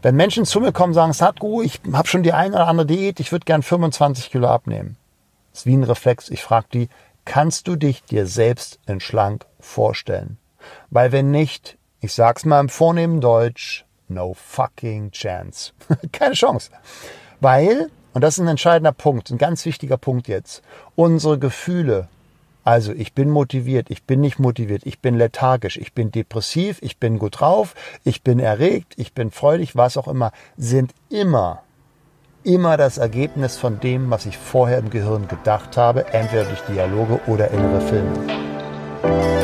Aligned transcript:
Wenn 0.00 0.14
Menschen 0.14 0.44
zu 0.44 0.60
mir 0.60 0.72
kommen 0.72 0.90
und 0.90 0.94
sagen, 0.94 1.12
Sadhguru, 1.12 1.62
ich 1.62 1.80
habe 1.92 2.06
schon 2.06 2.22
die 2.22 2.32
eine 2.32 2.54
oder 2.54 2.68
andere 2.68 2.86
Diät, 2.86 3.18
ich 3.18 3.32
würde 3.32 3.44
gern 3.44 3.62
25 3.62 4.30
Kilo 4.30 4.46
abnehmen. 4.46 4.96
Das 5.50 5.60
ist 5.60 5.66
wie 5.66 5.76
ein 5.76 5.82
Reflex. 5.82 6.30
Ich 6.30 6.42
frage 6.42 6.66
die, 6.72 6.88
kannst 7.24 7.66
du 7.66 7.74
dich 7.74 8.04
dir 8.04 8.26
selbst 8.26 8.78
in 8.86 9.00
schlank 9.00 9.46
vorstellen? 9.58 10.38
Weil 10.90 11.10
wenn 11.10 11.30
nicht, 11.30 11.78
ich 12.00 12.12
sag's 12.12 12.44
mal 12.44 12.60
im 12.60 12.68
vornehmen 12.68 13.20
Deutsch, 13.20 13.84
no 14.06 14.34
fucking 14.34 15.10
chance. 15.10 15.72
Keine 16.12 16.34
Chance. 16.34 16.70
Weil, 17.40 17.90
und 18.14 18.22
das 18.22 18.34
ist 18.34 18.44
ein 18.44 18.48
entscheidender 18.48 18.92
Punkt, 18.92 19.30
ein 19.30 19.38
ganz 19.38 19.64
wichtiger 19.64 19.96
Punkt 19.96 20.28
jetzt, 20.28 20.62
unsere 20.94 21.38
Gefühle, 21.38 22.08
also 22.68 22.92
ich 22.92 23.14
bin 23.14 23.30
motiviert, 23.30 23.88
ich 23.88 24.04
bin 24.04 24.20
nicht 24.20 24.38
motiviert, 24.38 24.82
ich 24.84 25.00
bin 25.00 25.16
lethargisch, 25.16 25.78
ich 25.78 25.94
bin 25.94 26.10
depressiv, 26.10 26.76
ich 26.82 26.98
bin 26.98 27.18
gut 27.18 27.40
drauf, 27.40 27.74
ich 28.04 28.22
bin 28.22 28.38
erregt, 28.38 28.92
ich 28.98 29.14
bin 29.14 29.30
freudig, 29.30 29.74
was 29.74 29.96
auch 29.96 30.06
immer, 30.06 30.32
sind 30.58 30.92
immer, 31.08 31.62
immer 32.44 32.76
das 32.76 32.98
Ergebnis 32.98 33.56
von 33.56 33.80
dem, 33.80 34.10
was 34.10 34.26
ich 34.26 34.36
vorher 34.36 34.76
im 34.76 34.90
Gehirn 34.90 35.28
gedacht 35.28 35.78
habe, 35.78 36.12
entweder 36.12 36.44
durch 36.44 36.60
Dialoge 36.68 37.18
oder 37.26 37.50
innere 37.52 37.80
Filme. 37.80 39.37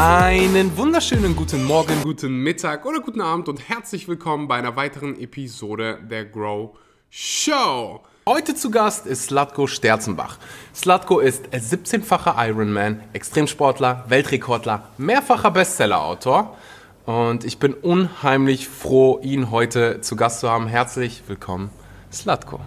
Einen 0.00 0.76
wunderschönen 0.76 1.34
guten 1.34 1.64
Morgen, 1.64 2.02
guten 2.04 2.44
Mittag 2.44 2.86
oder 2.86 3.00
guten 3.00 3.20
Abend 3.20 3.48
und 3.48 3.68
herzlich 3.68 4.06
willkommen 4.06 4.46
bei 4.46 4.54
einer 4.54 4.76
weiteren 4.76 5.18
Episode 5.18 5.98
der 6.08 6.24
Grow 6.24 6.78
Show. 7.10 8.04
Heute 8.24 8.54
zu 8.54 8.70
Gast 8.70 9.06
ist 9.08 9.24
Slatko 9.24 9.66
Sterzenbach. 9.66 10.38
Slatko 10.72 11.18
ist 11.18 11.48
17-facher 11.48 12.36
Ironman, 12.46 13.02
Extremsportler, 13.12 14.04
Weltrekordler, 14.06 14.84
mehrfacher 14.98 15.50
Bestsellerautor. 15.50 16.56
Und 17.04 17.42
ich 17.42 17.58
bin 17.58 17.74
unheimlich 17.74 18.68
froh, 18.68 19.18
ihn 19.20 19.50
heute 19.50 20.00
zu 20.00 20.14
Gast 20.14 20.38
zu 20.38 20.48
haben. 20.48 20.68
Herzlich 20.68 21.24
willkommen, 21.26 21.70
Slatko. 22.12 22.60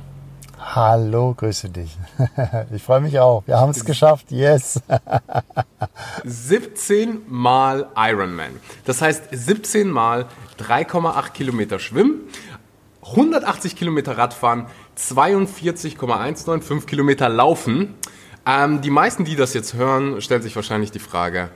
Hallo, 0.63 1.33
grüße 1.35 1.69
dich. 1.69 1.97
Ich 2.73 2.83
freue 2.83 3.01
mich 3.01 3.19
auch. 3.19 3.43
Wir 3.47 3.57
haben 3.57 3.71
es 3.71 3.83
geschafft. 3.83 4.31
Yes. 4.31 4.79
17 6.23 7.23
mal 7.27 7.89
Ironman. 7.97 8.51
Das 8.85 9.01
heißt 9.01 9.23
17 9.31 9.89
mal 9.89 10.27
3,8 10.59 11.31
Kilometer 11.31 11.79
Schwimmen, 11.79 12.21
180 13.03 13.75
Kilometer 13.75 14.17
Radfahren, 14.17 14.67
42,195 14.95 16.87
Kilometer 16.87 17.27
Laufen. 17.27 17.95
Ähm, 18.45 18.81
die 18.81 18.91
meisten, 18.91 19.25
die 19.25 19.35
das 19.35 19.53
jetzt 19.53 19.73
hören, 19.73 20.21
stellen 20.21 20.43
sich 20.43 20.55
wahrscheinlich 20.55 20.91
die 20.91 20.99
Frage, 20.99 21.49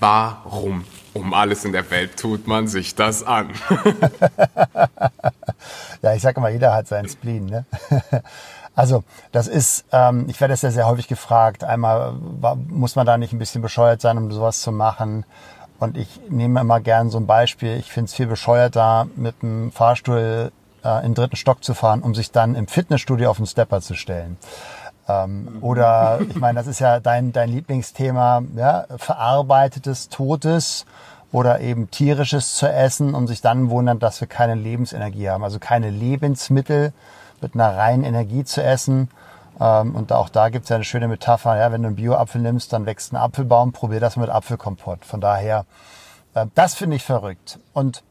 warum 0.00 0.84
um 1.12 1.34
alles 1.34 1.64
in 1.64 1.72
der 1.72 1.90
Welt 1.90 2.16
tut 2.16 2.46
man 2.46 2.66
sich 2.66 2.94
das 2.94 3.22
an? 3.22 3.50
ja, 6.02 6.14
ich 6.14 6.22
sage 6.22 6.38
immer, 6.38 6.48
jeder 6.48 6.74
hat 6.74 6.86
seinen 6.86 7.08
Spleen. 7.08 7.46
Ne? 7.46 7.64
Also 8.78 9.02
das 9.32 9.48
ist, 9.48 9.86
ähm, 9.90 10.26
ich 10.28 10.40
werde 10.40 10.52
das 10.52 10.62
ja 10.62 10.70
sehr 10.70 10.86
häufig 10.86 11.08
gefragt. 11.08 11.64
Einmal 11.64 12.12
muss 12.68 12.94
man 12.94 13.06
da 13.06 13.18
nicht 13.18 13.32
ein 13.32 13.40
bisschen 13.40 13.60
bescheuert 13.60 14.00
sein, 14.00 14.16
um 14.16 14.30
sowas 14.30 14.60
zu 14.60 14.70
machen. 14.70 15.24
Und 15.80 15.96
ich 15.96 16.20
nehme 16.28 16.60
immer 16.60 16.78
gern 16.78 17.10
so 17.10 17.18
ein 17.18 17.26
Beispiel. 17.26 17.76
Ich 17.76 17.90
finde 17.90 18.04
es 18.04 18.14
viel 18.14 18.28
bescheuerter, 18.28 19.08
mit 19.16 19.42
dem 19.42 19.72
Fahrstuhl 19.72 20.52
äh, 20.84 20.98
in 20.98 21.06
den 21.06 21.14
dritten 21.14 21.34
Stock 21.34 21.64
zu 21.64 21.74
fahren, 21.74 22.02
um 22.02 22.14
sich 22.14 22.30
dann 22.30 22.54
im 22.54 22.68
Fitnessstudio 22.68 23.30
auf 23.30 23.38
den 23.38 23.46
Stepper 23.46 23.80
zu 23.80 23.94
stellen. 23.94 24.36
Ähm, 25.08 25.58
oder 25.60 26.20
ich 26.20 26.36
meine, 26.36 26.60
das 26.60 26.68
ist 26.68 26.78
ja 26.78 27.00
dein, 27.00 27.32
dein 27.32 27.48
Lieblingsthema, 27.48 28.42
ja, 28.54 28.86
verarbeitetes, 28.96 30.08
totes 30.08 30.86
oder 31.32 31.60
eben 31.60 31.90
tierisches 31.90 32.54
zu 32.54 32.70
essen 32.70 33.14
und 33.14 33.26
sich 33.26 33.40
dann 33.40 33.70
wundern, 33.70 33.98
dass 33.98 34.20
wir 34.20 34.28
keine 34.28 34.54
Lebensenergie 34.54 35.28
haben, 35.28 35.44
also 35.44 35.58
keine 35.58 35.90
Lebensmittel 35.90 36.92
mit 37.40 37.54
einer 37.54 37.76
reinen 37.76 38.04
Energie 38.04 38.44
zu 38.44 38.62
essen. 38.62 39.10
Ähm, 39.60 39.94
und 39.94 40.12
auch 40.12 40.28
da 40.28 40.48
gibt 40.48 40.64
es 40.64 40.68
ja 40.70 40.76
eine 40.76 40.84
schöne 40.84 41.08
Metapher, 41.08 41.56
ja, 41.56 41.70
wenn 41.72 41.82
du 41.82 41.88
einen 41.88 41.96
Bio-Apfel 41.96 42.40
nimmst, 42.40 42.72
dann 42.72 42.86
wächst 42.86 43.12
ein 43.12 43.16
Apfelbaum, 43.16 43.72
probier 43.72 44.00
das 44.00 44.16
mit 44.16 44.30
Apfelkompott. 44.30 45.04
Von 45.04 45.20
daher, 45.20 45.66
äh, 46.34 46.46
das 46.54 46.74
finde 46.74 46.96
ich 46.96 47.04
verrückt. 47.04 47.58
Und 47.72 48.02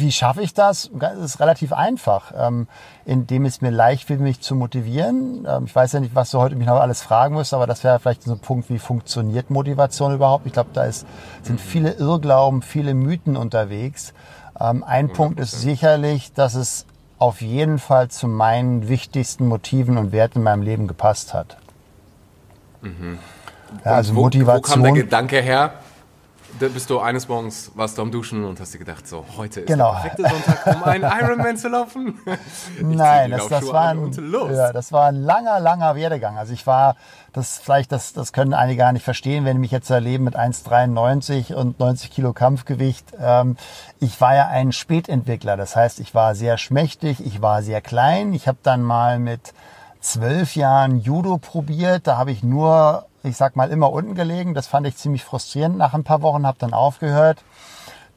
wie 0.00 0.12
schaffe 0.12 0.42
ich 0.42 0.54
das? 0.54 0.90
Das 0.94 1.18
ist 1.18 1.40
relativ 1.40 1.72
einfach, 1.72 2.32
ähm, 2.36 2.66
indem 3.04 3.44
es 3.44 3.60
mir 3.60 3.70
leicht 3.70 4.08
wird, 4.08 4.20
mich 4.20 4.40
zu 4.40 4.54
motivieren. 4.54 5.46
Ähm, 5.48 5.64
ich 5.66 5.74
weiß 5.74 5.92
ja 5.92 6.00
nicht, 6.00 6.14
was 6.14 6.30
du 6.30 6.38
heute 6.38 6.56
mich 6.56 6.66
noch 6.66 6.80
alles 6.80 7.02
fragen 7.02 7.34
musst, 7.34 7.54
aber 7.54 7.66
das 7.66 7.84
wäre 7.84 7.98
vielleicht 7.98 8.22
so 8.22 8.32
ein 8.32 8.38
Punkt, 8.40 8.70
wie 8.70 8.78
funktioniert 8.78 9.50
Motivation 9.50 10.14
überhaupt? 10.14 10.46
Ich 10.46 10.52
glaube, 10.52 10.70
da 10.72 10.84
ist, 10.84 11.06
sind 11.42 11.60
viele 11.60 11.92
Irrglauben, 11.92 12.62
viele 12.62 12.94
Mythen 12.94 13.36
unterwegs. 13.36 14.14
Ähm, 14.58 14.84
ein 14.84 15.12
Punkt 15.12 15.38
ist 15.40 15.60
sicherlich, 15.60 16.32
dass 16.32 16.54
es 16.54 16.86
auf 17.18 17.42
jeden 17.42 17.78
Fall 17.78 18.08
zu 18.08 18.28
meinen 18.28 18.88
wichtigsten 18.88 19.46
Motiven 19.46 19.98
und 19.98 20.12
Werten 20.12 20.38
in 20.38 20.44
meinem 20.44 20.62
Leben 20.62 20.88
gepasst 20.88 21.34
hat. 21.34 21.58
Mhm. 22.80 23.18
Ja, 23.84 23.92
also 23.92 24.14
wo, 24.14 24.22
Motivation. 24.22 24.80
Wo 24.80 24.84
kam 24.86 24.94
der 24.94 25.04
Gedanke 25.04 25.40
her? 25.40 25.72
Da 26.60 26.68
bist 26.68 26.90
du 26.90 27.00
eines 27.00 27.26
Morgens, 27.26 27.72
warst 27.74 27.96
du 27.96 28.02
am 28.02 28.10
Duschen 28.10 28.44
und 28.44 28.60
hast 28.60 28.74
dir 28.74 28.78
gedacht, 28.78 29.08
so, 29.08 29.24
heute 29.38 29.60
ist 29.60 29.66
genau. 29.66 29.92
der 29.94 30.10
perfekte 30.10 30.28
Sonntag, 30.28 30.76
um 30.76 30.84
einen 30.84 31.04
Ironman 31.04 31.56
zu 31.56 31.68
laufen? 31.68 32.20
Nein, 32.82 33.30
das, 33.30 33.48
das, 33.48 33.66
war 33.68 33.88
ein, 33.88 34.12
ja, 34.52 34.70
das 34.70 34.92
war 34.92 35.06
ein 35.06 35.22
langer, 35.22 35.58
langer 35.58 35.96
Werdegang. 35.96 36.36
Also 36.36 36.52
ich 36.52 36.66
war, 36.66 36.96
das 37.32 37.56
vielleicht, 37.56 37.90
das, 37.92 38.12
das 38.12 38.34
können 38.34 38.52
einige 38.52 38.76
gar 38.76 38.92
nicht 38.92 39.04
verstehen, 39.06 39.46
wenn 39.46 39.56
die 39.56 39.60
mich 39.60 39.70
jetzt 39.70 39.88
erleben 39.88 40.24
mit 40.24 40.36
1,93 40.38 41.54
und 41.54 41.80
90 41.80 42.10
Kilo 42.10 42.34
Kampfgewicht. 42.34 43.06
Ähm, 43.18 43.56
ich 43.98 44.20
war 44.20 44.34
ja 44.34 44.48
ein 44.48 44.72
Spätentwickler, 44.72 45.56
das 45.56 45.76
heißt, 45.76 45.98
ich 45.98 46.14
war 46.14 46.34
sehr 46.34 46.58
schmächtig, 46.58 47.24
ich 47.24 47.40
war 47.40 47.62
sehr 47.62 47.80
klein. 47.80 48.34
Ich 48.34 48.46
habe 48.46 48.58
dann 48.62 48.82
mal 48.82 49.18
mit 49.18 49.54
zwölf 50.02 50.56
Jahren 50.56 51.00
Judo 51.00 51.38
probiert. 51.38 52.06
Da 52.06 52.18
habe 52.18 52.32
ich 52.32 52.42
nur 52.42 53.06
ich 53.22 53.36
sag 53.36 53.56
mal, 53.56 53.70
immer 53.70 53.92
unten 53.92 54.14
gelegen. 54.14 54.54
Das 54.54 54.66
fand 54.66 54.86
ich 54.86 54.96
ziemlich 54.96 55.24
frustrierend 55.24 55.76
nach 55.76 55.94
ein 55.94 56.04
paar 56.04 56.22
Wochen, 56.22 56.46
habe 56.46 56.58
dann 56.58 56.72
aufgehört. 56.72 57.42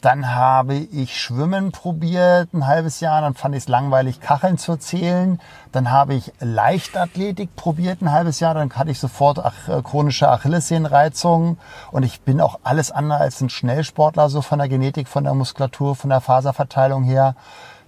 Dann 0.04 0.36
habe 0.36 0.76
ich 0.76 1.18
Schwimmen 1.18 1.72
probiert, 1.72 2.54
ein 2.54 2.68
halbes 2.68 3.00
Jahr. 3.00 3.22
Dann 3.22 3.36
fand 3.36 3.56
ich 3.56 3.64
es 3.64 3.70
langweilig, 3.70 4.20
Kacheln 4.20 4.58
zu 4.58 4.76
zählen. 4.76 5.40
Dann 5.72 5.92
habe 5.92 6.14
ich 6.14 6.34
Leichtathletik 6.42 7.56
probiert, 7.56 8.02
ein 8.02 8.12
halbes 8.12 8.42
Jahr. 8.42 8.54
Dann 8.54 8.70
hatte 8.70 8.92
ich 8.92 9.00
sofort 9.00 9.38
äh, 9.38 9.82
chronische 9.82 10.28
Achillessehnenreizungen. 10.30 11.58
Und 11.92 12.04
ich 12.04 12.20
bin 12.20 12.42
auch 12.42 12.60
alles 12.64 12.92
andere 12.92 13.20
als 13.20 13.40
ein 13.40 13.50
Schnellsportler, 13.50 14.28
so 14.28 14.42
von 14.42 14.60
der 14.60 14.68
Genetik, 14.68 15.08
von 15.08 15.24
der 15.24 15.36
Muskulatur, 15.36 15.96
von 15.96 16.10
der 16.10 16.20
Faserverteilung 16.20 17.06
her. 17.06 17.36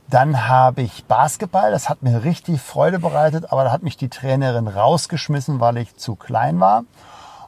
Dann 0.09 0.47
habe 0.47 0.83
ich 0.83 1.05
Basketball, 1.05 1.71
das 1.71 1.89
hat 1.89 2.03
mir 2.03 2.23
richtig 2.23 2.61
Freude 2.61 2.99
bereitet, 2.99 3.51
aber 3.51 3.63
da 3.63 3.71
hat 3.71 3.83
mich 3.83 3.97
die 3.97 4.09
Trainerin 4.09 4.67
rausgeschmissen, 4.67 5.59
weil 5.59 5.77
ich 5.77 5.95
zu 5.95 6.15
klein 6.15 6.59
war. 6.59 6.83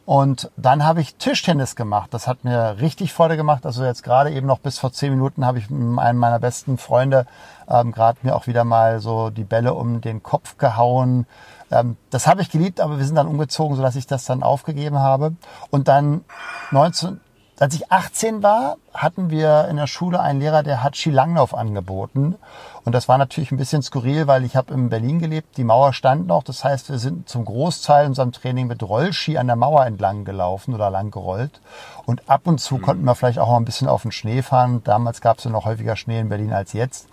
Und 0.08 0.50
dann 0.56 0.86
habe 0.86 1.02
ich 1.02 1.16
Tischtennis 1.16 1.76
gemacht. 1.76 2.14
Das 2.14 2.28
hat 2.28 2.46
mir 2.46 2.78
richtig 2.80 3.12
Freude 3.12 3.36
gemacht. 3.36 3.66
Also 3.66 3.84
jetzt 3.84 4.04
gerade 4.04 4.32
eben 4.32 4.48
noch 4.48 4.60
bis 4.60 4.80
vor 4.80 4.94
zehn 4.94 5.12
Minuten 5.12 5.46
habe 5.46 5.60
ich 5.60 5.70
mit 5.70 6.00
einem 6.00 6.18
meiner 6.18 6.40
besten 6.40 6.78
Freunde 6.78 7.26
ähm, 7.70 7.92
gerade 7.92 8.18
mir 8.22 8.34
auch 8.34 8.48
wieder 8.48 8.64
mal 8.64 9.02
so 9.02 9.30
die 9.30 9.44
Bälle 9.44 9.74
um 9.74 10.00
den 10.00 10.24
Kopf 10.24 10.58
gehauen. 10.58 11.26
Ähm, 11.72 11.98
das 12.10 12.26
habe 12.26 12.42
ich 12.42 12.50
geliebt, 12.50 12.80
aber 12.80 12.98
wir 13.00 13.06
sind 13.06 13.16
dann 13.16 13.28
umgezogen, 13.28 13.76
sodass 13.76 13.98
ich 13.98 14.08
das 14.08 14.24
dann 14.24 14.44
aufgegeben 14.44 14.98
habe. 14.98 15.34
Und 15.72 15.90
dann 15.90 16.24
19, 16.72 17.20
als 17.60 17.74
ich 17.74 17.92
18 17.92 18.44
war, 18.44 18.78
hatten 18.94 19.32
wir 19.32 19.68
in 19.70 19.78
der 19.78 19.88
Schule 19.88 20.20
einen 20.20 20.40
Lehrer, 20.40 20.62
der 20.62 20.84
hat 20.84 20.96
Skilanglauf 20.96 21.56
angeboten. 21.56 22.36
Und 22.86 22.94
das 22.94 23.08
war 23.08 23.18
natürlich 23.18 23.52
ein 23.52 23.58
bisschen 23.58 23.82
skurril, 23.82 24.28
weil 24.28 24.46
ich 24.46 24.56
habe 24.56 24.74
in 24.74 24.90
Berlin 24.90 25.20
gelebt, 25.20 25.58
die 25.58 25.64
Mauer 25.64 25.92
stand 25.94 26.28
noch. 26.28 26.44
Das 26.44 26.64
heißt, 26.64 26.90
wir 26.90 27.00
sind 27.00 27.28
zum 27.28 27.46
Großteil 27.46 28.06
unserem 28.06 28.32
Training 28.32 28.68
mit 28.68 28.84
Rollski 28.84 29.38
an 29.38 29.48
der 29.48 29.56
Mauer 29.56 29.86
entlang 29.86 30.24
gelaufen 30.24 30.76
oder 30.76 30.92
lang 30.92 31.10
gerollt. 31.10 31.60
Und 32.06 32.30
ab 32.30 32.42
und 32.46 32.60
zu 32.60 32.76
mhm. 32.78 32.82
konnten 32.84 33.06
wir 33.06 33.16
vielleicht 33.16 33.40
auch 33.40 33.50
mal 33.50 33.58
ein 33.58 33.66
bisschen 33.66 33.88
auf 33.88 34.04
den 34.04 34.12
Schnee 34.12 34.44
fahren. 34.44 34.84
Damals 34.84 35.22
gab 35.22 35.40
es 35.40 35.46
ja 35.46 35.52
noch 35.52 35.66
häufiger 35.66 35.96
Schnee 35.96 36.20
in 36.20 36.30
Berlin 36.30 36.54
als 36.54 36.74
jetzt. 36.74 37.08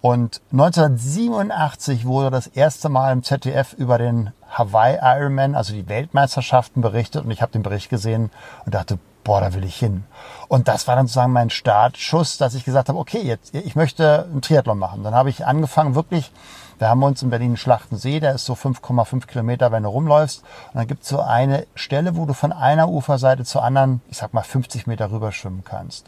Und 0.00 0.40
1987 0.52 2.06
wurde 2.06 2.30
das 2.30 2.46
erste 2.46 2.88
Mal 2.88 3.12
im 3.12 3.22
ZDF 3.22 3.72
über 3.72 3.98
den 3.98 4.32
Hawaii 4.48 4.98
Ironman, 5.00 5.54
also 5.54 5.72
die 5.72 5.88
Weltmeisterschaften 5.88 6.82
berichtet. 6.82 7.24
Und 7.24 7.30
ich 7.32 7.42
habe 7.42 7.52
den 7.52 7.62
Bericht 7.62 7.88
gesehen 7.90 8.30
und 8.64 8.74
dachte, 8.74 8.98
boah, 9.24 9.40
da 9.40 9.54
will 9.54 9.64
ich 9.64 9.76
hin. 9.76 10.04
Und 10.48 10.68
das 10.68 10.86
war 10.86 10.96
dann 10.96 11.06
sozusagen 11.06 11.32
mein 11.32 11.50
Startschuss, 11.50 12.38
dass 12.38 12.54
ich 12.54 12.64
gesagt 12.64 12.88
habe, 12.88 12.98
okay, 12.98 13.22
jetzt, 13.22 13.54
ich 13.54 13.76
möchte 13.76 14.24
einen 14.24 14.42
Triathlon 14.42 14.78
machen. 14.78 15.02
Dann 15.02 15.14
habe 15.14 15.30
ich 15.30 15.46
angefangen, 15.46 15.94
wirklich, 15.94 16.30
wir 16.78 16.88
haben 16.88 17.02
uns 17.02 17.22
in 17.22 17.30
Berlin 17.30 17.56
Schlachtensee, 17.56 18.20
der 18.20 18.34
ist 18.34 18.44
so 18.44 18.54
5,5 18.54 19.26
Kilometer, 19.26 19.72
wenn 19.72 19.84
du 19.84 19.88
rumläufst. 19.88 20.42
Und 20.42 20.78
dann 20.78 20.86
gibt 20.86 21.04
es 21.04 21.08
so 21.08 21.20
eine 21.20 21.66
Stelle, 21.74 22.16
wo 22.16 22.26
du 22.26 22.34
von 22.34 22.52
einer 22.52 22.88
Uferseite 22.88 23.44
zur 23.44 23.62
anderen, 23.62 24.02
ich 24.10 24.18
sag 24.18 24.34
mal, 24.34 24.42
50 24.42 24.86
Meter 24.86 25.10
rüber 25.10 25.32
schwimmen 25.32 25.62
kannst. 25.64 26.06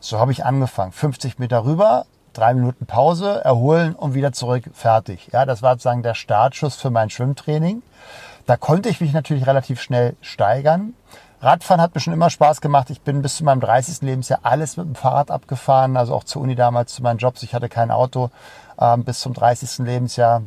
So 0.00 0.18
habe 0.18 0.32
ich 0.32 0.44
angefangen. 0.44 0.92
50 0.92 1.38
Meter 1.38 1.64
rüber, 1.64 2.06
drei 2.32 2.54
Minuten 2.54 2.86
Pause, 2.86 3.42
erholen 3.44 3.94
und 3.94 4.14
wieder 4.14 4.32
zurück, 4.32 4.64
fertig. 4.74 5.28
Ja, 5.32 5.46
das 5.46 5.62
war 5.62 5.74
sozusagen 5.74 6.02
der 6.02 6.14
Startschuss 6.14 6.76
für 6.76 6.90
mein 6.90 7.08
Schwimmtraining. 7.08 7.82
Da 8.46 8.56
konnte 8.56 8.88
ich 8.88 9.00
mich 9.00 9.12
natürlich 9.12 9.46
relativ 9.46 9.80
schnell 9.80 10.16
steigern. 10.20 10.94
Radfahren 11.40 11.80
hat 11.80 11.94
mir 11.94 12.00
schon 12.00 12.14
immer 12.14 12.30
Spaß 12.30 12.60
gemacht. 12.60 12.90
Ich 12.90 13.02
bin 13.02 13.22
bis 13.22 13.36
zu 13.36 13.44
meinem 13.44 13.60
30. 13.60 14.02
Lebensjahr 14.02 14.40
alles 14.42 14.76
mit 14.76 14.86
dem 14.86 14.94
Fahrrad 14.94 15.30
abgefahren, 15.30 15.96
also 15.96 16.14
auch 16.14 16.24
zur 16.24 16.42
Uni 16.42 16.54
damals, 16.54 16.94
zu 16.94 17.02
meinen 17.02 17.18
Jobs. 17.18 17.42
Ich 17.42 17.54
hatte 17.54 17.68
kein 17.68 17.90
Auto 17.90 18.30
ähm, 18.80 19.04
bis 19.04 19.20
zum 19.20 19.34
30. 19.34 19.84
Lebensjahr. 19.86 20.42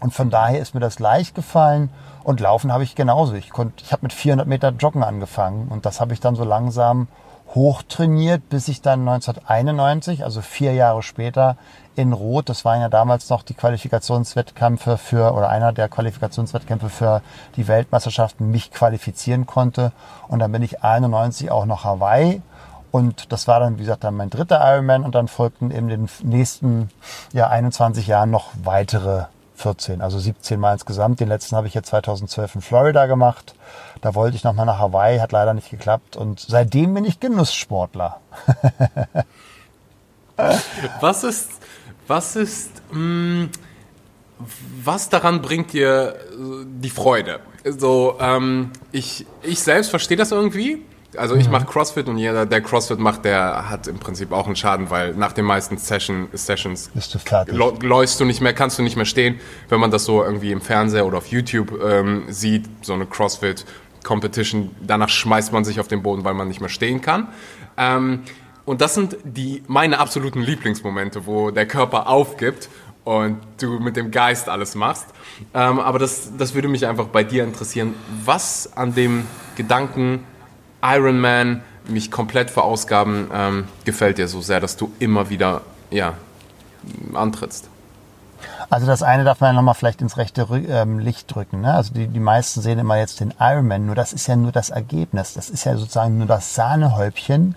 Und 0.00 0.12
von 0.12 0.30
daher 0.30 0.60
ist 0.60 0.74
mir 0.74 0.80
das 0.80 0.98
leicht 0.98 1.34
gefallen. 1.34 1.90
Und 2.24 2.40
Laufen 2.40 2.72
habe 2.72 2.84
ich 2.84 2.94
genauso. 2.94 3.34
Ich, 3.34 3.50
konnte, 3.50 3.82
ich 3.82 3.92
habe 3.92 4.02
mit 4.02 4.12
400 4.12 4.46
Meter 4.46 4.70
Joggen 4.70 5.02
angefangen 5.02 5.68
und 5.68 5.86
das 5.86 6.00
habe 6.00 6.12
ich 6.12 6.20
dann 6.20 6.34
so 6.34 6.44
langsam 6.44 7.08
hochtrainiert, 7.54 8.48
bis 8.50 8.68
ich 8.68 8.82
dann 8.82 9.00
1991, 9.08 10.24
also 10.24 10.42
vier 10.42 10.74
Jahre 10.74 11.02
später, 11.02 11.56
in 11.98 12.12
Rot, 12.12 12.48
das 12.48 12.64
waren 12.64 12.80
ja 12.80 12.88
damals 12.88 13.28
noch 13.28 13.42
die 13.42 13.54
Qualifikationswettkämpfe 13.54 14.98
für, 14.98 15.34
oder 15.34 15.48
einer 15.48 15.72
der 15.72 15.88
Qualifikationswettkämpfe 15.88 16.88
für 16.90 17.22
die 17.56 17.66
Weltmeisterschaften, 17.66 18.52
mich 18.52 18.70
qualifizieren 18.70 19.46
konnte. 19.46 19.90
Und 20.28 20.38
dann 20.38 20.52
bin 20.52 20.62
ich 20.62 20.84
91 20.84 21.50
auch 21.50 21.66
noch 21.66 21.82
Hawaii. 21.82 22.40
Und 22.92 23.32
das 23.32 23.48
war 23.48 23.58
dann, 23.58 23.78
wie 23.78 23.82
gesagt, 23.82 24.04
dann 24.04 24.14
mein 24.14 24.30
dritter 24.30 24.60
Ironman 24.62 25.02
und 25.02 25.16
dann 25.16 25.26
folgten 25.26 25.72
eben 25.72 25.88
den 25.88 26.08
nächsten 26.22 26.88
ja, 27.32 27.48
21 27.48 28.06
Jahren 28.06 28.30
noch 28.30 28.50
weitere 28.62 29.24
14, 29.56 30.00
also 30.00 30.20
17 30.20 30.60
Mal 30.60 30.74
insgesamt. 30.74 31.18
Den 31.18 31.28
letzten 31.28 31.56
habe 31.56 31.66
ich 31.66 31.74
jetzt 31.74 31.88
2012 31.88 32.54
in 32.54 32.60
Florida 32.60 33.06
gemacht. 33.06 33.56
Da 34.02 34.14
wollte 34.14 34.36
ich 34.36 34.44
nochmal 34.44 34.66
nach 34.66 34.78
Hawaii, 34.78 35.18
hat 35.18 35.32
leider 35.32 35.52
nicht 35.52 35.68
geklappt. 35.68 36.16
Und 36.16 36.38
seitdem 36.38 36.94
bin 36.94 37.04
ich 37.04 37.18
Genusssportler. 37.18 38.20
was 41.00 41.24
ist, 41.24 41.57
was 42.08 42.36
ist, 42.36 42.70
mh, 42.90 42.98
mm, 42.98 43.50
was 44.84 45.08
daran 45.08 45.42
bringt 45.42 45.72
dir 45.72 46.14
äh, 46.30 46.64
die 46.64 46.90
Freude? 46.90 47.40
So, 47.64 48.16
ähm, 48.20 48.70
ich, 48.92 49.26
ich 49.42 49.60
selbst 49.60 49.90
verstehe 49.90 50.16
das 50.16 50.32
irgendwie. 50.32 50.82
Also 51.16 51.36
ich 51.36 51.46
mhm. 51.46 51.52
mache 51.52 51.64
CrossFit 51.64 52.06
und 52.08 52.18
jeder, 52.18 52.44
der 52.44 52.60
CrossFit 52.60 52.98
macht, 52.98 53.24
der 53.24 53.70
hat 53.70 53.86
im 53.86 53.98
Prinzip 53.98 54.30
auch 54.30 54.46
einen 54.46 54.56
Schaden, 54.56 54.90
weil 54.90 55.14
nach 55.14 55.32
den 55.32 55.46
meisten 55.46 55.78
Session, 55.78 56.28
Sessions 56.32 56.90
du 57.46 57.86
läufst 57.86 58.20
du 58.20 58.26
nicht 58.26 58.42
mehr, 58.42 58.52
kannst 58.52 58.78
du 58.78 58.82
nicht 58.82 58.96
mehr 58.96 59.06
stehen. 59.06 59.40
Wenn 59.70 59.80
man 59.80 59.90
das 59.90 60.04
so 60.04 60.22
irgendwie 60.22 60.52
im 60.52 60.60
Fernseher 60.60 61.06
oder 61.06 61.18
auf 61.18 61.28
YouTube 61.28 61.80
ähm, 61.82 62.24
sieht, 62.28 62.66
so 62.82 62.92
eine 62.92 63.06
CrossFit 63.06 63.64
Competition, 64.04 64.70
danach 64.86 65.08
schmeißt 65.08 65.52
man 65.52 65.64
sich 65.64 65.80
auf 65.80 65.88
den 65.88 66.02
Boden, 66.02 66.24
weil 66.24 66.34
man 66.34 66.46
nicht 66.46 66.60
mehr 66.60 66.68
stehen 66.68 67.00
kann. 67.00 67.28
Ähm, 67.78 68.24
und 68.68 68.82
das 68.82 68.92
sind 68.92 69.16
die 69.24 69.62
meine 69.66 69.98
absoluten 69.98 70.42
Lieblingsmomente, 70.42 71.24
wo 71.24 71.50
der 71.50 71.66
Körper 71.66 72.06
aufgibt 72.06 72.68
und 73.02 73.38
du 73.58 73.80
mit 73.80 73.96
dem 73.96 74.10
Geist 74.10 74.50
alles 74.50 74.74
machst. 74.74 75.06
Ähm, 75.54 75.80
aber 75.80 75.98
das, 75.98 76.32
das 76.36 76.52
würde 76.52 76.68
mich 76.68 76.86
einfach 76.86 77.06
bei 77.06 77.24
dir 77.24 77.44
interessieren. 77.44 77.94
Was 78.26 78.76
an 78.76 78.94
dem 78.94 79.26
Gedanken 79.56 80.22
Iron 80.82 81.18
Man, 81.18 81.62
mich 81.88 82.10
komplett 82.10 82.50
verausgaben, 82.50 83.30
ähm, 83.32 83.64
gefällt 83.86 84.18
dir 84.18 84.28
so 84.28 84.42
sehr, 84.42 84.60
dass 84.60 84.76
du 84.76 84.92
immer 84.98 85.30
wieder 85.30 85.62
ja, 85.90 86.12
antrittst? 87.14 87.70
Also 88.68 88.86
das 88.86 89.02
eine 89.02 89.24
darf 89.24 89.40
man 89.40 89.48
ja 89.48 89.52
nochmal 89.54 89.76
vielleicht 89.76 90.02
ins 90.02 90.18
rechte 90.18 90.46
ähm, 90.68 90.98
Licht 90.98 91.34
drücken. 91.34 91.62
Ne? 91.62 91.72
Also 91.72 91.94
die, 91.94 92.06
die 92.06 92.20
meisten 92.20 92.60
sehen 92.60 92.78
immer 92.78 92.98
jetzt 92.98 93.20
den 93.20 93.32
Ironman, 93.40 93.86
nur 93.86 93.94
das 93.94 94.12
ist 94.12 94.26
ja 94.26 94.36
nur 94.36 94.52
das 94.52 94.68
Ergebnis. 94.68 95.32
Das 95.32 95.48
ist 95.48 95.64
ja 95.64 95.74
sozusagen 95.78 96.18
nur 96.18 96.26
das 96.26 96.54
Sahnehäubchen 96.54 97.56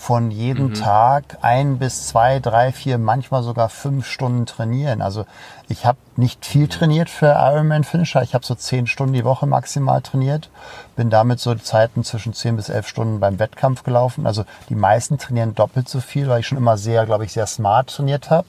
von 0.00 0.30
jedem 0.30 0.68
mhm. 0.68 0.74
Tag 0.74 1.36
ein 1.42 1.78
bis 1.78 2.06
zwei, 2.06 2.40
drei, 2.40 2.72
vier, 2.72 2.96
manchmal 2.96 3.42
sogar 3.42 3.68
fünf 3.68 4.06
Stunden 4.06 4.46
trainieren. 4.46 5.02
Also 5.02 5.26
ich 5.70 5.86
habe 5.86 5.98
nicht 6.16 6.44
viel 6.44 6.66
trainiert 6.66 7.08
für 7.08 7.26
Ironman 7.26 7.84
Finisher. 7.84 8.22
Ich 8.22 8.34
habe 8.34 8.44
so 8.44 8.56
zehn 8.56 8.88
Stunden 8.88 9.12
die 9.12 9.24
Woche 9.24 9.46
maximal 9.46 10.02
trainiert. 10.02 10.50
Bin 10.96 11.10
damit 11.10 11.38
so 11.38 11.54
Zeiten 11.54 12.02
zwischen 12.02 12.34
zehn 12.34 12.56
bis 12.56 12.68
elf 12.68 12.88
Stunden 12.88 13.20
beim 13.20 13.38
Wettkampf 13.38 13.84
gelaufen. 13.84 14.26
Also 14.26 14.44
die 14.68 14.74
meisten 14.74 15.16
trainieren 15.16 15.54
doppelt 15.54 15.88
so 15.88 16.00
viel, 16.00 16.28
weil 16.28 16.40
ich 16.40 16.48
schon 16.48 16.58
immer 16.58 16.76
sehr, 16.76 17.06
glaube 17.06 17.24
ich, 17.24 17.32
sehr 17.32 17.46
smart 17.46 17.88
trainiert 17.88 18.30
habe. 18.30 18.48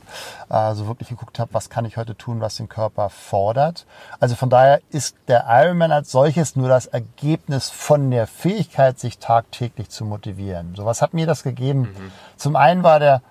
Also 0.49 0.87
wirklich 0.87 1.09
geguckt 1.09 1.37
habe, 1.37 1.53
was 1.53 1.69
kann 1.69 1.85
ich 1.85 1.95
heute 1.95 2.17
tun, 2.17 2.41
was 2.41 2.55
den 2.55 2.67
Körper 2.67 3.11
fordert. 3.11 3.85
Also 4.19 4.35
von 4.35 4.49
daher 4.49 4.81
ist 4.89 5.15
der 5.27 5.45
Ironman 5.47 5.91
als 5.91 6.11
solches 6.11 6.55
nur 6.55 6.69
das 6.69 6.87
Ergebnis 6.87 7.69
von 7.69 8.09
der 8.09 8.25
Fähigkeit, 8.25 8.99
sich 8.99 9.19
tagtäglich 9.19 9.89
zu 9.89 10.05
motivieren. 10.05 10.73
So 10.75 10.85
was 10.85 11.03
hat 11.03 11.13
mir 11.13 11.27
das 11.27 11.43
gegeben? 11.43 11.81
Mhm. 11.81 12.11
Zum 12.35 12.55
einen 12.55 12.81
war 12.81 12.99
der 12.99 13.21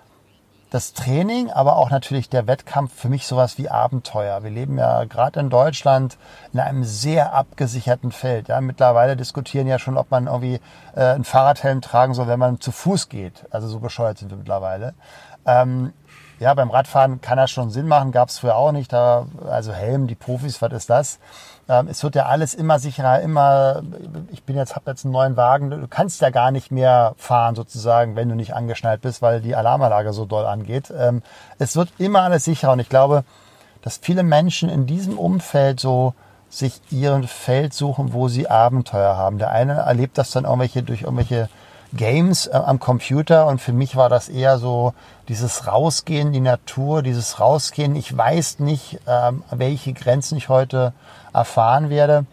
das 0.71 0.93
Training, 0.93 1.51
aber 1.51 1.75
auch 1.75 1.89
natürlich 1.89 2.29
der 2.29 2.47
Wettkampf 2.47 2.93
für 2.93 3.09
mich 3.09 3.27
sowas 3.27 3.57
wie 3.57 3.69
Abenteuer. 3.69 4.41
Wir 4.41 4.49
leben 4.49 4.77
ja 4.77 5.03
gerade 5.03 5.41
in 5.41 5.49
Deutschland 5.49 6.17
in 6.53 6.61
einem 6.61 6.85
sehr 6.85 7.33
abgesicherten 7.33 8.13
Feld. 8.13 8.47
Ja, 8.47 8.61
mittlerweile 8.61 9.17
diskutieren 9.17 9.67
ja 9.67 9.79
schon, 9.79 9.97
ob 9.97 10.09
man 10.11 10.27
irgendwie 10.27 10.61
äh, 10.95 11.01
einen 11.01 11.25
Fahrradhelm 11.25 11.81
tragen 11.81 12.13
soll, 12.13 12.27
wenn 12.27 12.39
man 12.39 12.61
zu 12.61 12.71
Fuß 12.71 13.09
geht. 13.09 13.45
Also 13.51 13.67
so 13.67 13.79
bescheuert 13.79 14.17
sind 14.17 14.31
wir 14.31 14.37
mittlerweile. 14.37 14.93
Ähm, 15.45 15.91
ja, 16.39 16.53
beim 16.53 16.71
Radfahren 16.71 17.19
kann 17.19 17.37
das 17.37 17.51
schon 17.51 17.69
Sinn 17.69 17.89
machen, 17.89 18.13
gab 18.13 18.29
es 18.29 18.39
früher 18.39 18.55
auch 18.55 18.71
nicht. 18.71 18.93
Da, 18.93 19.27
also 19.49 19.73
Helm, 19.73 20.07
die 20.07 20.15
Profis, 20.15 20.61
was 20.61 20.71
ist 20.71 20.89
das? 20.89 21.19
Ähm, 21.71 21.87
es 21.89 22.03
wird 22.03 22.15
ja 22.15 22.25
alles 22.25 22.53
immer 22.53 22.79
sicherer, 22.79 23.21
immer, 23.21 23.81
ich 24.29 24.43
bin 24.43 24.57
jetzt, 24.57 24.75
habe 24.75 24.91
jetzt 24.91 25.05
einen 25.05 25.13
neuen 25.13 25.37
Wagen, 25.37 25.69
du 25.69 25.87
kannst 25.87 26.19
ja 26.19 26.29
gar 26.29 26.51
nicht 26.51 26.69
mehr 26.69 27.13
fahren 27.15 27.55
sozusagen, 27.55 28.17
wenn 28.17 28.27
du 28.27 28.35
nicht 28.35 28.53
angeschnallt 28.53 29.01
bist, 29.01 29.21
weil 29.21 29.39
die 29.39 29.55
Alarmanlage 29.55 30.11
so 30.11 30.25
doll 30.25 30.45
angeht. 30.45 30.93
Ähm, 30.95 31.23
es 31.59 31.77
wird 31.77 31.87
immer 31.97 32.23
alles 32.23 32.43
sicherer 32.43 32.73
und 32.73 32.79
ich 32.79 32.89
glaube, 32.89 33.23
dass 33.81 33.97
viele 33.97 34.23
Menschen 34.23 34.67
in 34.67 34.85
diesem 34.85 35.17
Umfeld 35.17 35.79
so 35.79 36.13
sich 36.49 36.81
ihren 36.89 37.23
Feld 37.25 37.73
suchen, 37.73 38.11
wo 38.11 38.27
sie 38.27 38.49
Abenteuer 38.49 39.15
haben. 39.15 39.37
Der 39.37 39.51
eine 39.51 39.75
erlebt 39.75 40.17
das 40.17 40.31
dann 40.31 40.43
irgendwelche 40.43 40.83
durch 40.83 41.03
irgendwelche 41.03 41.47
Games 41.93 42.47
äh, 42.47 42.51
am 42.51 42.79
Computer 42.79 43.47
und 43.47 43.59
für 43.61 43.73
mich 43.73 43.95
war 43.95 44.09
das 44.09 44.29
eher 44.29 44.57
so 44.57 44.93
dieses 45.27 45.67
Rausgehen 45.67 46.27
in 46.27 46.33
die 46.33 46.39
Natur, 46.39 47.01
dieses 47.01 47.39
Rausgehen. 47.39 47.95
Ich 47.95 48.15
weiß 48.15 48.59
nicht, 48.59 48.99
ähm, 49.07 49.43
welche 49.51 49.93
Grenzen 49.93 50.37
ich 50.37 50.49
heute 50.49 50.93
erfahren 51.33 51.89
werde. 51.89 52.25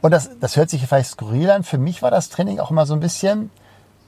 Und 0.00 0.10
das, 0.10 0.30
das 0.40 0.56
hört 0.56 0.70
sich 0.70 0.86
vielleicht 0.86 1.10
skurril 1.10 1.50
an. 1.50 1.64
Für 1.64 1.78
mich 1.78 2.02
war 2.02 2.10
das 2.10 2.28
Training 2.28 2.60
auch 2.60 2.70
immer 2.70 2.86
so 2.86 2.94
ein 2.94 3.00
bisschen, 3.00 3.50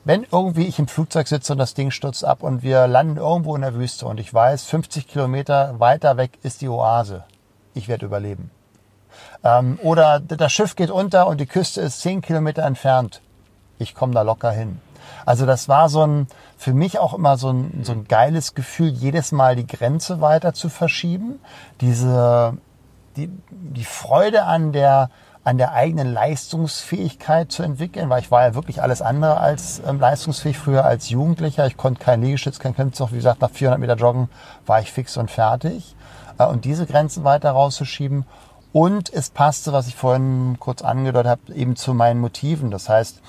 wenn 0.04 0.26
irgendwie 0.30 0.66
ich 0.66 0.78
im 0.78 0.88
Flugzeug 0.88 1.28
sitze 1.28 1.52
und 1.52 1.58
das 1.58 1.74
Ding 1.74 1.90
stürzt 1.90 2.24
ab 2.24 2.42
und 2.42 2.62
wir 2.62 2.86
landen 2.86 3.16
irgendwo 3.16 3.54
in 3.56 3.62
der 3.62 3.74
Wüste 3.74 4.06
und 4.06 4.20
ich 4.20 4.32
weiß, 4.32 4.64
50 4.64 5.08
Kilometer 5.08 5.78
weiter 5.80 6.16
weg 6.16 6.38
ist 6.42 6.60
die 6.60 6.68
Oase. 6.68 7.24
Ich 7.74 7.88
werde 7.88 8.06
überleben. 8.06 8.50
Ähm, 9.44 9.78
oder 9.82 10.20
das 10.20 10.52
Schiff 10.52 10.76
geht 10.76 10.90
unter 10.90 11.26
und 11.26 11.40
die 11.40 11.46
Küste 11.46 11.80
ist 11.80 12.00
10 12.00 12.22
Kilometer 12.22 12.62
entfernt. 12.62 13.20
Ich 13.78 13.94
komme 13.94 14.14
da 14.14 14.22
locker 14.22 14.50
hin. 14.50 14.80
Also 15.26 15.46
das 15.46 15.68
war 15.68 15.88
so 15.88 16.06
ein, 16.06 16.26
für 16.56 16.72
mich 16.72 16.98
auch 16.98 17.14
immer 17.14 17.36
so 17.36 17.50
ein, 17.50 17.82
so 17.84 17.92
ein 17.92 18.06
geiles 18.08 18.54
Gefühl, 18.54 18.88
jedes 18.88 19.32
Mal 19.32 19.56
die 19.56 19.66
Grenze 19.66 20.20
weiter 20.20 20.54
zu 20.54 20.68
verschieben. 20.68 21.40
Diese, 21.80 22.56
die, 23.16 23.30
die 23.50 23.84
Freude 23.84 24.44
an 24.44 24.72
der, 24.72 25.10
an 25.44 25.58
der 25.58 25.72
eigenen 25.72 26.12
Leistungsfähigkeit 26.12 27.50
zu 27.50 27.62
entwickeln, 27.62 28.10
weil 28.10 28.20
ich 28.20 28.30
war 28.30 28.42
ja 28.42 28.54
wirklich 28.54 28.82
alles 28.82 29.02
andere 29.02 29.38
als 29.38 29.80
ähm, 29.86 29.98
leistungsfähig 29.98 30.58
früher 30.58 30.84
als 30.84 31.08
Jugendlicher. 31.08 31.66
Ich 31.66 31.76
konnte 31.76 32.02
kein 32.02 32.22
Liegestütz, 32.22 32.58
kein 32.58 32.74
Klimmzug. 32.74 33.12
Wie 33.12 33.16
gesagt, 33.16 33.40
nach 33.40 33.50
400 33.50 33.80
Meter 33.80 33.96
Joggen 33.96 34.28
war 34.66 34.80
ich 34.80 34.92
fix 34.92 35.16
und 35.16 35.30
fertig. 35.30 35.94
Äh, 36.38 36.46
und 36.46 36.64
diese 36.64 36.86
Grenzen 36.86 37.24
weiter 37.24 37.50
rauszuschieben. 37.50 38.24
Und 38.72 39.12
es 39.12 39.30
passte, 39.30 39.72
was 39.72 39.88
ich 39.88 39.96
vorhin 39.96 40.56
kurz 40.60 40.82
angedeutet 40.82 41.30
habe, 41.30 41.54
eben 41.54 41.76
zu 41.76 41.94
meinen 41.94 42.20
Motiven. 42.20 42.70
Das 42.70 42.88
heißt, 42.88 43.22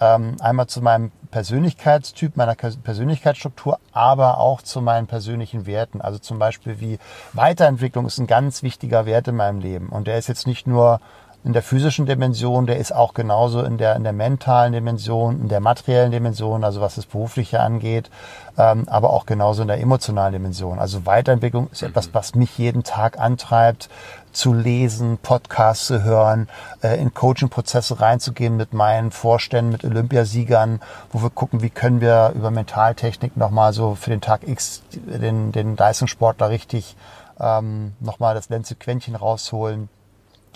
ähm, 0.00 0.36
einmal 0.40 0.66
zu 0.66 0.82
meinem 0.82 1.12
Persönlichkeitstyp, 1.30 2.36
meiner 2.36 2.54
Persönlichkeitsstruktur, 2.54 3.78
aber 3.92 4.38
auch 4.38 4.62
zu 4.62 4.80
meinen 4.80 5.06
persönlichen 5.06 5.66
Werten. 5.66 6.00
Also 6.00 6.18
zum 6.18 6.38
Beispiel 6.38 6.80
wie 6.80 6.98
Weiterentwicklung 7.32 8.06
ist 8.06 8.18
ein 8.18 8.26
ganz 8.26 8.62
wichtiger 8.62 9.06
Wert 9.06 9.28
in 9.28 9.36
meinem 9.36 9.60
Leben. 9.60 9.88
Und 9.88 10.06
der 10.06 10.18
ist 10.18 10.28
jetzt 10.28 10.46
nicht 10.46 10.66
nur 10.66 11.00
in 11.44 11.52
der 11.52 11.62
physischen 11.62 12.06
Dimension, 12.06 12.66
der 12.66 12.78
ist 12.78 12.94
auch 12.94 13.12
genauso 13.12 13.62
in 13.62 13.76
der, 13.76 13.96
in 13.96 14.02
der 14.02 14.14
mentalen 14.14 14.72
Dimension, 14.72 15.42
in 15.42 15.48
der 15.48 15.60
materiellen 15.60 16.10
Dimension, 16.10 16.64
also 16.64 16.80
was 16.80 16.94
das 16.94 17.04
Berufliche 17.04 17.60
angeht, 17.60 18.10
ähm, 18.56 18.84
aber 18.88 19.10
auch 19.10 19.26
genauso 19.26 19.60
in 19.60 19.68
der 19.68 19.78
emotionalen 19.78 20.32
Dimension. 20.32 20.78
Also 20.78 21.04
Weiterentwicklung 21.04 21.68
ist 21.70 21.82
etwas, 21.82 22.08
mhm. 22.08 22.14
was 22.14 22.34
mich 22.34 22.56
jeden 22.56 22.82
Tag 22.82 23.18
antreibt, 23.18 23.90
zu 24.34 24.52
lesen, 24.52 25.18
Podcasts 25.18 25.86
zu 25.86 26.02
hören, 26.02 26.48
äh, 26.82 27.00
in 27.00 27.14
Coaching-Prozesse 27.14 28.00
reinzugehen 28.00 28.56
mit 28.56 28.72
meinen 28.72 29.10
Vorständen, 29.10 29.72
mit 29.72 29.84
Olympiasiegern, 29.84 30.80
wo 31.12 31.22
wir 31.22 31.30
gucken, 31.30 31.62
wie 31.62 31.70
können 31.70 32.00
wir 32.00 32.32
über 32.34 32.50
Mentaltechnik 32.50 33.36
nochmal 33.36 33.72
so 33.72 33.94
für 33.94 34.10
den 34.10 34.20
Tag 34.20 34.46
X 34.46 34.82
den, 34.92 35.52
den 35.52 35.76
Leistungssportler 35.76 36.50
richtig 36.50 36.96
ähm, 37.40 37.92
nochmal 38.00 38.34
das 38.34 38.48
letzte 38.48 38.74
Quäntchen 38.74 39.14
rausholen. 39.14 39.88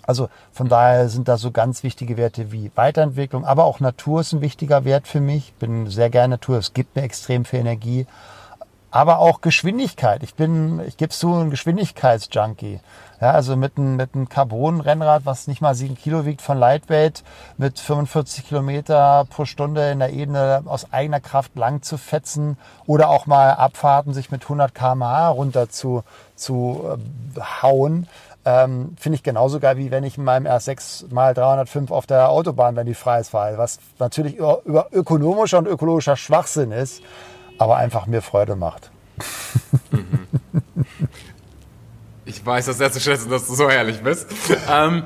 Also 0.09 0.31
von 0.53 0.69
daher 0.69 1.11
sind 1.11 1.29
da 1.29 1.37
so 1.37 1.51
ganz 1.51 1.83
wichtige 1.83 2.17
Werte 2.17 2.51
wie 2.51 2.71
Weiterentwicklung, 2.75 3.45
aber 3.45 3.65
auch 3.65 3.79
Natur 3.79 4.23
ist 4.23 4.33
ein 4.33 4.41
wichtiger 4.41 4.85
Wert 4.87 5.07
für 5.07 5.21
mich. 5.21 5.53
Bin 5.59 5.87
sehr 5.89 6.09
gerne 6.09 6.35
Natur, 6.35 6.57
es 6.59 6.73
gibt 6.73 6.97
mir 6.97 7.03
extrem 7.03 7.45
viel 7.45 7.61
Energie. 7.61 8.07
Aber 8.91 9.19
auch 9.19 9.41
Geschwindigkeit. 9.41 10.23
Ich 10.23 10.35
bin, 10.35 10.81
ich 10.87 10.97
gebe 10.97 11.11
zu, 11.11 11.35
ein 11.35 11.51
Geschwindigkeitsjunkie. 11.51 12.81
Ja, 13.21 13.33
also 13.33 13.57
mit 13.57 13.77
einem, 13.77 13.97
mit 13.97 14.15
einem 14.15 14.29
Carbon-Rennrad, 14.29 15.27
was 15.27 15.49
nicht 15.49 15.61
mal 15.61 15.75
sieben 15.75 15.97
Kilo 15.97 16.25
wiegt 16.25 16.41
von 16.41 16.57
Lightweight, 16.57 17.25
mit 17.57 17.81
45 17.81 18.47
Kilometer 18.47 19.27
pro 19.29 19.45
Stunde 19.45 19.91
in 19.91 19.99
der 19.99 20.13
Ebene 20.13 20.63
aus 20.67 20.93
eigener 20.93 21.19
Kraft 21.19 21.57
lang 21.57 21.83
zu 21.83 21.99
fetzen 21.99 22.57
oder 22.87 23.09
auch 23.09 23.27
mal 23.27 23.51
Abfahrten 23.51 24.15
sich 24.15 24.31
mit 24.31 24.45
100 24.45 24.73
km/h 24.73 25.29
runter 25.31 25.69
zu, 25.69 26.05
zu 26.37 26.97
äh, 27.37 27.41
hauen. 27.63 28.07
Ähm, 28.45 28.97
Finde 28.99 29.17
ich 29.17 29.25
genauso 29.25 29.59
geil, 29.59 29.79
wie 29.79 29.91
wenn 29.91 30.05
ich 30.05 30.17
in 30.17 30.23
meinem 30.25 30.47
R6 30.47 31.13
mal 31.13 31.35
305 31.35 31.91
auf 31.91 32.07
der 32.07 32.31
Autobahn, 32.31 32.77
wenn 32.77 32.87
die 32.87 32.95
frei 32.95 33.19
ist, 33.19 33.31
fahre. 33.31 33.59
Was 33.59 33.81
natürlich 33.99 34.37
über, 34.37 34.61
über 34.65 34.87
ökonomischer 34.93 35.59
und 35.59 35.67
ökologischer 35.67 36.17
Schwachsinn 36.17 36.71
ist, 36.71 37.03
aber 37.59 37.77
einfach 37.77 38.07
mir 38.07 38.23
Freude 38.23 38.57
macht. 38.57 38.91
Mhm. 39.91 40.27
Ich 42.25 42.45
weiß 42.45 42.67
das 42.67 42.79
sehr 42.79 42.93
zu 42.93 43.01
schätzen, 43.01 43.31
dass 43.31 43.47
du 43.47 43.55
so 43.55 43.69
ehrlich 43.69 44.03
bist. 44.03 44.27
ähm, 44.71 45.05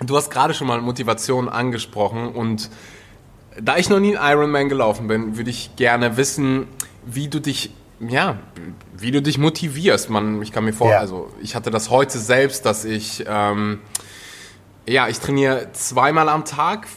du 0.00 0.16
hast 0.16 0.30
gerade 0.30 0.54
schon 0.54 0.66
mal 0.66 0.80
Motivation 0.80 1.48
angesprochen 1.48 2.28
und 2.28 2.68
da 3.60 3.76
ich 3.76 3.88
noch 3.88 4.00
nie 4.00 4.16
einen 4.16 4.38
Ironman 4.38 4.68
gelaufen 4.68 5.08
bin, 5.08 5.36
würde 5.36 5.50
ich 5.50 5.76
gerne 5.76 6.16
wissen, 6.16 6.66
wie 7.04 7.28
du 7.28 7.40
dich 7.40 7.74
ja, 8.00 8.38
wie 8.96 9.12
du 9.12 9.22
dich 9.22 9.38
motivierst. 9.38 10.10
Man, 10.10 10.42
ich 10.42 10.50
kann 10.50 10.64
mir 10.64 10.72
vor, 10.72 10.90
ja. 10.90 10.98
also 10.98 11.30
ich 11.40 11.54
hatte 11.54 11.70
das 11.70 11.88
heute 11.88 12.18
selbst, 12.18 12.66
dass 12.66 12.84
ich 12.84 13.24
ähm, 13.28 13.78
ja, 14.88 15.08
ich 15.08 15.20
trainiere 15.20 15.68
zweimal 15.72 16.28
am 16.28 16.44
Tag, 16.44 16.88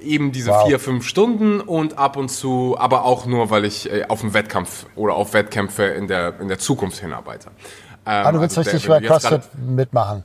eben 0.00 0.32
diese 0.32 0.50
wow. 0.50 0.66
vier, 0.66 0.78
fünf 0.78 1.06
Stunden 1.06 1.60
und 1.60 1.98
ab 1.98 2.16
und 2.16 2.28
zu, 2.28 2.76
aber 2.78 3.04
auch 3.04 3.26
nur, 3.26 3.50
weil 3.50 3.64
ich 3.64 3.90
äh, 3.90 4.04
auf 4.08 4.22
einen 4.22 4.34
Wettkampf 4.34 4.86
oder 4.96 5.14
auf 5.14 5.34
Wettkämpfe 5.34 5.84
in 5.84 6.06
der, 6.06 6.40
in 6.40 6.48
der 6.48 6.58
Zukunft 6.58 6.98
hinarbeite. 6.98 7.48
Ähm, 8.06 8.26
ah, 8.26 8.32
du 8.32 8.40
willst 8.40 8.58
also 8.58 8.70
richtig 8.70 8.88
bei 8.88 9.00
CrossFit 9.00 9.42
mitmachen? 9.56 10.24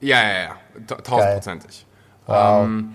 Ja, 0.00 0.22
ja, 0.22 0.42
ja, 0.42 0.96
tausendprozentig. 0.96 1.86
Wow. 2.26 2.64
Ähm, 2.64 2.92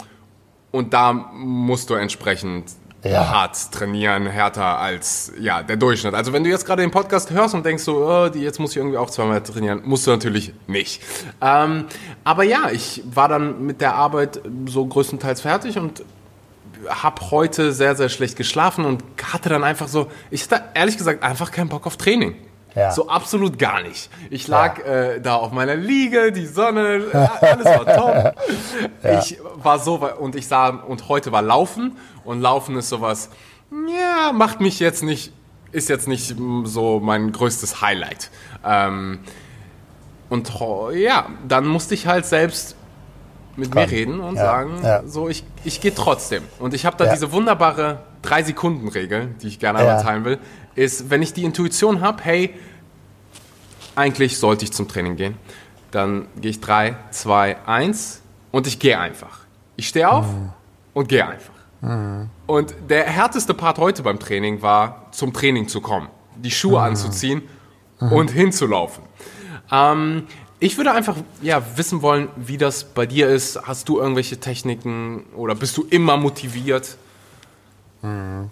und 0.71 0.93
da 0.93 1.13
musst 1.13 1.89
du 1.89 1.93
entsprechend 1.93 2.71
ja. 3.03 3.29
hart 3.29 3.71
trainieren, 3.71 4.27
härter 4.27 4.79
als 4.79 5.31
ja, 5.39 5.61
der 5.61 5.77
Durchschnitt. 5.77 6.13
Also 6.13 6.33
wenn 6.33 6.43
du 6.43 6.49
jetzt 6.49 6.65
gerade 6.65 6.81
den 6.81 6.91
Podcast 6.91 7.31
hörst 7.31 7.53
und 7.53 7.65
denkst 7.65 7.83
so, 7.83 8.07
oh, 8.07 8.27
jetzt 8.33 8.59
muss 8.59 8.71
ich 8.71 8.77
irgendwie 8.77 8.97
auch 8.97 9.09
zweimal 9.09 9.41
trainieren, 9.41 9.81
musst 9.85 10.07
du 10.07 10.11
natürlich 10.11 10.53
nicht. 10.67 11.01
Ähm, 11.41 11.85
aber 12.23 12.43
ja, 12.43 12.69
ich 12.71 13.01
war 13.05 13.27
dann 13.27 13.65
mit 13.65 13.81
der 13.81 13.95
Arbeit 13.95 14.41
so 14.67 14.85
größtenteils 14.85 15.41
fertig 15.41 15.77
und 15.77 16.03
habe 16.87 17.31
heute 17.31 17.71
sehr, 17.71 17.95
sehr 17.95 18.09
schlecht 18.09 18.35
geschlafen 18.35 18.85
und 18.85 19.03
hatte 19.31 19.49
dann 19.49 19.63
einfach 19.63 19.87
so, 19.87 20.11
ich 20.31 20.43
hatte 20.43 20.63
ehrlich 20.73 20.97
gesagt 20.97 21.23
einfach 21.23 21.51
keinen 21.51 21.69
Bock 21.69 21.85
auf 21.87 21.97
Training. 21.97 22.35
Ja. 22.75 22.91
So 22.91 23.07
absolut 23.07 23.59
gar 23.59 23.81
nicht. 23.81 24.09
Ich 24.29 24.47
lag 24.47 24.79
ja. 24.79 24.85
äh, 24.85 25.21
da 25.21 25.35
auf 25.35 25.51
meiner 25.51 25.75
Liege, 25.75 26.31
die 26.31 26.45
Sonne, 26.45 27.03
alles 27.41 27.65
war 27.65 27.85
top. 27.85 28.35
Ja. 29.03 29.19
Ich 29.19 29.37
war 29.55 29.79
so 29.79 29.95
und 29.95 30.35
ich 30.35 30.47
sah 30.47 30.69
und 30.69 31.09
heute 31.09 31.31
war 31.31 31.41
Laufen 31.41 31.97
und 32.23 32.41
Laufen 32.41 32.77
ist 32.77 32.87
sowas, 32.89 33.29
ja, 33.71 34.31
macht 34.31 34.61
mich 34.61 34.79
jetzt 34.79 35.03
nicht, 35.03 35.33
ist 35.71 35.89
jetzt 35.89 36.07
nicht 36.07 36.35
so 36.63 36.99
mein 37.01 37.31
größtes 37.31 37.81
Highlight. 37.81 38.31
Ähm, 38.65 39.19
und 40.29 40.51
ja, 40.93 41.27
dann 41.47 41.67
musste 41.67 41.93
ich 41.93 42.07
halt 42.07 42.25
selbst 42.25 42.75
mit 43.55 43.71
Komm. 43.71 43.83
mir 43.83 43.91
reden 43.91 44.19
und 44.19 44.37
sagen, 44.37 44.81
so 45.05 45.27
ich, 45.29 45.43
ich 45.63 45.81
gehe 45.81 45.93
trotzdem. 45.93 46.43
Und 46.59 46.73
ich 46.73 46.85
habe 46.85 46.97
da 46.97 47.11
diese 47.11 47.31
wunderbare 47.31 47.99
3-Sekunden-Regel, 48.23 49.35
die 49.41 49.47
ich 49.47 49.59
gerne 49.59 49.79
einmal 49.79 50.01
teilen 50.01 50.25
will 50.25 50.39
ist, 50.75 51.09
wenn 51.09 51.21
ich 51.21 51.33
die 51.33 51.43
Intuition 51.43 52.01
habe, 52.01 52.23
hey, 52.23 52.53
eigentlich 53.95 54.37
sollte 54.37 54.65
ich 54.65 54.71
zum 54.71 54.87
Training 54.87 55.15
gehen, 55.15 55.37
dann 55.91 56.27
gehe 56.39 56.51
ich 56.51 56.61
3, 56.61 56.95
2, 57.11 57.57
1 57.65 58.21
und 58.51 58.67
ich 58.67 58.79
gehe 58.79 58.99
einfach. 58.99 59.39
Ich 59.75 59.87
stehe 59.87 60.09
auf 60.09 60.27
mhm. 60.27 60.49
und 60.93 61.09
gehe 61.09 61.27
einfach. 61.27 61.53
Mhm. 61.81 62.29
Und 62.47 62.75
der 62.89 63.05
härteste 63.05 63.53
Part 63.53 63.77
heute 63.77 64.01
beim 64.03 64.19
Training 64.19 64.61
war, 64.61 65.07
zum 65.11 65.33
Training 65.33 65.67
zu 65.67 65.81
kommen, 65.81 66.07
die 66.35 66.51
Schuhe 66.51 66.79
mhm. 66.79 66.85
anzuziehen 66.85 67.41
und 67.99 68.31
hinzulaufen. 68.31 69.03
Ähm, 69.71 70.27
ich 70.59 70.77
würde 70.77 70.91
einfach 70.91 71.17
ja, 71.41 71.61
wissen 71.75 72.01
wollen, 72.01 72.29
wie 72.35 72.57
das 72.57 72.83
bei 72.83 73.05
dir 73.05 73.29
ist. 73.29 73.61
Hast 73.67 73.89
du 73.89 73.99
irgendwelche 73.99 74.39
Techniken 74.39 75.25
oder 75.35 75.55
bist 75.55 75.77
du 75.77 75.85
immer 75.89 76.17
motiviert? 76.17 76.97
Mhm. 78.03 78.51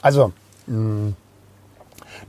Also, 0.00 0.32
mh, 0.66 1.12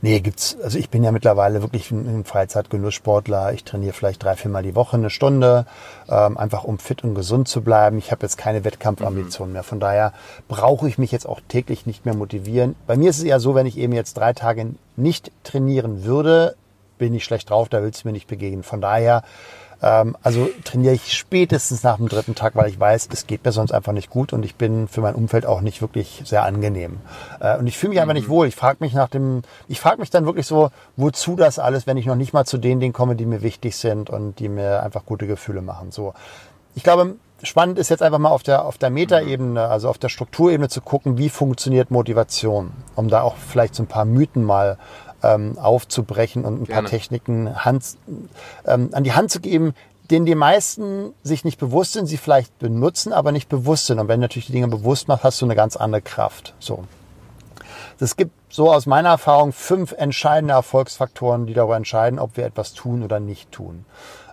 Nee, 0.02 0.20
gibt's, 0.20 0.56
also 0.62 0.78
ich 0.78 0.90
bin 0.90 1.04
ja 1.04 1.12
mittlerweile 1.12 1.62
wirklich 1.62 1.90
ein, 1.90 2.24
Freizeitgenusssportler. 2.24 3.52
Ich 3.52 3.64
trainiere 3.64 3.92
vielleicht 3.92 4.22
drei, 4.22 4.36
viermal 4.36 4.62
die 4.62 4.74
Woche 4.74 4.96
eine 4.96 5.10
Stunde, 5.10 5.66
ähm, 6.08 6.36
einfach 6.36 6.64
um 6.64 6.78
fit 6.78 7.04
und 7.04 7.14
gesund 7.14 7.48
zu 7.48 7.62
bleiben. 7.62 7.98
Ich 7.98 8.12
habe 8.12 8.22
jetzt 8.22 8.36
keine 8.36 8.64
Wettkampfambitionen 8.64 9.50
mhm. 9.50 9.54
mehr. 9.54 9.62
Von 9.62 9.80
daher 9.80 10.12
brauche 10.48 10.88
ich 10.88 10.98
mich 10.98 11.12
jetzt 11.12 11.26
auch 11.26 11.40
täglich 11.48 11.86
nicht 11.86 12.04
mehr 12.04 12.14
motivieren. 12.14 12.74
Bei 12.86 12.96
mir 12.96 13.10
ist 13.10 13.18
es 13.18 13.24
eher 13.24 13.40
so, 13.40 13.54
wenn 13.54 13.66
ich 13.66 13.78
eben 13.78 13.92
jetzt 13.92 14.16
drei 14.16 14.32
Tage 14.32 14.74
nicht 14.96 15.30
trainieren 15.44 16.04
würde, 16.04 16.56
bin 16.98 17.14
ich 17.14 17.24
schlecht 17.24 17.50
drauf, 17.50 17.68
da 17.68 17.82
willst 17.82 18.04
du 18.04 18.08
mir 18.08 18.12
nicht 18.12 18.26
begegnen. 18.26 18.62
Von 18.62 18.80
daher 18.80 19.22
also 19.80 20.48
trainiere 20.64 20.94
ich 20.94 21.12
spätestens 21.12 21.82
nach 21.82 21.96
dem 21.96 22.08
dritten 22.08 22.34
Tag, 22.34 22.56
weil 22.56 22.68
ich 22.68 22.80
weiß, 22.80 23.08
es 23.12 23.26
geht 23.26 23.44
mir 23.44 23.52
sonst 23.52 23.72
einfach 23.72 23.92
nicht 23.92 24.10
gut 24.10 24.32
und 24.32 24.44
ich 24.44 24.54
bin 24.54 24.88
für 24.88 25.00
mein 25.02 25.14
Umfeld 25.14 25.44
auch 25.44 25.60
nicht 25.60 25.82
wirklich 25.82 26.22
sehr 26.24 26.44
angenehm. 26.44 26.98
Äh, 27.40 27.58
und 27.58 27.66
ich 27.66 27.76
fühle 27.76 27.90
mich 27.90 28.00
einfach 28.00 28.14
nicht 28.14 28.28
mhm. 28.28 28.32
wohl. 28.32 28.46
Ich 28.46 28.56
frage 28.56 28.78
mich 28.80 28.94
nach 28.94 29.08
dem, 29.08 29.42
ich 29.68 29.80
frage 29.80 30.00
mich 30.00 30.10
dann 30.10 30.24
wirklich 30.24 30.46
so, 30.46 30.70
wozu 30.96 31.36
das 31.36 31.58
alles, 31.58 31.86
wenn 31.86 31.98
ich 31.98 32.06
noch 32.06 32.16
nicht 32.16 32.32
mal 32.32 32.46
zu 32.46 32.58
den 32.58 32.80
Dingen 32.80 32.92
komme, 32.92 33.16
die 33.16 33.26
mir 33.26 33.42
wichtig 33.42 33.76
sind 33.76 34.08
und 34.08 34.38
die 34.38 34.48
mir 34.48 34.82
einfach 34.82 35.04
gute 35.04 35.26
Gefühle 35.26 35.60
machen. 35.62 35.92
So. 35.92 36.14
Ich 36.74 36.82
glaube, 36.82 37.16
spannend 37.42 37.78
ist 37.78 37.90
jetzt 37.90 38.02
einfach 38.02 38.18
mal 38.18 38.30
auf 38.30 38.42
der, 38.42 38.64
auf 38.64 38.78
der 38.78 38.90
Metaebene, 38.90 39.68
also 39.68 39.88
auf 39.88 39.98
der 39.98 40.08
Strukturebene 40.08 40.68
zu 40.68 40.80
gucken, 40.80 41.18
wie 41.18 41.28
funktioniert 41.28 41.90
Motivation, 41.90 42.72
um 42.94 43.08
da 43.08 43.22
auch 43.22 43.36
vielleicht 43.36 43.74
so 43.74 43.82
ein 43.82 43.88
paar 43.88 44.04
Mythen 44.04 44.42
mal 44.42 44.78
ähm, 45.26 45.58
aufzubrechen 45.58 46.44
und 46.44 46.62
ein 46.62 46.64
Gerne. 46.64 46.82
paar 46.82 46.90
Techniken 46.90 47.64
Hand, 47.64 47.96
ähm, 48.66 48.90
an 48.92 49.04
die 49.04 49.12
Hand 49.12 49.30
zu 49.30 49.40
geben, 49.40 49.74
denen 50.10 50.26
die 50.26 50.34
meisten 50.34 51.12
sich 51.22 51.44
nicht 51.44 51.58
bewusst 51.58 51.94
sind, 51.94 52.06
sie 52.06 52.16
vielleicht 52.16 52.58
benutzen, 52.58 53.12
aber 53.12 53.32
nicht 53.32 53.48
bewusst 53.48 53.86
sind. 53.86 53.98
Und 53.98 54.08
wenn 54.08 54.20
du 54.20 54.24
natürlich 54.24 54.46
die 54.46 54.52
Dinge 54.52 54.68
bewusst 54.68 55.08
machst, 55.08 55.24
hast 55.24 55.40
du 55.40 55.46
eine 55.46 55.56
ganz 55.56 55.76
andere 55.76 56.02
Kraft. 56.02 56.54
So. 56.60 56.84
Es 57.98 58.16
gibt 58.16 58.32
so 58.48 58.72
aus 58.72 58.86
meiner 58.86 59.08
Erfahrung 59.08 59.52
fünf 59.52 59.92
entscheidende 59.92 60.54
Erfolgsfaktoren, 60.54 61.46
die 61.46 61.54
darüber 61.54 61.76
entscheiden, 61.76 62.18
ob 62.18 62.36
wir 62.36 62.44
etwas 62.44 62.72
tun 62.72 63.02
oder 63.02 63.20
nicht 63.20 63.50
tun. 63.50 63.84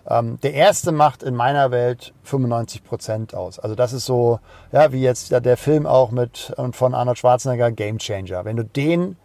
Ähm, 0.06 0.38
der 0.42 0.54
erste 0.54 0.92
macht 0.92 1.22
in 1.22 1.34
meiner 1.34 1.70
Welt 1.70 2.12
95 2.24 2.84
Prozent 2.84 3.34
aus. 3.34 3.58
Also 3.58 3.74
das 3.74 3.92
ist 3.92 4.04
so, 4.04 4.38
ja, 4.70 4.92
wie 4.92 5.00
jetzt 5.00 5.32
der 5.32 5.56
Film 5.56 5.86
auch 5.86 6.10
mit 6.10 6.52
und 6.56 6.76
von 6.76 6.94
Arnold 6.94 7.18
Schwarzenegger, 7.18 7.72
Game 7.72 7.98
Changer. 7.98 8.44
Wenn 8.44 8.56
du 8.56 8.64
den 8.64 9.16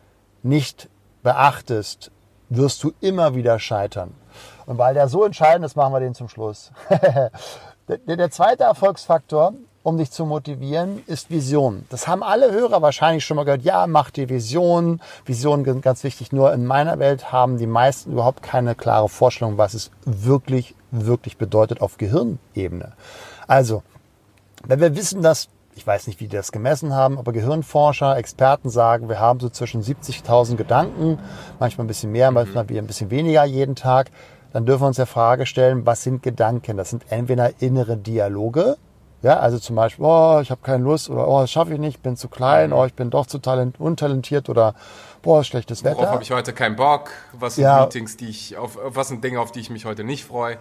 nicht 0.41 0.89
beachtest, 1.29 2.09
wirst 2.49 2.83
du 2.83 2.91
immer 3.01 3.35
wieder 3.35 3.59
scheitern. 3.59 4.15
Und 4.65 4.79
weil 4.79 4.95
der 4.95 5.07
so 5.07 5.23
entscheidend 5.23 5.63
ist, 5.63 5.75
machen 5.75 5.93
wir 5.93 5.99
den 5.99 6.15
zum 6.15 6.27
Schluss. 6.27 6.71
der, 7.87 8.31
zweite 8.31 8.63
Erfolgsfaktor, 8.63 9.53
um 9.83 9.99
dich 9.99 10.09
zu 10.09 10.25
motivieren, 10.25 11.03
ist 11.05 11.29
Vision. 11.29 11.85
Das 11.89 12.07
haben 12.07 12.23
alle 12.23 12.51
Hörer 12.51 12.81
wahrscheinlich 12.81 13.25
schon 13.25 13.37
mal 13.37 13.43
gehört. 13.43 13.61
Ja, 13.61 13.85
mach 13.85 14.09
dir 14.09 14.27
Vision. 14.27 15.01
Vision 15.23 15.63
sind 15.63 15.83
ganz 15.83 16.03
wichtig. 16.03 16.31
Nur 16.31 16.51
in 16.51 16.65
meiner 16.65 16.97
Welt 16.97 17.31
haben 17.31 17.59
die 17.59 17.67
meisten 17.67 18.13
überhaupt 18.13 18.41
keine 18.41 18.73
klare 18.73 19.07
Vorstellung, 19.07 19.59
was 19.59 19.75
es 19.75 19.91
wirklich, 20.05 20.73
wirklich 20.89 21.37
bedeutet 21.37 21.79
auf 21.79 21.97
Gehirnebene. 21.97 22.93
Also, 23.45 23.83
wenn 24.65 24.79
wir 24.79 24.95
wissen, 24.95 25.21
dass 25.21 25.47
ich 25.79 25.87
weiß 25.87 26.07
nicht, 26.07 26.19
wie 26.19 26.27
die 26.27 26.35
das 26.35 26.51
gemessen 26.51 26.93
haben, 26.93 27.17
aber 27.17 27.31
Gehirnforscher, 27.31 28.17
Experten 28.17 28.69
sagen, 28.69 29.07
wir 29.07 29.19
haben 29.21 29.39
so 29.39 29.49
zwischen 29.49 29.81
70.000 29.81 30.57
Gedanken, 30.57 31.19
manchmal 31.57 31.85
ein 31.85 31.87
bisschen 31.87 32.11
mehr, 32.11 32.31
mhm. 32.31 32.35
manchmal 32.35 32.65
ein 32.67 32.87
bisschen 32.87 33.09
weniger 33.11 33.45
jeden 33.45 33.75
Tag. 33.75 34.11
Dann 34.51 34.65
dürfen 34.65 34.83
wir 34.83 34.87
uns 34.87 34.97
der 34.97 35.05
Frage 35.05 35.45
stellen, 35.45 35.85
was 35.85 36.03
sind 36.03 36.21
Gedanken? 36.21 36.75
Das 36.75 36.89
sind 36.89 37.05
entweder 37.09 37.61
innere 37.61 37.95
Dialoge, 37.95 38.75
ja, 39.21 39.37
also 39.37 39.57
zum 39.59 39.75
Beispiel, 39.75 40.05
oh, 40.05 40.39
ich 40.41 40.51
habe 40.51 40.61
keine 40.61 40.83
Lust 40.83 41.09
oder 41.09 41.27
oh, 41.27 41.41
das 41.41 41.51
schaffe 41.51 41.73
ich 41.73 41.79
nicht, 41.79 42.01
bin 42.01 42.17
zu 42.17 42.27
klein, 42.27 42.71
mhm. 42.71 42.75
oh, 42.75 42.85
ich 42.85 42.93
bin 42.93 43.09
doch 43.09 43.25
zu 43.25 43.39
talent 43.39 43.79
untalentiert 43.79 44.49
oder 44.49 44.75
boah, 45.21 45.43
schlechtes 45.45 45.83
Wetter. 45.83 45.97
Worauf 45.97 46.11
habe 46.11 46.23
ich 46.23 46.31
heute 46.31 46.51
keinen 46.51 46.75
Bock? 46.75 47.11
Was 47.33 47.55
sind 47.55 47.63
ja. 47.63 47.81
Meetings, 47.81 48.17
die 48.17 48.29
ich 48.29 48.57
auf 48.57 48.77
was 48.83 49.07
sind 49.07 49.23
Dinge, 49.23 49.39
auf 49.39 49.51
die 49.53 49.61
ich 49.61 49.69
mich 49.69 49.85
heute 49.85 50.03
nicht 50.03 50.25
freue? 50.25 50.57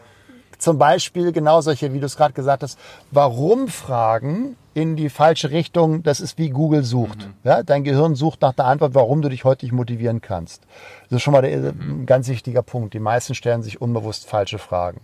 Zum 0.58 0.76
Beispiel 0.76 1.30
genau 1.30 1.60
solche, 1.60 1.92
wie 1.92 2.00
du 2.00 2.06
es 2.06 2.16
gerade 2.16 2.34
gesagt 2.34 2.64
hast, 2.64 2.78
warum 3.12 3.68
Fragen 3.68 4.56
in 4.78 4.94
die 4.94 5.08
falsche 5.08 5.50
Richtung, 5.50 6.04
das 6.04 6.20
ist 6.20 6.38
wie 6.38 6.50
Google 6.50 6.84
sucht. 6.84 7.26
Mhm. 7.26 7.34
Ja, 7.42 7.62
dein 7.64 7.82
Gehirn 7.82 8.14
sucht 8.14 8.42
nach 8.42 8.52
der 8.52 8.66
Antwort, 8.66 8.94
warum 8.94 9.22
du 9.22 9.28
dich 9.28 9.44
heute 9.44 9.66
nicht 9.66 9.72
motivieren 9.72 10.20
kannst. 10.20 10.62
Das 11.10 11.16
ist 11.16 11.22
schon 11.22 11.32
mal 11.32 11.42
der, 11.42 11.72
mhm. 11.72 12.02
ein 12.02 12.06
ganz 12.06 12.28
wichtiger 12.28 12.62
Punkt. 12.62 12.94
Die 12.94 13.00
meisten 13.00 13.34
stellen 13.34 13.62
sich 13.62 13.80
unbewusst 13.80 14.28
falsche 14.28 14.58
Fragen. 14.58 15.00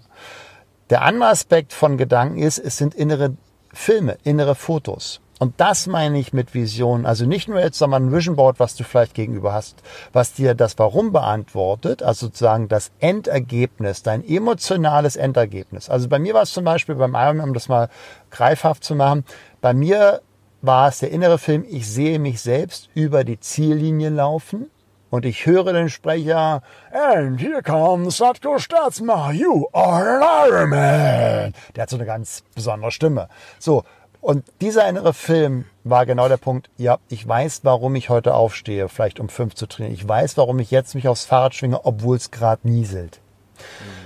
Der 0.91 1.03
andere 1.03 1.31
Aspekt 1.31 1.73
von 1.73 1.97
Gedanken 1.97 2.39
ist, 2.39 2.59
es 2.59 2.77
sind 2.77 2.95
innere 2.95 3.37
Filme, 3.73 4.17
innere 4.23 4.55
Fotos. 4.55 5.21
Und 5.41 5.61
das 5.61 5.87
meine 5.87 6.19
ich 6.19 6.33
mit 6.33 6.55
Vision. 6.55 7.07
Also 7.07 7.27
nicht 7.27 7.49
nur 7.49 7.61
jetzt 7.61 7.81
mal 7.81 7.97
ein 7.97 8.13
Vision 8.13 8.37
Board, 8.37 8.61
was 8.61 8.77
du 8.77 8.85
vielleicht 8.85 9.15
gegenüber 9.15 9.53
hast, 9.53 9.83
was 10.13 10.33
dir 10.33 10.55
das 10.55 10.79
Warum 10.79 11.13
beantwortet, 11.13 12.03
also 12.03 12.27
sozusagen 12.27 12.69
das 12.69 12.93
Endergebnis, 13.01 14.03
dein 14.03 14.25
emotionales 14.27 15.17
Endergebnis. 15.17 15.91
Also 15.91 16.09
bei 16.09 16.19
mir 16.19 16.35
war 16.35 16.43
es 16.43 16.53
zum 16.53 16.65
Beispiel 16.65 16.95
beim 16.95 17.15
Ironman, 17.15 17.49
um 17.49 17.55
das 17.55 17.69
mal 17.69 17.89
greifhaft 18.31 18.85
zu 18.85 18.95
machen, 18.95 19.25
bei 19.65 19.73
mir 19.73 20.21
war 20.61 20.91
es 20.91 20.99
der 20.99 21.11
innere 21.11 21.39
Film, 21.39 21.65
ich 21.67 21.89
sehe 21.91 22.19
mich 22.19 22.43
selbst 22.43 22.91
über 22.93 23.25
die 23.25 23.41
Ziellinie 23.41 24.11
laufen 24.11 24.71
und 25.09 25.25
ich 25.25 25.47
höre 25.47 25.73
den 25.73 25.89
Sprecher, 25.89 26.63
and 26.93 27.41
here 27.41 27.63
comes 27.63 28.19
Satko 28.19 28.59
Staatsmacher, 28.59 29.33
you 29.33 29.67
are 29.73 30.23
an 30.23 30.51
Iron 30.51 30.69
Man. 30.69 31.55
Der 31.75 31.85
hat 31.85 31.89
so 31.89 31.97
eine 31.97 32.05
ganz 32.05 32.45
besondere 32.55 32.91
Stimme. 32.91 33.31
So, 33.59 33.85
und 34.21 34.45
dieser 34.61 34.87
innere 34.87 35.15
Film 35.15 35.65
war 35.83 36.05
genau 36.05 36.29
der 36.29 36.37
Punkt, 36.37 36.69
ja, 36.77 36.99
ich 37.09 37.27
weiß, 37.27 37.61
warum 37.63 37.95
ich 37.95 38.11
heute 38.11 38.35
aufstehe, 38.35 38.91
vielleicht 38.91 39.19
um 39.19 39.31
fünf 39.31 39.55
zu 39.55 39.65
trainieren. 39.65 39.95
Ich 39.95 40.07
weiß, 40.07 40.37
warum 40.37 40.59
ich 40.59 40.73
jetzt 40.73 40.95
mich 40.95 41.09
aufs 41.09 41.25
Fahrrad 41.25 41.55
schwinge, 41.55 41.87
obwohl 41.87 42.19
es 42.19 42.31
gerade 42.31 42.69
nieselt. 42.69 43.19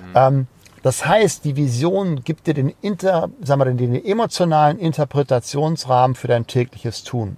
Mhm. 0.04 0.12
Ähm, 0.14 0.46
das 0.82 1.06
heißt, 1.06 1.44
die 1.44 1.56
Vision 1.56 2.22
gibt 2.22 2.46
dir 2.46 2.54
den, 2.54 2.74
inter, 2.80 3.30
sagen 3.42 3.60
wir, 3.60 3.72
den 3.72 4.04
emotionalen 4.04 4.78
Interpretationsrahmen 4.78 6.14
für 6.14 6.28
dein 6.28 6.46
tägliches 6.46 7.04
Tun. 7.04 7.36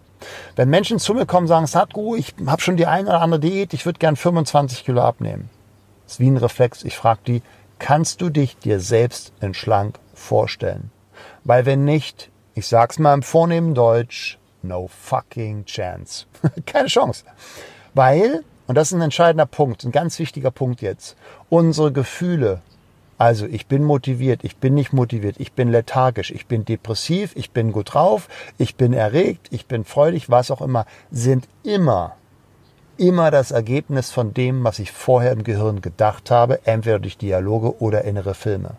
Wenn 0.56 0.68
Menschen 0.68 0.98
zu 0.98 1.14
mir 1.14 1.26
kommen 1.26 1.44
und 1.44 1.48
sagen, 1.48 1.66
Sadhguru, 1.66 2.16
ich 2.16 2.34
habe 2.46 2.60
schon 2.60 2.76
die 2.76 2.86
eine 2.86 3.08
oder 3.08 3.22
andere 3.22 3.40
Diät, 3.40 3.72
ich 3.72 3.86
würde 3.86 3.98
gern 3.98 4.16
25 4.16 4.84
Kilo 4.84 5.00
abnehmen. 5.00 5.48
Das 6.04 6.14
ist 6.14 6.20
wie 6.20 6.30
ein 6.30 6.36
Reflex. 6.36 6.84
Ich 6.84 6.96
frage 6.96 7.20
die, 7.26 7.42
kannst 7.78 8.20
du 8.20 8.28
dich 8.28 8.58
dir 8.58 8.80
selbst 8.80 9.32
in 9.40 9.54
schlank 9.54 9.98
vorstellen? 10.14 10.90
Weil 11.44 11.64
wenn 11.66 11.84
nicht, 11.84 12.30
ich 12.54 12.66
sag's 12.66 12.98
mal 12.98 13.14
im 13.14 13.22
vornehmen 13.22 13.74
Deutsch, 13.74 14.38
no 14.62 14.88
fucking 14.88 15.64
chance. 15.64 16.26
Keine 16.66 16.88
Chance. 16.88 17.24
Weil, 17.94 18.44
und 18.66 18.74
das 18.74 18.88
ist 18.88 18.98
ein 18.98 19.02
entscheidender 19.02 19.46
Punkt, 19.46 19.84
ein 19.84 19.92
ganz 19.92 20.18
wichtiger 20.18 20.50
Punkt 20.50 20.82
jetzt, 20.82 21.16
unsere 21.48 21.92
Gefühle 21.92 22.60
also 23.20 23.44
ich 23.44 23.66
bin 23.66 23.84
motiviert, 23.84 24.44
ich 24.44 24.56
bin 24.56 24.72
nicht 24.72 24.94
motiviert, 24.94 25.36
ich 25.38 25.52
bin 25.52 25.70
lethargisch, 25.70 26.30
ich 26.30 26.46
bin 26.46 26.64
depressiv, 26.64 27.32
ich 27.36 27.50
bin 27.50 27.70
gut 27.70 27.92
drauf, 27.92 28.30
ich 28.56 28.76
bin 28.76 28.94
erregt, 28.94 29.48
ich 29.50 29.66
bin 29.66 29.84
freudig, 29.84 30.30
was 30.30 30.50
auch 30.50 30.62
immer, 30.62 30.86
sind 31.10 31.46
immer, 31.62 32.16
immer 32.96 33.30
das 33.30 33.50
Ergebnis 33.50 34.10
von 34.10 34.32
dem, 34.32 34.64
was 34.64 34.78
ich 34.78 34.90
vorher 34.90 35.32
im 35.32 35.44
Gehirn 35.44 35.82
gedacht 35.82 36.30
habe, 36.30 36.60
entweder 36.64 36.98
durch 36.98 37.18
Dialoge 37.18 37.78
oder 37.82 38.04
innere 38.04 38.32
Filme. 38.32 38.70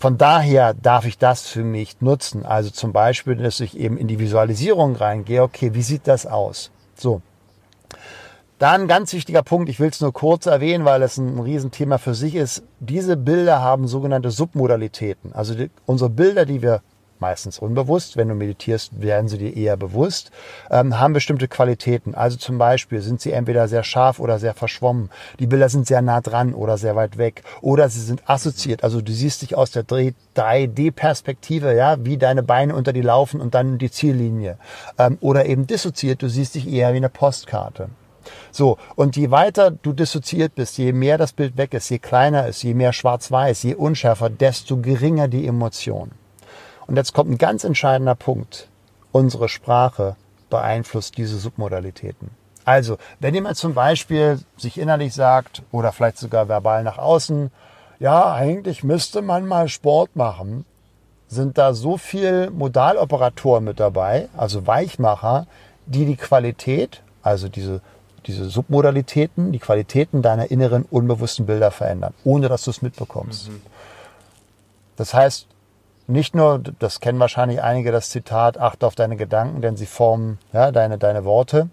Von 0.00 0.18
daher 0.18 0.74
darf 0.74 1.06
ich 1.06 1.16
das 1.16 1.46
für 1.46 1.62
mich 1.62 2.00
nutzen. 2.00 2.44
Also 2.44 2.70
zum 2.70 2.92
Beispiel, 2.92 3.36
dass 3.36 3.60
ich 3.60 3.78
eben 3.78 3.96
in 3.98 4.08
die 4.08 4.18
Visualisierung 4.18 4.96
reingehe. 4.96 5.44
Okay, 5.44 5.74
wie 5.74 5.82
sieht 5.82 6.08
das 6.08 6.26
aus? 6.26 6.72
So, 6.96 7.22
dann 8.58 8.82
ein 8.82 8.88
ganz 8.88 9.12
wichtiger 9.12 9.42
Punkt, 9.42 9.68
ich 9.68 9.80
will 9.80 9.88
es 9.88 10.00
nur 10.00 10.12
kurz 10.12 10.46
erwähnen, 10.46 10.84
weil 10.84 11.02
es 11.02 11.18
ein 11.18 11.40
Riesenthema 11.40 11.98
für 11.98 12.14
sich 12.14 12.34
ist. 12.34 12.62
Diese 12.80 13.16
Bilder 13.16 13.60
haben 13.60 13.88
sogenannte 13.88 14.30
Submodalitäten. 14.30 15.32
Also 15.32 15.54
die, 15.54 15.70
unsere 15.86 16.10
Bilder, 16.10 16.46
die 16.46 16.62
wir 16.62 16.80
meistens 17.18 17.58
unbewusst, 17.58 18.16
wenn 18.16 18.28
du 18.28 18.34
meditierst, 18.34 19.00
werden 19.00 19.28
sie 19.28 19.38
dir 19.38 19.56
eher 19.56 19.76
bewusst, 19.76 20.30
ähm, 20.70 20.98
haben 21.00 21.14
bestimmte 21.14 21.48
Qualitäten. 21.48 22.14
Also 22.14 22.36
zum 22.36 22.58
Beispiel 22.58 23.00
sind 23.00 23.20
sie 23.20 23.32
entweder 23.32 23.66
sehr 23.66 23.82
scharf 23.82 24.20
oder 24.20 24.38
sehr 24.38 24.54
verschwommen. 24.54 25.10
Die 25.38 25.46
Bilder 25.46 25.68
sind 25.68 25.86
sehr 25.86 26.02
nah 26.02 26.20
dran 26.20 26.54
oder 26.54 26.76
sehr 26.76 26.96
weit 26.96 27.16
weg. 27.16 27.42
Oder 27.60 27.88
sie 27.88 28.00
sind 28.00 28.28
assoziiert. 28.28 28.84
Also 28.84 29.00
du 29.00 29.12
siehst 29.12 29.42
dich 29.42 29.56
aus 29.56 29.70
der 29.70 29.84
3D-Perspektive, 29.84 31.74
ja, 31.74 31.96
wie 32.04 32.18
deine 32.18 32.42
Beine 32.42 32.74
unter 32.74 32.92
die 32.92 33.00
laufen 33.00 33.40
und 33.40 33.54
dann 33.54 33.78
die 33.78 33.90
Ziellinie. 33.90 34.58
Ähm, 34.98 35.18
oder 35.20 35.46
eben 35.46 35.66
dissoziiert, 35.66 36.22
du 36.22 36.28
siehst 36.28 36.54
dich 36.54 36.68
eher 36.68 36.92
wie 36.92 36.98
eine 36.98 37.08
Postkarte. 37.08 37.88
So, 38.50 38.78
und 38.96 39.16
je 39.16 39.30
weiter 39.30 39.70
du 39.70 39.92
dissoziiert 39.92 40.54
bist, 40.54 40.78
je 40.78 40.92
mehr 40.92 41.18
das 41.18 41.32
Bild 41.32 41.56
weg 41.56 41.74
ist, 41.74 41.88
je 41.88 41.98
kleiner 41.98 42.46
ist, 42.46 42.62
je 42.62 42.74
mehr 42.74 42.92
schwarz-weiß, 42.92 43.62
je 43.62 43.74
unschärfer, 43.74 44.30
desto 44.30 44.76
geringer 44.78 45.28
die 45.28 45.46
Emotion. 45.46 46.12
Und 46.86 46.96
jetzt 46.96 47.14
kommt 47.14 47.30
ein 47.30 47.38
ganz 47.38 47.64
entscheidender 47.64 48.14
Punkt. 48.14 48.68
Unsere 49.12 49.48
Sprache 49.48 50.16
beeinflusst 50.50 51.16
diese 51.16 51.38
Submodalitäten. 51.38 52.30
Also, 52.64 52.96
wenn 53.20 53.34
jemand 53.34 53.56
zum 53.56 53.74
Beispiel 53.74 54.40
sich 54.56 54.78
innerlich 54.78 55.14
sagt 55.14 55.62
oder 55.70 55.92
vielleicht 55.92 56.18
sogar 56.18 56.48
verbal 56.48 56.82
nach 56.82 56.98
außen, 56.98 57.50
ja, 58.00 58.32
eigentlich 58.32 58.82
müsste 58.82 59.22
man 59.22 59.46
mal 59.46 59.68
Sport 59.68 60.16
machen, 60.16 60.64
sind 61.28 61.58
da 61.58 61.74
so 61.74 61.96
viel 61.96 62.50
Modaloperatoren 62.50 63.64
mit 63.64 63.80
dabei, 63.80 64.28
also 64.36 64.66
Weichmacher, 64.66 65.46
die 65.86 66.06
die 66.06 66.16
Qualität, 66.16 67.02
also 67.22 67.48
diese 67.48 67.80
diese 68.26 68.46
Submodalitäten, 68.46 69.52
die 69.52 69.58
Qualitäten 69.58 70.22
deiner 70.22 70.50
inneren 70.50 70.84
unbewussten 70.84 71.46
Bilder 71.46 71.70
verändern, 71.70 72.14
ohne 72.24 72.48
dass 72.48 72.64
du 72.64 72.70
es 72.70 72.82
mitbekommst. 72.82 73.50
Mhm. 73.50 73.62
Das 74.96 75.14
heißt, 75.14 75.46
nicht 76.06 76.34
nur, 76.34 76.58
das 76.58 77.00
kennen 77.00 77.18
wahrscheinlich 77.18 77.62
einige, 77.62 77.90
das 77.90 78.10
Zitat, 78.10 78.58
achte 78.58 78.86
auf 78.86 78.94
deine 78.94 79.16
Gedanken, 79.16 79.62
denn 79.62 79.76
sie 79.76 79.86
formen 79.86 80.38
ja, 80.52 80.70
deine, 80.70 80.98
deine 80.98 81.24
Worte. 81.24 81.68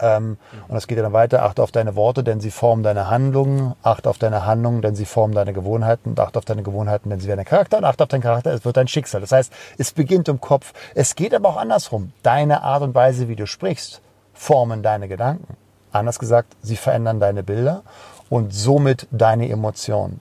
Ähm, 0.00 0.28
mhm. 0.28 0.36
Und 0.68 0.76
es 0.76 0.86
geht 0.86 0.96
ja 0.96 1.02
dann 1.02 1.12
weiter, 1.12 1.42
achte 1.42 1.60
auf 1.60 1.72
deine 1.72 1.96
Worte, 1.96 2.22
denn 2.22 2.40
sie 2.40 2.52
formen 2.52 2.84
deine 2.84 3.10
Handlungen, 3.10 3.74
achte 3.82 4.08
auf 4.08 4.18
deine 4.18 4.46
Handlungen, 4.46 4.80
denn 4.80 4.94
sie 4.94 5.04
formen 5.04 5.34
deine 5.34 5.52
Gewohnheiten, 5.52 6.10
und 6.10 6.20
achte 6.20 6.38
auf 6.38 6.44
deine 6.44 6.62
Gewohnheiten, 6.62 7.10
denn 7.10 7.18
sie 7.18 7.26
werden 7.26 7.38
dein 7.38 7.46
Charakter, 7.46 7.78
und 7.78 7.84
achte 7.84 8.04
auf 8.04 8.08
deinen 8.08 8.22
Charakter, 8.22 8.52
es 8.52 8.64
wird 8.64 8.76
dein 8.76 8.86
Schicksal. 8.86 9.20
Das 9.20 9.32
heißt, 9.32 9.52
es 9.76 9.90
beginnt 9.90 10.28
im 10.28 10.40
Kopf. 10.40 10.72
Es 10.94 11.16
geht 11.16 11.34
aber 11.34 11.48
auch 11.48 11.56
andersrum. 11.56 12.12
Deine 12.22 12.62
Art 12.62 12.82
und 12.82 12.94
Weise, 12.94 13.28
wie 13.28 13.34
du 13.34 13.48
sprichst, 13.48 14.00
formen 14.34 14.84
deine 14.84 15.08
Gedanken. 15.08 15.56
Anders 15.92 16.18
gesagt, 16.18 16.56
sie 16.62 16.76
verändern 16.76 17.20
deine 17.20 17.42
Bilder 17.42 17.82
und 18.28 18.52
somit 18.52 19.06
deine 19.10 19.48
Emotionen. 19.48 20.20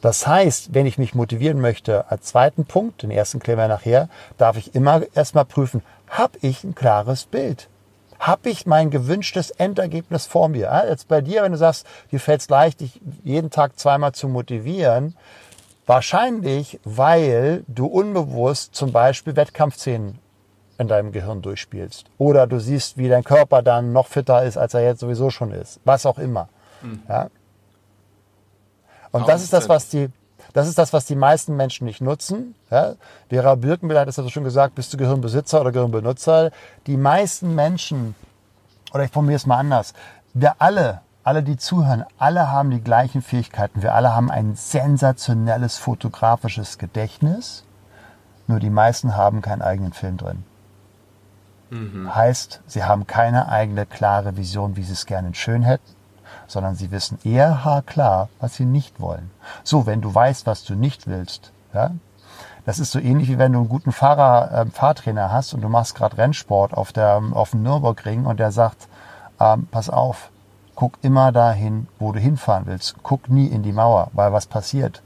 Das 0.00 0.26
heißt, 0.26 0.74
wenn 0.74 0.86
ich 0.86 0.98
mich 0.98 1.14
motivieren 1.14 1.60
möchte, 1.60 2.10
als 2.10 2.26
zweiten 2.26 2.66
Punkt, 2.66 3.02
den 3.02 3.10
ersten 3.10 3.38
klären 3.38 3.58
wir 3.58 3.68
nachher, 3.68 4.08
darf 4.36 4.56
ich 4.56 4.74
immer 4.74 5.02
erstmal 5.14 5.46
prüfen, 5.46 5.82
habe 6.08 6.38
ich 6.42 6.62
ein 6.62 6.74
klares 6.74 7.24
Bild? 7.24 7.68
Habe 8.18 8.50
ich 8.50 8.66
mein 8.66 8.90
gewünschtes 8.90 9.50
Endergebnis 9.50 10.26
vor 10.26 10.48
mir? 10.48 10.84
Jetzt 10.88 11.08
bei 11.08 11.20
dir, 11.20 11.42
wenn 11.42 11.52
du 11.52 11.58
sagst, 11.58 11.86
dir 12.12 12.20
fällt 12.20 12.42
es 12.42 12.48
leicht, 12.48 12.80
dich 12.80 13.00
jeden 13.22 13.50
Tag 13.50 13.78
zweimal 13.78 14.12
zu 14.12 14.28
motivieren, 14.28 15.16
wahrscheinlich, 15.86 16.80
weil 16.84 17.64
du 17.66 17.86
unbewusst 17.86 18.74
zum 18.74 18.92
Beispiel 18.92 19.36
Wettkampfszenen 19.36 20.18
in 20.78 20.88
deinem 20.88 21.12
Gehirn 21.12 21.42
durchspielst. 21.42 22.06
Oder 22.18 22.46
du 22.46 22.58
siehst, 22.58 22.98
wie 22.98 23.08
dein 23.08 23.24
Körper 23.24 23.62
dann 23.62 23.92
noch 23.92 24.06
fitter 24.06 24.44
ist, 24.44 24.56
als 24.56 24.74
er 24.74 24.82
jetzt 24.82 25.00
sowieso 25.00 25.30
schon 25.30 25.52
ist. 25.52 25.80
Was 25.84 26.06
auch 26.06 26.18
immer. 26.18 26.48
Mhm. 26.82 27.02
Ja? 27.08 27.28
Und 29.12 29.28
das 29.28 29.42
ist 29.42 29.52
das, 29.52 29.68
was 29.68 29.88
die, 29.88 30.08
das 30.52 30.66
ist 30.66 30.76
das, 30.76 30.92
was 30.92 31.04
die 31.04 31.14
meisten 31.14 31.56
Menschen 31.56 31.84
nicht 31.84 32.00
nutzen. 32.00 32.54
Ja? 32.70 32.94
Vera 33.28 33.54
Birkenbill 33.54 33.98
hat 33.98 34.08
es 34.08 34.16
ja 34.16 34.28
schon 34.28 34.44
gesagt, 34.44 34.74
bist 34.74 34.92
du 34.92 34.96
Gehirnbesitzer 34.96 35.60
oder 35.60 35.70
Gehirnbenutzer? 35.70 36.50
Die 36.86 36.96
meisten 36.96 37.54
Menschen, 37.54 38.14
oder 38.92 39.04
ich 39.04 39.12
formuliere 39.12 39.36
es 39.36 39.46
mal 39.46 39.58
anders, 39.58 39.94
wir 40.32 40.56
alle, 40.58 41.00
alle, 41.22 41.42
die 41.42 41.56
zuhören, 41.56 42.04
alle 42.18 42.50
haben 42.50 42.70
die 42.70 42.82
gleichen 42.82 43.22
Fähigkeiten. 43.22 43.82
Wir 43.82 43.94
alle 43.94 44.14
haben 44.14 44.30
ein 44.30 44.56
sensationelles 44.56 45.78
fotografisches 45.78 46.78
Gedächtnis. 46.78 47.64
Nur 48.46 48.60
die 48.60 48.68
meisten 48.68 49.16
haben 49.16 49.40
keinen 49.40 49.62
eigenen 49.62 49.92
Film 49.92 50.16
drin. 50.16 50.44
Mhm. 51.74 52.14
Heißt, 52.14 52.60
sie 52.66 52.84
haben 52.84 53.06
keine 53.06 53.48
eigene 53.48 53.84
klare 53.84 54.36
Vision, 54.36 54.76
wie 54.76 54.84
sie 54.84 54.92
es 54.92 55.06
gerne 55.06 55.34
schön 55.34 55.62
hätten, 55.62 55.92
sondern 56.46 56.76
sie 56.76 56.92
wissen 56.92 57.18
eher 57.24 57.64
haarklar, 57.64 58.28
was 58.38 58.54
sie 58.54 58.64
nicht 58.64 59.00
wollen. 59.00 59.30
So, 59.64 59.84
wenn 59.84 60.00
du 60.00 60.14
weißt, 60.14 60.46
was 60.46 60.62
du 60.62 60.74
nicht 60.74 61.08
willst, 61.08 61.52
ja, 61.72 61.90
das 62.64 62.78
ist 62.78 62.92
so 62.92 63.00
ähnlich 63.00 63.28
wie 63.28 63.38
wenn 63.38 63.52
du 63.52 63.58
einen 63.58 63.68
guten 63.68 63.92
Fahrer, 63.92 64.52
äh, 64.52 64.66
Fahrtrainer 64.70 65.32
hast 65.32 65.52
und 65.52 65.62
du 65.62 65.68
machst 65.68 65.96
gerade 65.96 66.16
Rennsport 66.16 66.72
auf, 66.74 66.92
der, 66.92 67.20
auf 67.32 67.50
dem 67.50 67.62
Nürburgring 67.62 68.24
und 68.24 68.38
der 68.38 68.52
sagt, 68.52 68.88
ähm, 69.40 69.66
pass 69.70 69.90
auf, 69.90 70.30
guck 70.76 70.94
immer 71.02 71.32
dahin, 71.32 71.88
wo 71.98 72.12
du 72.12 72.20
hinfahren 72.20 72.66
willst. 72.66 72.94
Guck 73.02 73.28
nie 73.28 73.46
in 73.48 73.62
die 73.62 73.72
Mauer, 73.72 74.10
weil 74.12 74.32
was 74.32 74.46
passiert? 74.46 75.02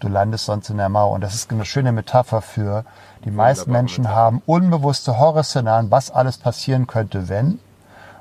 Du 0.00 0.08
landest 0.08 0.46
sonst 0.46 0.70
in 0.70 0.78
der 0.78 0.88
Mauer. 0.88 1.12
Und 1.12 1.20
das 1.22 1.34
ist 1.34 1.50
eine 1.52 1.64
schöne 1.64 1.92
Metapher 1.92 2.42
für, 2.42 2.84
die 3.24 3.30
meisten 3.30 3.70
Menschen 3.70 4.08
haben 4.08 4.42
unbewusste 4.46 5.18
Horrorszenarien, 5.18 5.90
was 5.90 6.10
alles 6.10 6.38
passieren 6.38 6.86
könnte, 6.86 7.28
wenn. 7.28 7.58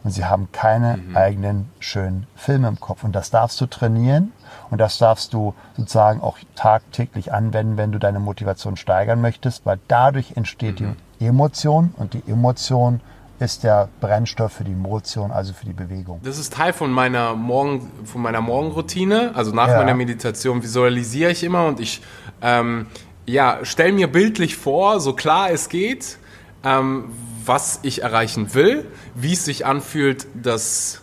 Und 0.03 0.11
sie 0.11 0.25
haben 0.25 0.49
keine 0.51 0.97
mhm. 0.97 1.17
eigenen 1.17 1.69
schönen 1.79 2.27
Filme 2.35 2.67
im 2.67 2.79
Kopf. 2.79 3.03
Und 3.03 3.13
das 3.13 3.31
darfst 3.31 3.59
du 3.59 3.65
trainieren 3.65 4.31
und 4.69 4.79
das 4.79 4.97
darfst 4.97 5.33
du 5.33 5.53
sozusagen 5.75 6.21
auch 6.21 6.37
tagtäglich 6.55 7.33
anwenden, 7.33 7.77
wenn 7.77 7.91
du 7.91 7.99
deine 7.99 8.19
Motivation 8.19 8.77
steigern 8.77 9.21
möchtest, 9.21 9.65
weil 9.65 9.79
dadurch 9.87 10.37
entsteht 10.37 10.79
mhm. 10.79 10.95
die 11.19 11.27
Emotion 11.27 11.93
und 11.97 12.13
die 12.13 12.23
Emotion 12.27 13.01
ist 13.39 13.63
der 13.63 13.89
Brennstoff 14.01 14.53
für 14.53 14.63
die 14.63 14.75
Motion, 14.75 15.31
also 15.31 15.53
für 15.53 15.65
die 15.65 15.73
Bewegung. 15.73 16.19
Das 16.23 16.37
ist 16.37 16.53
Teil 16.53 16.73
von 16.73 16.91
meiner, 16.91 17.35
Morgen, 17.35 17.89
von 18.05 18.21
meiner 18.21 18.41
Morgenroutine. 18.41 19.31
Also 19.33 19.51
nach 19.51 19.69
ja. 19.69 19.77
meiner 19.77 19.93
Meditation 19.93 20.61
visualisiere 20.61 21.31
ich 21.31 21.43
immer 21.43 21.65
und 21.65 21.79
ich 21.79 22.01
ähm, 22.41 22.87
ja, 23.25 23.59
stell 23.63 23.91
mir 23.91 24.07
bildlich 24.07 24.57
vor, 24.57 24.99
so 24.99 25.13
klar 25.13 25.51
es 25.51 25.69
geht, 25.69 26.17
ähm, 26.63 27.05
was 27.45 27.79
ich 27.83 28.01
erreichen 28.01 28.53
will, 28.53 28.85
wie 29.15 29.33
es 29.33 29.45
sich 29.45 29.65
anfühlt, 29.65 30.27
das 30.33 31.01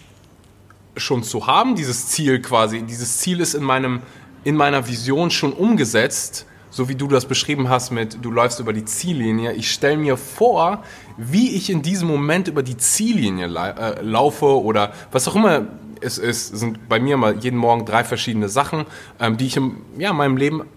schon 0.96 1.22
zu 1.22 1.46
haben, 1.46 1.74
dieses 1.74 2.08
Ziel 2.08 2.40
quasi. 2.40 2.82
Dieses 2.82 3.18
Ziel 3.18 3.40
ist 3.40 3.54
in, 3.54 3.62
meinem, 3.62 4.02
in 4.44 4.56
meiner 4.56 4.88
Vision 4.88 5.30
schon 5.30 5.52
umgesetzt, 5.52 6.46
so 6.70 6.88
wie 6.88 6.94
du 6.94 7.08
das 7.08 7.26
beschrieben 7.26 7.68
hast 7.68 7.90
mit, 7.90 8.24
du 8.24 8.30
läufst 8.30 8.60
über 8.60 8.72
die 8.72 8.84
Ziellinie. 8.84 9.52
Ich 9.52 9.70
stelle 9.70 9.96
mir 9.96 10.16
vor, 10.16 10.82
wie 11.16 11.56
ich 11.56 11.70
in 11.70 11.82
diesem 11.82 12.08
Moment 12.08 12.48
über 12.48 12.62
die 12.62 12.76
Ziellinie 12.76 13.46
äh, 13.46 14.02
laufe 14.02 14.62
oder 14.62 14.92
was 15.12 15.26
auch 15.28 15.36
immer 15.36 15.62
es 16.00 16.18
ist, 16.18 16.56
sind 16.56 16.88
bei 16.88 17.00
mir 17.00 17.16
mal 17.16 17.36
jeden 17.36 17.58
Morgen 17.58 17.86
drei 17.86 18.04
verschiedene 18.04 18.48
Sachen, 18.48 18.84
ähm, 19.18 19.36
die 19.36 19.46
ich 19.46 19.56
in 19.56 19.76
ja, 19.96 20.12
meinem 20.12 20.36
Leben 20.36 20.68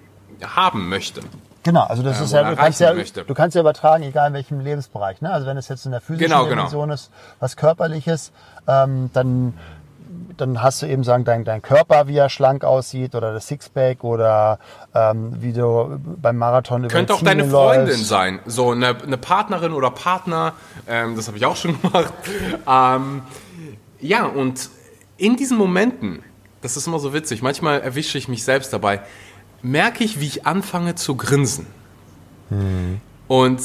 haben 0.42 0.90
möchte. 0.90 1.22
Genau, 1.64 1.84
also 1.84 2.04
das 2.04 2.22
äh, 2.22 2.24
ist 2.24 2.32
ja 2.32 2.50
du, 2.50 2.56
kannst 2.56 2.80
ja, 2.80 2.94
du 2.94 3.34
kannst 3.34 3.56
ja 3.56 3.62
übertragen, 3.62 4.04
egal 4.04 4.30
in 4.30 4.34
welchem 4.34 4.62
Lebensbereich. 4.62 5.22
Ne? 5.22 5.32
Also 5.32 5.46
wenn 5.46 5.58
es 5.58 5.68
jetzt 5.68 5.86
in 5.86 5.92
der 5.92 6.02
physischen 6.02 6.30
genau, 6.30 6.44
genau. 6.46 6.56
Dimension 6.56 6.84
genau. 6.84 6.94
ist, 6.94 7.12
was 7.40 7.58
körperliches, 7.58 8.32
ähm, 8.68 9.10
dann 9.14 9.54
dann 10.40 10.62
hast 10.62 10.82
du 10.82 10.86
eben 10.86 11.04
sagen, 11.04 11.26
dein, 11.26 11.44
dein 11.44 11.62
Körper, 11.62 12.08
wie 12.08 12.18
er 12.18 12.30
schlank 12.30 12.64
aussieht 12.64 13.16
oder 13.16 13.34
das 13.34 13.48
Sixpack 13.48 14.04
oder 14.04 14.60
ähm, 14.94 15.34
wie 15.42 15.54
du 15.54 16.00
beim 16.22 16.38
Marathon 16.38 16.84
über 16.84 16.90
Könnte 16.90 17.14
auch 17.14 17.22
deine 17.22 17.46
Freundin 17.46 17.88
läufst. 17.88 18.08
sein, 18.08 18.40
so 18.46 18.72
eine, 18.72 18.96
eine 19.02 19.18
Partnerin 19.18 19.74
oder 19.74 19.92
Partner, 19.92 20.54
ähm, 20.88 21.16
das 21.16 21.28
habe 21.28 21.38
ich 21.38 21.46
auch 21.46 21.56
schon 21.56 21.80
gemacht. 21.82 22.14
Ähm, 22.68 23.22
ja, 24.00 24.26
und 24.26 24.70
in 25.18 25.36
diesen 25.36 25.58
Momenten, 25.58 26.24
das 26.62 26.78
ist 26.78 26.88
immer 26.88 27.00
so 27.00 27.14
witzig, 27.14 27.42
manchmal 27.42 27.82
erwische 27.82 28.18
ich 28.18 28.28
mich 28.28 28.44
selbst 28.44 28.72
dabei, 28.72 29.02
merke 29.62 30.04
ich, 30.04 30.20
wie 30.20 30.28
ich 30.28 30.46
anfange 30.46 30.96
zu 30.96 31.16
grinsen. 31.16 31.68
Hm. 32.50 33.02
Und 33.28 33.62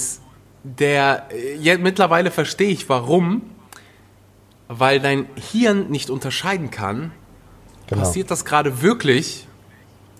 der, 0.65 1.29
ja, 1.61 1.79
mittlerweile 1.79 2.31
verstehe 2.31 2.71
ich, 2.71 2.89
warum, 2.89 3.43
weil 4.68 5.00
dein 5.00 5.27
Hirn 5.53 5.90
nicht 5.90 6.11
unterscheiden 6.11 6.70
kann, 6.70 7.12
genau. 7.87 8.03
passiert 8.03 8.31
das 8.31 8.44
gerade 8.44 8.83
wirklich 8.83 9.46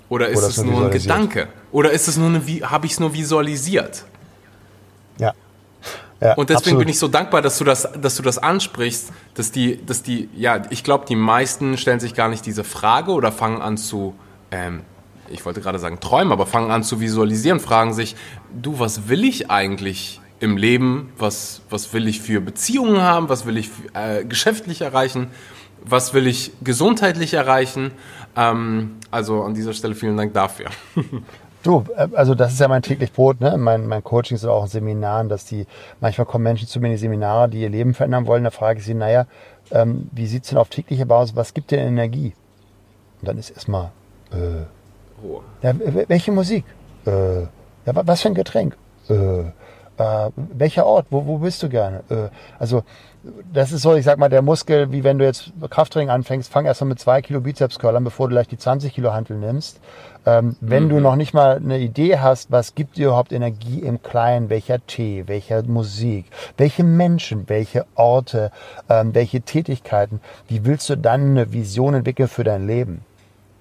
oder 0.09 0.29
ist 0.29 0.39
oder 0.39 0.49
es 0.49 0.63
nur 0.63 0.85
ein 0.85 0.91
Gedanke? 0.91 1.49
Oder 1.73 1.91
ist 1.91 2.09
es 2.09 2.17
nur 2.17 2.29
eine, 2.29 2.41
habe 2.71 2.87
ich 2.87 2.93
es 2.93 3.01
nur 3.01 3.15
visualisiert? 3.15 4.05
Ja. 5.19 5.33
ja 6.21 6.35
und 6.35 6.51
deswegen 6.51 6.59
absolut. 6.59 6.79
bin 6.81 6.89
ich 6.89 6.99
so 6.99 7.09
dankbar, 7.09 7.43
dass 7.43 7.59
du 7.59 7.65
das, 7.65 7.89
dass 8.01 8.17
du 8.17 8.23
das 8.23 8.39
ansprichst, 8.39 9.13
dass 9.35 9.51
die, 9.51 9.85
dass 9.85 10.03
die, 10.03 10.29
ja, 10.37 10.63
ich 10.71 10.85
glaube, 10.85 11.07
die 11.07 11.17
meisten 11.17 11.79
stellen 11.79 12.01
sich 12.01 12.15
gar 12.15 12.29
nicht 12.29 12.45
diese 12.47 12.65
Frage 12.65 13.13
oder 13.13 13.33
fangen 13.33 13.63
an 13.63 13.77
zu, 13.77 14.15
ähm, 14.51 14.83
ich 15.31 15.45
wollte 15.45 15.61
gerade 15.61 15.79
sagen 15.79 16.01
träumen, 16.01 16.33
aber 16.33 16.47
fangen 16.47 16.71
an 16.71 16.85
zu 16.85 17.01
visualisieren, 17.01 17.59
fragen 17.59 17.95
sich, 17.95 18.15
du, 18.55 18.79
was 18.79 19.09
will 19.09 19.25
ich 19.25 19.51
eigentlich 19.51 20.21
im 20.41 20.57
Leben, 20.57 21.13
was, 21.19 21.63
was 21.71 21.93
will 21.93 22.09
ich 22.09 22.21
für 22.21 22.41
Beziehungen 22.41 23.01
haben, 23.01 23.29
was 23.29 23.47
will 23.47 23.57
ich 23.57 23.71
äh, 23.95 24.25
geschäftlich 24.25 24.81
erreichen, 24.81 25.29
was 25.85 26.15
will 26.15 26.27
ich 26.27 26.53
gesundheitlich 26.63 27.35
erreichen. 27.35 27.93
Ähm, 28.37 28.97
also 29.11 29.43
an 29.43 29.55
dieser 29.55 29.73
Stelle 29.73 29.95
vielen 29.95 30.17
Dank 30.17 30.35
dafür. 30.35 30.67
Du, 31.65 31.83
äh, 31.97 32.09
also 32.13 32.35
das 32.35 32.53
ist 32.53 32.61
ja 32.61 32.69
mein 32.69 32.83
täglich 32.83 33.13
Brot, 33.13 33.41
ne? 33.41 33.57
Mein, 33.57 33.87
mein 33.87 34.05
Coaching 34.05 34.37
ist 34.37 34.45
auch 34.45 34.65
in 34.65 34.69
Seminaren, 34.69 35.29
dass 35.29 35.47
die, 35.47 35.67
manchmal 36.01 36.27
kommen 36.27 36.45
Menschen 36.45 36.69
zu 36.69 36.79
mir 36.79 36.89
in 36.89 36.93
die 36.93 36.99
Seminare, 36.99 37.49
die 37.49 37.63
ihr 37.63 37.71
Leben 37.71 37.95
verändern 37.95 38.27
wollen, 38.27 38.45
da 38.45 38.51
frage 38.51 38.81
ich 38.81 38.85
sie, 38.85 38.95
naja, 38.95 39.27
ähm, 39.71 40.11
wie 40.13 40.27
sieht 40.27 40.45
es 40.45 40.51
denn 40.51 40.59
auf 40.59 40.69
täglicher 40.69 41.07
Basis, 41.07 41.35
was 41.35 41.55
gibt 41.55 41.71
dir 41.71 41.79
Energie? 41.79 42.35
Und 43.21 43.29
dann 43.29 43.39
ist 43.39 43.51
erstmal, 43.51 43.93
äh, 44.31 44.67
oh. 45.27 45.41
ja, 45.63 45.73
welche 46.09 46.33
Musik? 46.33 46.65
Äh, 47.07 47.43
ja, 47.43 47.49
was 47.87 48.21
für 48.21 48.29
ein 48.29 48.35
Getränk? 48.35 48.77
Äh, 49.09 49.45
äh, 49.99 50.31
welcher 50.37 50.87
Ort? 50.87 51.07
Wo, 51.11 51.27
wo 51.27 51.39
bist 51.39 51.63
du 51.63 51.69
gerne? 51.69 52.03
Äh, 52.09 52.29
also 52.59 52.85
das 53.53 53.73
ist 53.73 53.83
so, 53.83 53.95
ich 53.95 54.05
sag 54.05 54.19
mal, 54.19 54.29
der 54.29 54.43
Muskel, 54.43 54.93
wie 54.93 55.05
wenn 55.05 55.19
du 55.19 55.25
jetzt 55.25 55.53
Krafttraining 55.71 56.11
anfängst, 56.11 56.53
fang 56.53 56.67
erst 56.67 56.81
mal 56.81 56.89
mit 56.89 56.99
zwei 56.99 57.23
Kilo 57.23 57.41
Bizeps-Curlern, 57.41 58.05
bevor 58.05 58.29
du 58.29 58.35
gleich 58.35 58.49
die 58.49 58.59
20 58.59 58.93
Kilo 58.93 59.13
Hantel 59.13 59.39
nimmst. 59.39 59.81
Ähm, 60.27 60.57
wenn 60.61 60.85
mhm. 60.85 60.89
du 60.89 61.01
noch 61.01 61.17
nicht 61.17 61.35
mal 61.35 61.57
eine 61.57 61.79
Idee 61.79 62.19
hast, 62.19 62.51
was 62.51 62.75
gibt 62.75 62.97
dir 62.97 63.09
überhaupt 63.09 63.33
Energie 63.33 63.81
im 63.81 64.03
Kleinen, 64.03 64.51
welcher 64.51 64.85
Tee, 64.87 65.25
welcher 65.27 65.63
Musik, 65.63 66.27
welche 66.57 66.85
Menschen, 66.85 67.49
welche 67.49 67.87
Orte, 67.95 68.51
ähm, 68.89 69.15
welche 69.15 69.43
Tätigkeiten, 69.43 70.21
wie 70.49 70.65
willst 70.65 70.89
du 70.89 70.97
dann 70.97 71.31
eine 71.31 71.53
Vision 71.53 71.95
entwickeln 71.95 72.29
für 72.29 72.45
dein 72.45 72.67
Leben? 72.67 73.05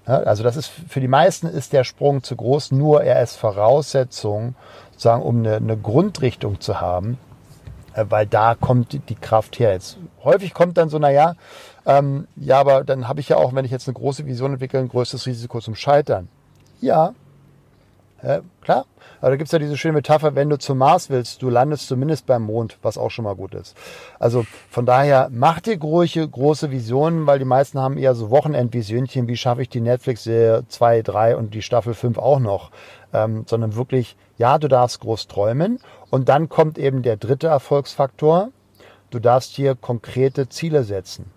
Ja, 0.07 0.17
also 0.19 0.43
das 0.43 0.57
ist 0.57 0.67
für 0.67 0.99
die 0.99 1.07
meisten 1.07 1.47
ist 1.47 1.71
der 1.71 1.85
Sprung 1.85 2.23
zu 2.23 2.35
groß, 2.35 2.71
nur 2.71 3.03
er 3.03 3.21
ist 3.23 3.37
Voraussetzung, 3.37 4.55
sagen, 5.03 5.21
um 5.21 5.39
eine, 5.39 5.57
eine 5.57 5.77
Grundrichtung 5.77 6.59
zu 6.59 6.81
haben, 6.81 7.17
äh, 7.93 8.05
weil 8.09 8.25
da 8.25 8.55
kommt 8.55 8.93
die 9.09 9.15
Kraft 9.15 9.59
her. 9.59 9.73
Jetzt 9.73 9.97
häufig 10.23 10.53
kommt 10.53 10.77
dann 10.77 10.89
so, 10.89 10.97
naja, 10.97 11.35
ähm, 11.85 12.27
ja, 12.35 12.59
aber 12.59 12.83
dann 12.83 13.07
habe 13.07 13.19
ich 13.19 13.29
ja 13.29 13.37
auch, 13.37 13.53
wenn 13.53 13.65
ich 13.65 13.71
jetzt 13.71 13.87
eine 13.87 13.93
große 13.93 14.25
Vision 14.25 14.53
entwickle, 14.53 14.79
ein 14.79 14.89
größtes 14.89 15.25
Risiko 15.25 15.59
zum 15.59 15.75
Scheitern. 15.75 16.27
Ja, 16.81 17.13
äh, 18.23 18.39
klar. 18.61 18.85
Aber 19.19 19.31
da 19.31 19.35
gibt 19.37 19.47
es 19.47 19.51
ja 19.51 19.59
diese 19.59 19.77
schöne 19.77 19.93
Metapher, 19.93 20.35
wenn 20.35 20.49
du 20.49 20.57
zum 20.57 20.77
Mars 20.77 21.09
willst, 21.09 21.41
du 21.41 21.49
landest 21.49 21.87
zumindest 21.87 22.25
beim 22.25 22.43
Mond, 22.43 22.77
was 22.81 22.97
auch 22.97 23.09
schon 23.09 23.23
mal 23.25 23.35
gut 23.35 23.53
ist. 23.53 23.75
Also 24.19 24.45
von 24.69 24.85
daher, 24.85 25.29
mach 25.31 25.59
dir 25.59 25.77
große, 25.77 26.27
große 26.27 26.71
Visionen, 26.71 27.27
weil 27.27 27.39
die 27.39 27.45
meisten 27.45 27.79
haben 27.79 27.97
eher 27.97 28.15
so 28.15 28.29
Wochenendvisionchen, 28.29 29.27
wie 29.27 29.37
schaffe 29.37 29.61
ich 29.61 29.69
die 29.69 29.81
Netflix-Serie 29.81 30.63
2, 30.67 31.01
3 31.01 31.35
und 31.35 31.53
die 31.53 31.61
Staffel 31.61 31.93
5 31.93 32.17
auch 32.17 32.39
noch. 32.39 32.71
Ähm, 33.13 33.45
sondern 33.47 33.75
wirklich, 33.75 34.17
ja, 34.37 34.57
du 34.57 34.67
darfst 34.67 34.99
groß 34.99 35.27
träumen. 35.27 35.79
Und 36.09 36.29
dann 36.29 36.49
kommt 36.49 36.77
eben 36.77 37.03
der 37.03 37.17
dritte 37.17 37.47
Erfolgsfaktor. 37.47 38.49
Du 39.11 39.19
darfst 39.19 39.51
hier 39.51 39.75
konkrete 39.75 40.49
Ziele 40.49 40.83
setzen. 40.83 41.31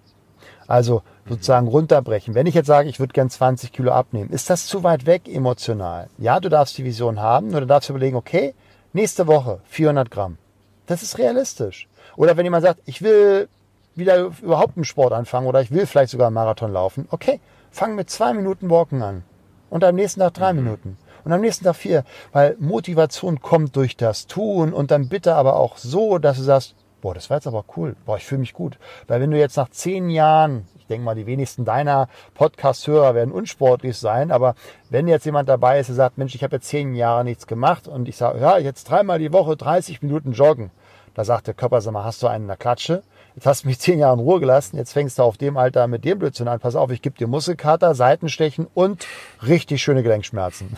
Also 0.66 1.02
sozusagen 1.28 1.68
runterbrechen. 1.68 2.34
Wenn 2.34 2.46
ich 2.46 2.54
jetzt 2.54 2.66
sage, 2.66 2.88
ich 2.88 2.98
würde 2.98 3.12
gern 3.12 3.30
20 3.30 3.72
Kilo 3.72 3.92
abnehmen, 3.92 4.30
ist 4.30 4.50
das 4.50 4.66
zu 4.66 4.82
weit 4.82 5.06
weg 5.06 5.28
emotional? 5.28 6.08
Ja, 6.18 6.40
du 6.40 6.48
darfst 6.48 6.76
die 6.78 6.84
Vision 6.84 7.20
haben, 7.20 7.48
nur 7.48 7.60
du 7.60 7.66
darfst 7.66 7.90
überlegen, 7.90 8.16
okay, 8.16 8.54
nächste 8.92 9.26
Woche 9.26 9.60
400 9.64 10.10
Gramm. 10.10 10.38
Das 10.86 11.02
ist 11.02 11.18
realistisch. 11.18 11.88
Oder 12.16 12.36
wenn 12.36 12.46
jemand 12.46 12.64
sagt, 12.64 12.80
ich 12.86 13.02
will 13.02 13.48
wieder 13.94 14.30
überhaupt 14.42 14.76
einen 14.76 14.84
Sport 14.84 15.12
anfangen 15.12 15.46
oder 15.46 15.60
ich 15.60 15.70
will 15.70 15.86
vielleicht 15.86 16.10
sogar 16.10 16.28
einen 16.28 16.34
Marathon 16.34 16.72
laufen, 16.72 17.08
okay, 17.10 17.40
fang 17.70 17.94
mit 17.94 18.10
zwei 18.10 18.32
Minuten 18.32 18.70
Walken 18.70 19.02
an 19.02 19.22
und 19.70 19.84
am 19.84 19.94
nächsten 19.94 20.20
Tag 20.20 20.34
drei 20.34 20.52
mhm. 20.52 20.64
Minuten 20.64 20.98
und 21.26 21.32
am 21.32 21.40
nächsten 21.40 21.64
Tag 21.64 21.74
vier, 21.74 22.04
weil 22.32 22.54
Motivation 22.60 23.40
kommt 23.40 23.74
durch 23.74 23.96
das 23.96 24.28
Tun 24.28 24.72
und 24.72 24.92
dann 24.92 25.08
bitte 25.08 25.34
aber 25.34 25.56
auch 25.56 25.76
so, 25.76 26.18
dass 26.18 26.36
du 26.36 26.44
sagst, 26.44 26.76
boah, 27.00 27.14
das 27.14 27.30
war 27.30 27.38
jetzt 27.38 27.48
aber 27.48 27.64
cool, 27.76 27.96
boah, 28.06 28.16
ich 28.16 28.24
fühle 28.24 28.38
mich 28.38 28.52
gut. 28.52 28.78
Weil 29.08 29.20
wenn 29.20 29.32
du 29.32 29.38
jetzt 29.38 29.56
nach 29.56 29.68
zehn 29.68 30.08
Jahren 30.08 30.68
ich 30.78 30.86
denke 30.86 31.04
mal, 31.04 31.16
die 31.16 31.26
wenigsten 31.26 31.64
deiner 31.64 32.08
Podcast-Hörer 32.34 33.16
werden 33.16 33.32
unsportlich 33.32 33.98
sein, 33.98 34.30
aber 34.30 34.54
wenn 34.88 35.08
jetzt 35.08 35.26
jemand 35.26 35.48
dabei 35.48 35.80
ist, 35.80 35.88
der 35.88 35.96
sagt, 35.96 36.16
Mensch, 36.16 36.36
ich 36.36 36.44
habe 36.44 36.54
jetzt 36.54 36.68
zehn 36.68 36.94
Jahre 36.94 37.24
nichts 37.24 37.48
gemacht 37.48 37.88
und 37.88 38.08
ich 38.08 38.16
sage, 38.16 38.38
ja, 38.38 38.56
jetzt 38.56 38.84
dreimal 38.84 39.18
die 39.18 39.32
Woche 39.32 39.56
30 39.56 40.02
Minuten 40.02 40.30
joggen, 40.30 40.70
da 41.14 41.24
sagt 41.24 41.48
der 41.48 41.54
Körper, 41.54 41.80
sag 41.80 41.92
mal, 41.92 42.04
hast 42.04 42.22
du 42.22 42.28
einen 42.28 42.44
in 42.44 42.48
der 42.48 42.56
Klatsche? 42.56 43.02
Jetzt 43.34 43.46
hast 43.46 43.64
du 43.64 43.68
mich 43.68 43.80
zehn 43.80 43.98
Jahre 43.98 44.14
in 44.14 44.20
Ruhe 44.20 44.38
gelassen, 44.38 44.76
jetzt 44.76 44.92
fängst 44.92 45.18
du 45.18 45.24
auf 45.24 45.38
dem 45.38 45.56
Alter 45.56 45.88
mit 45.88 46.04
dem 46.04 46.20
Blödsinn 46.20 46.46
an. 46.46 46.60
Pass 46.60 46.76
auf, 46.76 46.92
ich 46.92 47.02
gebe 47.02 47.18
dir 47.18 47.26
Muskelkater, 47.26 47.96
Seitenstechen 47.96 48.68
und 48.72 49.08
richtig 49.44 49.82
schöne 49.82 50.04
Gelenkschmerzen. 50.04 50.76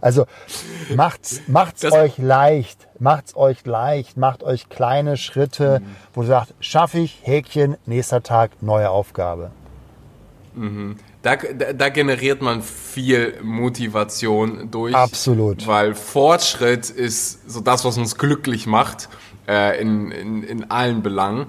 Also 0.00 0.26
macht's, 0.94 1.42
macht's 1.46 1.84
euch 1.84 2.18
leicht, 2.18 2.88
macht's 2.98 3.36
euch 3.36 3.64
leicht, 3.64 4.16
macht 4.16 4.42
euch 4.42 4.68
kleine 4.68 5.16
Schritte, 5.16 5.80
mhm. 5.80 5.96
wo 6.14 6.22
ihr 6.22 6.28
sagt, 6.28 6.54
schaffe 6.60 6.98
ich, 6.98 7.20
Häkchen, 7.22 7.76
nächster 7.86 8.22
Tag, 8.22 8.62
neue 8.62 8.90
Aufgabe. 8.90 9.50
Mhm. 10.54 10.96
Da, 11.22 11.36
da, 11.36 11.72
da, 11.72 11.88
generiert 11.88 12.42
man 12.42 12.62
viel 12.62 13.38
Motivation 13.42 14.70
durch. 14.72 14.94
Absolut. 14.94 15.66
Weil 15.68 15.94
Fortschritt 15.94 16.90
ist 16.90 17.48
so 17.48 17.60
das, 17.60 17.84
was 17.84 17.96
uns 17.96 18.18
glücklich 18.18 18.66
macht. 18.66 19.08
Äh, 19.48 19.80
in, 19.80 20.12
in, 20.12 20.44
in 20.44 20.70
allen 20.70 21.02
Belangen. 21.02 21.46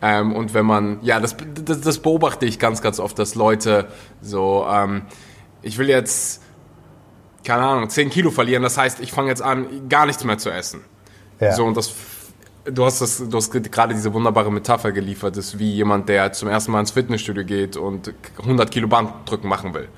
Ähm, 0.00 0.32
und 0.32 0.54
wenn 0.54 0.64
man, 0.64 0.98
ja, 1.02 1.20
das, 1.20 1.36
das, 1.62 1.82
das, 1.82 1.98
beobachte 1.98 2.46
ich 2.46 2.58
ganz, 2.58 2.80
ganz 2.80 2.98
oft, 2.98 3.18
dass 3.18 3.34
Leute 3.34 3.88
so, 4.22 4.66
ähm, 4.66 5.02
ich 5.60 5.76
will 5.76 5.90
jetzt 5.90 6.40
keine 7.44 7.62
Ahnung, 7.62 7.88
10 7.88 8.10
Kilo 8.10 8.30
verlieren. 8.30 8.62
Das 8.62 8.78
heißt, 8.78 9.00
ich 9.00 9.12
fange 9.12 9.28
jetzt 9.28 9.42
an, 9.42 9.88
gar 9.88 10.06
nichts 10.06 10.24
mehr 10.24 10.38
zu 10.38 10.50
essen. 10.50 10.82
Ja. 11.40 11.52
So, 11.52 11.64
und 11.64 11.76
das, 11.76 11.94
du 12.64 12.84
hast, 12.84 13.00
das, 13.00 13.28
du 13.28 13.36
hast 13.36 13.50
gerade 13.50 13.94
diese 13.94 14.12
wunderbare 14.12 14.50
Metapher 14.50 14.92
geliefert, 14.92 15.36
das 15.36 15.46
ist 15.46 15.58
wie 15.58 15.72
jemand, 15.72 16.08
der 16.08 16.32
zum 16.32 16.48
ersten 16.48 16.72
Mal 16.72 16.80
ins 16.80 16.92
Fitnessstudio 16.92 17.44
geht 17.44 17.76
und 17.76 18.12
100 18.38 18.70
Kilo 18.70 18.88
Bankdrücken 18.88 19.48
machen 19.48 19.74
will. 19.74 19.88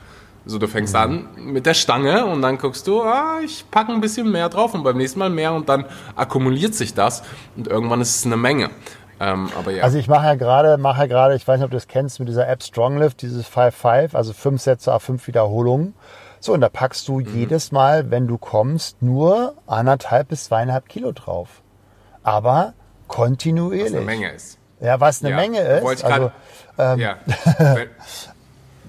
So, 0.49 0.59
du 0.59 0.69
fängst 0.69 0.95
mhm. 0.95 1.01
an 1.01 1.29
mit 1.37 1.67
der 1.67 1.75
Stange 1.75 2.25
und 2.25 2.41
dann 2.41 2.57
guckst 2.57 2.87
du, 2.87 3.03
ah, 3.03 3.41
ich 3.45 3.65
packe 3.71 3.93
ein 3.93 4.01
bisschen 4.01 4.31
mehr 4.31 4.49
drauf 4.49 4.75
und 4.75 4.85
beim 4.85 4.97
nächsten 4.97 5.19
Mal 5.19 5.31
mehr 5.31 5.53
und 5.53 5.69
dann 5.69 5.87
akkumuliert 6.15 6.75
sich 6.75 6.95
das 6.95 7.23
und 7.57 7.67
irgendwann 7.67 8.01
ist 8.01 8.17
es 8.17 8.27
eine 8.27 8.37
Menge. 8.37 8.71
Ähm, 9.19 9.49
aber 9.59 9.73
ja. 9.73 9.83
Also 9.83 9.99
ich 9.99 10.09
mache 10.09 10.27
ja 10.27 10.35
gerade, 10.35 10.79
mache 10.79 11.01
ja 11.01 11.07
gerade, 11.07 11.35
ich 11.35 11.49
weiß 11.49 11.59
nicht, 11.59 11.65
ob 11.65 11.71
du 11.71 11.77
das 11.77 11.89
kennst, 11.89 12.21
mit 12.21 12.29
dieser 12.29 12.49
App 12.49 12.63
Stronglift, 12.63 13.23
dieses 13.23 13.47
5-5, 13.47 14.15
also 14.15 14.33
fünf 14.33 14.61
Sätze 14.63 14.93
auf 14.95 15.03
fünf 15.03 15.27
Wiederholungen. 15.27 15.95
So, 16.41 16.53
und 16.53 16.61
da 16.61 16.69
packst 16.69 17.09
du 17.09 17.21
mhm. 17.21 17.35
jedes 17.35 17.73
Mal, 17.73 18.11
wenn 18.11 18.27
du 18.27 18.39
kommst, 18.39 19.03
nur 19.03 19.55
anderthalb 19.67 20.29
bis 20.29 20.45
zweieinhalb 20.45 20.89
Kilo 20.89 21.13
drauf. 21.13 21.63
aber 22.23 22.75
kontinuierlich. 23.09 23.93
Was 23.93 23.97
eine 23.97 24.05
Menge 24.05 24.31
ist. 24.33 24.59
Ja, 24.81 25.01
was 25.01 25.23
eine 25.23 25.31
ja. 25.31 25.37
Menge 25.37 25.61
ist. 25.61 26.05
Also, 26.05 26.33
ähm, 26.79 26.99
ja. 26.99 27.19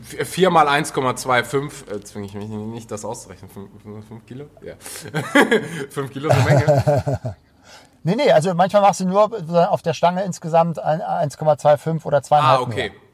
4 0.02 0.50
mal 0.52 0.68
1,25, 0.68 1.96
äh, 1.96 2.02
zwinge 2.04 2.26
ich 2.26 2.34
mich 2.34 2.50
nicht, 2.50 2.92
das 2.92 3.06
auszurechnen. 3.06 3.50
5, 3.52 4.26
Kilo? 4.26 4.46
Ja. 4.62 4.74
5 5.90 6.12
Kilo 6.12 6.30
ist 6.30 6.36
eine 6.36 6.46
Menge. 6.46 7.36
nee, 8.04 8.16
nee, 8.16 8.32
also 8.32 8.54
manchmal 8.54 8.82
machst 8.82 9.02
du 9.02 9.06
nur 9.06 9.72
auf 9.72 9.82
der 9.82 9.94
Stange 9.94 10.24
insgesamt 10.24 10.84
1,25 10.84 12.06
oder 12.06 12.20
2,5 12.20 12.34
Ah, 12.34 12.60
okay. 12.60 12.90
Mehr. 12.90 13.07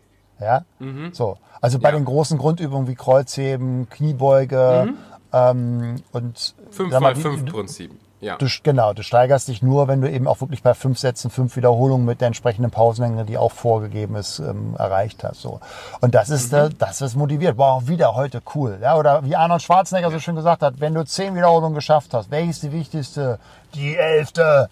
Ja, 0.43 0.65
mhm. 0.79 1.13
so. 1.13 1.37
Also 1.61 1.79
bei 1.79 1.89
ja. 1.89 1.95
den 1.95 2.05
großen 2.05 2.37
Grundübungen 2.37 2.87
wie 2.87 2.95
Kreuzheben, 2.95 3.89
Kniebeuge 3.89 4.89
mhm. 4.89 4.97
ähm, 5.31 5.95
und 6.11 6.55
5 6.71 6.99
mal 6.99 7.15
5 7.15 7.45
Prinzip. 7.45 7.91
Ja. 8.23 8.37
Du, 8.37 8.47
genau, 8.63 8.93
du 8.93 9.03
steigerst 9.03 9.49
dich 9.49 9.61
nur, 9.61 9.89
wenn 9.89 9.99
du 9.99 10.09
eben 10.09 10.27
auch 10.27 10.39
wirklich 10.39 10.63
bei 10.63 10.73
fünf 10.73 10.97
Sätzen, 10.97 11.29
fünf 11.29 11.57
Wiederholungen 11.57 12.05
mit 12.05 12.21
der 12.21 12.27
entsprechenden 12.27 12.71
Pausenlänge, 12.71 13.25
die 13.25 13.37
auch 13.37 13.51
vorgegeben 13.51 14.15
ist, 14.15 14.39
ähm, 14.39 14.75
erreicht 14.77 15.25
hast. 15.25 15.41
So. 15.41 15.59
Und 15.99 16.15
das 16.15 16.29
ist, 16.29 16.53
mhm. 16.53 16.57
äh, 16.57 16.69
das 16.77 17.01
ist 17.01 17.17
motiviert. 17.17 17.57
Wow, 17.57 17.85
wieder 17.87 18.15
heute 18.15 18.41
cool. 18.55 18.79
Ja, 18.81 18.95
oder 18.95 19.25
wie 19.25 19.35
Arnold 19.35 19.61
Schwarzenegger 19.61 20.09
so 20.09 20.19
schön 20.19 20.37
gesagt 20.37 20.61
hat, 20.61 20.79
wenn 20.79 20.93
du 20.93 21.03
zehn 21.05 21.35
Wiederholungen 21.35 21.75
geschafft 21.75 22.13
hast, 22.13 22.31
welche 22.31 22.51
ist 22.51 22.63
die 22.63 22.71
wichtigste? 22.71 23.39
Die 23.73 23.95
elfte. 23.95 24.69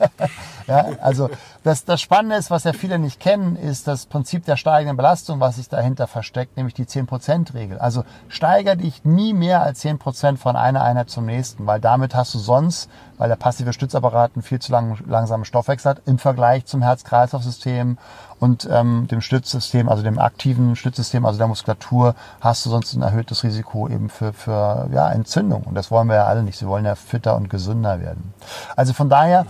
ja, 0.66 0.86
also 1.00 1.28
das, 1.64 1.84
das 1.84 2.00
Spannende 2.00 2.36
ist, 2.36 2.50
was 2.50 2.64
ja 2.64 2.72
viele 2.72 2.98
nicht 2.98 3.20
kennen, 3.20 3.56
ist 3.56 3.88
das 3.88 4.06
Prinzip 4.06 4.44
der 4.44 4.56
steigenden 4.56 4.96
Belastung, 4.96 5.40
was 5.40 5.56
sich 5.56 5.68
dahinter 5.68 6.06
versteckt, 6.06 6.56
nämlich 6.56 6.74
die 6.74 6.84
10%-Regel. 6.84 7.78
Also 7.78 8.04
steiger 8.28 8.76
dich 8.76 9.04
nie 9.04 9.34
mehr 9.34 9.62
als 9.62 9.84
10% 9.84 10.36
von 10.36 10.56
einer 10.56 10.82
Einheit 10.82 11.10
zum 11.10 11.26
nächsten, 11.26 11.66
weil 11.66 11.80
damit 11.80 12.14
hast 12.14 12.34
du 12.34 12.38
sonst, 12.38 12.88
weil 13.16 13.28
der 13.28 13.36
passive 13.36 13.72
Stützapparat 13.72 14.32
einen 14.34 14.42
viel 14.42 14.60
zu 14.60 14.72
lang, 14.72 14.98
langsamen 15.06 15.44
Stoffwechsel 15.44 15.90
hat, 15.90 16.02
im 16.06 16.18
Vergleich 16.18 16.64
zum 16.66 16.82
Herz-Kreislauf-System 16.82 17.98
und 18.40 18.68
ähm, 18.70 19.08
dem 19.10 19.20
Stützsystem, 19.20 19.88
also 19.88 20.02
dem 20.02 20.18
aktiven 20.18 20.76
Stützsystem, 20.76 21.26
also 21.26 21.38
der 21.38 21.48
Muskulatur, 21.48 22.14
hast 22.40 22.64
du 22.64 22.70
sonst 22.70 22.94
ein 22.94 23.02
erhöhtes 23.02 23.42
Risiko 23.42 23.88
eben 23.88 24.08
für, 24.08 24.32
für 24.32 24.88
ja, 24.92 25.10
Entzündung. 25.10 25.62
Und 25.64 25.74
das 25.74 25.90
wollen 25.90 26.08
wir 26.08 26.16
ja 26.16 26.26
alle 26.26 26.42
nicht. 26.42 26.58
Sie 26.58 26.66
wollen 26.66 26.84
ja 26.84 26.94
fitter 26.94 27.36
und 27.36 27.50
gesünder 27.50 28.00
werden. 28.00 28.32
Also 28.76 28.92
von 28.92 29.08
daher, 29.08 29.46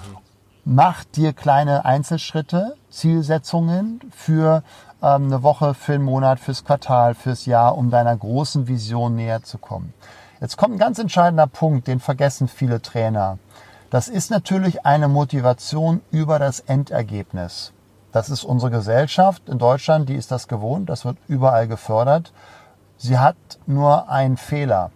mach 0.65 1.05
dir 1.05 1.33
kleine 1.33 1.85
Einzelschritte, 1.85 2.77
Zielsetzungen 2.91 4.01
für 4.11 4.63
ähm, 5.03 5.25
eine 5.25 5.43
Woche, 5.43 5.75
für 5.75 5.95
einen 5.95 6.05
Monat, 6.05 6.41
fürs 6.41 6.65
Quartal, 6.65 7.15
fürs 7.15 7.47
Jahr, 7.47 7.77
um 7.77 7.91
deiner 7.91 8.17
großen 8.17 8.69
Vision 8.69 9.17
näher 9.17 9.43
zu 9.43 9.59
kommen. 9.59 9.93
Jetzt 10.41 10.57
kommt 10.57 10.75
ein 10.75 10.79
ganz 10.79 10.99
entscheidender 10.99 11.47
Punkt, 11.47 11.89
den 11.89 12.01
vergessen 12.01 12.49
viele 12.49 12.81
Trainer. 12.81 13.39
Das 13.91 14.09
ist 14.09 14.31
natürlich 14.31 14.85
eine 14.85 15.09
Motivation 15.09 16.01
über 16.11 16.39
das 16.39 16.61
Endergebnis. 16.61 17.73
Das 18.13 18.31
ist 18.31 18.45
unsere 18.45 18.71
Gesellschaft 18.71 19.49
in 19.49 19.59
Deutschland, 19.59 20.09
die 20.09 20.15
ist 20.15 20.31
das 20.31 20.49
gewohnt, 20.49 20.89
das 20.89 21.05
wird 21.05 21.19
überall 21.29 21.69
gefördert. 21.69 22.33
Sie 22.97 23.19
hat 23.19 23.37
nur 23.67 24.09
einen 24.09 24.37
Fehler, 24.37 24.91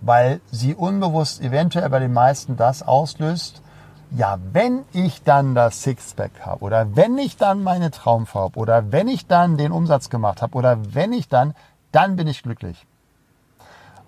weil 0.00 0.40
sie 0.50 0.74
unbewusst 0.74 1.40
eventuell 1.40 1.88
bei 1.88 2.00
den 2.00 2.12
meisten 2.12 2.56
das 2.56 2.82
auslöst, 2.82 3.62
ja, 4.10 4.38
wenn 4.52 4.84
ich 4.92 5.22
dann 5.22 5.54
das 5.54 5.82
Sixpack 5.82 6.40
habe 6.40 6.64
oder 6.64 6.96
wenn 6.96 7.18
ich 7.18 7.36
dann 7.36 7.62
meine 7.62 7.90
Traumfarbe 7.90 8.58
oder 8.58 8.90
wenn 8.90 9.06
ich 9.06 9.26
dann 9.26 9.56
den 9.56 9.70
Umsatz 9.70 10.08
gemacht 10.08 10.40
habe 10.40 10.56
oder 10.56 10.94
wenn 10.94 11.12
ich 11.12 11.28
dann, 11.28 11.54
dann 11.92 12.16
bin 12.16 12.26
ich 12.26 12.42
glücklich. 12.42 12.86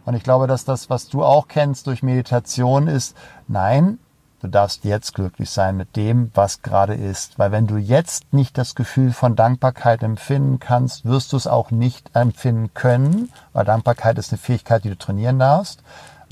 Und 0.07 0.15
ich 0.15 0.23
glaube, 0.23 0.47
dass 0.47 0.65
das, 0.65 0.89
was 0.89 1.09
du 1.09 1.23
auch 1.23 1.49
kennst 1.49 1.87
durch 1.87 2.03
Meditation 2.03 2.89
ist, 2.89 3.17
nein, 3.47 3.99
du 4.41 4.49
darfst 4.49 4.85
jetzt 4.85 5.15
glücklich 5.15 5.51
sein 5.51 5.77
mit 5.77 5.97
dem, 5.97 6.31
was 6.35 6.63
gerade 6.63 6.95
ist. 6.95 7.39
Weil 7.39 7.53
wenn 7.53 7.67
du 7.67 7.77
jetzt 7.77 8.33
nicht 8.33 8.59
das 8.59 8.75
Gefühl 8.75 9.13
von 9.13 9.37
Dankbarkeit 9.37 10.03
empfinden 10.03 10.59
kannst, 10.59 11.05
wirst 11.05 11.33
du 11.33 11.37
es 11.37 11.47
auch 11.47 11.71
nicht 11.71 12.11
empfinden 12.15 12.75
können, 12.75 13.31
weil 13.53 13.65
Dankbarkeit 13.65 14.19
ist 14.19 14.33
eine 14.33 14.39
Fähigkeit, 14.39 14.85
die 14.85 14.91
du 14.91 14.99
trainieren 14.99 15.39
darfst 15.39 15.83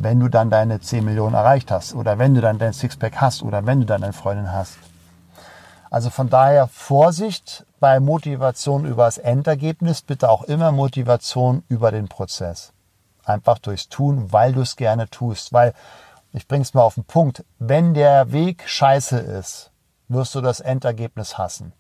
wenn 0.01 0.21
du 0.21 0.29
dann 0.29 0.49
deine 0.49 0.81
10 0.81 1.05
Millionen 1.05 1.35
erreicht 1.35 1.71
hast 1.71 1.95
oder 1.95 2.19
wenn 2.19 2.35
du 2.35 2.41
dann 2.41 2.59
dein 2.59 2.73
Sixpack 2.73 3.21
hast 3.21 3.43
oder 3.43 3.67
wenn 3.67 3.81
du 3.81 3.87
dann 3.87 4.03
eine 4.03 4.13
Freundin 4.13 4.53
hast. 4.53 4.79
Also 5.91 6.11
von 6.11 6.31
daher 6.31 6.69
Vorsicht 6.69 7.67
bei 7.81 7.99
Motivation 7.99 8.85
über 8.85 9.05
das 9.05 9.19
Endergebnis, 9.19 10.03
bitte 10.03 10.29
auch 10.29 10.45
immer 10.45 10.71
Motivation 10.71 11.65
über 11.69 11.91
den 11.91 12.09
Prozess. 12.09 12.73
Einfach 13.25 13.59
durchs 13.59 13.89
Tun, 13.89 14.33
weil 14.33 14.53
du 14.53 14.61
es 14.61 14.77
gerne 14.77 15.09
tust. 15.09 15.53
Weil, 15.53 15.75
ich 16.39 16.47
bring's 16.47 16.73
mal 16.73 16.83
auf 16.83 16.95
den 16.95 17.05
Punkt, 17.05 17.45
wenn 17.59 17.95
der 17.95 18.31
Weg 18.31 18.63
scheiße 18.65 19.19
ist, 19.19 19.73
wirst 20.07 20.37
du 20.37 20.41
das 20.41 20.61
Endergebnis 20.61 21.37
hassen. 21.37 21.73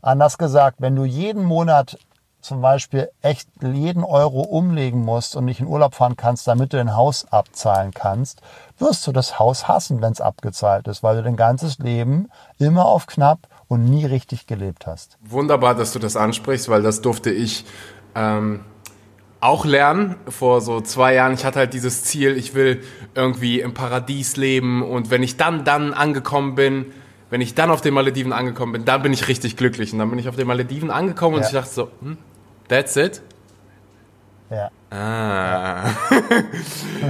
Anders 0.00 0.38
gesagt, 0.38 0.80
wenn 0.80 0.96
du 0.96 1.04
jeden 1.04 1.44
Monat 1.44 1.98
zum 2.40 2.62
Beispiel 2.62 3.10
echt 3.20 3.48
jeden 3.62 4.04
Euro 4.04 4.40
umlegen 4.40 5.04
musst 5.04 5.36
und 5.36 5.44
nicht 5.44 5.60
in 5.60 5.66
Urlaub 5.66 5.94
fahren 5.94 6.16
kannst, 6.16 6.48
damit 6.48 6.72
du 6.72 6.78
dein 6.78 6.96
Haus 6.96 7.30
abzahlen 7.30 7.92
kannst, 7.92 8.40
wirst 8.78 9.06
du 9.06 9.12
das 9.12 9.38
Haus 9.38 9.68
hassen, 9.68 10.00
wenn 10.00 10.12
es 10.12 10.22
abgezahlt 10.22 10.88
ist, 10.88 11.02
weil 11.02 11.16
du 11.16 11.22
dein 11.22 11.36
ganzes 11.36 11.78
Leben 11.78 12.30
immer 12.58 12.86
auf 12.86 13.06
knapp 13.06 13.48
und 13.68 13.84
nie 13.84 14.06
richtig 14.06 14.46
gelebt 14.46 14.86
hast. 14.86 15.18
Wunderbar, 15.20 15.74
dass 15.74 15.92
du 15.92 15.98
das 15.98 16.16
ansprichst, 16.16 16.70
weil 16.70 16.82
das 16.82 17.02
durfte 17.02 17.30
ich 17.30 17.66
ähm, 18.14 18.64
auch 19.42 19.64
lernen 19.64 20.16
vor 20.28 20.60
so 20.60 20.80
zwei 20.80 21.14
Jahren. 21.14 21.34
Ich 21.34 21.44
hatte 21.44 21.58
halt 21.58 21.74
dieses 21.74 22.04
Ziel, 22.04 22.36
ich 22.36 22.54
will 22.54 22.82
irgendwie 23.14 23.60
im 23.60 23.74
Paradies 23.74 24.36
leben 24.36 24.82
und 24.82 25.10
wenn 25.10 25.22
ich 25.22 25.36
dann, 25.36 25.64
dann 25.64 25.92
angekommen 25.92 26.54
bin, 26.54 26.92
wenn 27.30 27.40
ich 27.40 27.54
dann 27.54 27.70
auf 27.70 27.80
den 27.80 27.94
Malediven 27.94 28.32
angekommen 28.32 28.72
bin, 28.72 28.84
dann 28.84 29.02
bin 29.02 29.12
ich 29.12 29.26
richtig 29.28 29.56
glücklich. 29.56 29.92
Und 29.92 29.98
dann 29.98 30.10
bin 30.10 30.18
ich 30.18 30.28
auf 30.28 30.36
den 30.36 30.46
Malediven 30.46 30.90
angekommen 30.90 31.36
ja. 31.36 31.40
und 31.40 31.46
ich 31.46 31.52
dachte 31.52 31.72
so, 31.72 31.90
hm, 32.00 32.18
That's 32.68 32.96
it? 32.96 33.20
Ja. 34.50 34.70
Ah. 34.90 35.90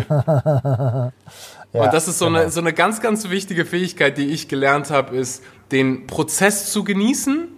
ja, 1.73 1.83
und 1.85 1.93
das 1.93 2.09
ist 2.09 2.19
so, 2.19 2.27
genau. 2.27 2.41
eine, 2.41 2.51
so 2.51 2.61
eine 2.61 2.73
ganz, 2.73 3.01
ganz 3.01 3.29
wichtige 3.31 3.65
Fähigkeit, 3.65 4.17
die 4.19 4.27
ich 4.31 4.49
gelernt 4.49 4.91
habe, 4.91 5.17
ist, 5.17 5.43
den 5.71 6.07
Prozess 6.07 6.73
zu 6.73 6.83
genießen. 6.85 7.49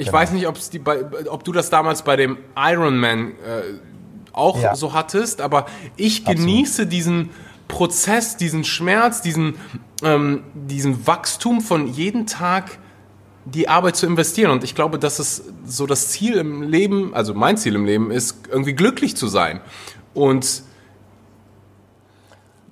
Ich 0.00 0.06
genau. 0.06 0.18
weiß 0.18 0.32
nicht, 0.32 0.46
die, 0.72 0.80
ob 1.28 1.44
du 1.44 1.52
das 1.52 1.68
damals 1.68 2.02
bei 2.02 2.16
dem 2.16 2.38
Ironman 2.56 3.32
äh, 3.32 3.34
auch 4.32 4.58
ja. 4.58 4.74
so 4.74 4.94
hattest, 4.94 5.42
aber 5.42 5.66
ich 5.96 6.24
genieße 6.24 6.84
Absolut. 6.84 6.92
diesen 6.92 7.30
Prozess, 7.68 8.38
diesen 8.38 8.64
Schmerz, 8.64 9.20
diesen, 9.20 9.56
ähm, 10.02 10.44
diesen 10.54 11.06
Wachstum 11.06 11.60
von 11.60 11.86
jeden 11.86 12.26
Tag 12.26 12.78
die 13.44 13.68
Arbeit 13.68 13.94
zu 13.96 14.06
investieren. 14.06 14.50
Und 14.50 14.64
ich 14.64 14.74
glaube, 14.74 14.98
dass 14.98 15.18
es 15.18 15.44
so 15.66 15.86
das 15.86 16.08
Ziel 16.08 16.36
im 16.36 16.62
Leben, 16.62 17.12
also 17.12 17.34
mein 17.34 17.58
Ziel 17.58 17.74
im 17.74 17.84
Leben 17.84 18.10
ist, 18.10 18.48
irgendwie 18.50 18.72
glücklich 18.72 19.18
zu 19.18 19.28
sein. 19.28 19.60
Und 20.14 20.62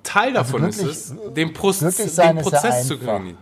Teil 0.01 0.35
also 0.35 0.53
davon 0.53 0.63
also 0.63 0.87
ist 0.87 1.11
es, 1.11 1.33
den, 1.35 1.53
Pro 1.53 1.71
den 1.71 2.41
Prozess 2.41 2.87
zu 2.87 2.97
gewinnen. 2.97 3.37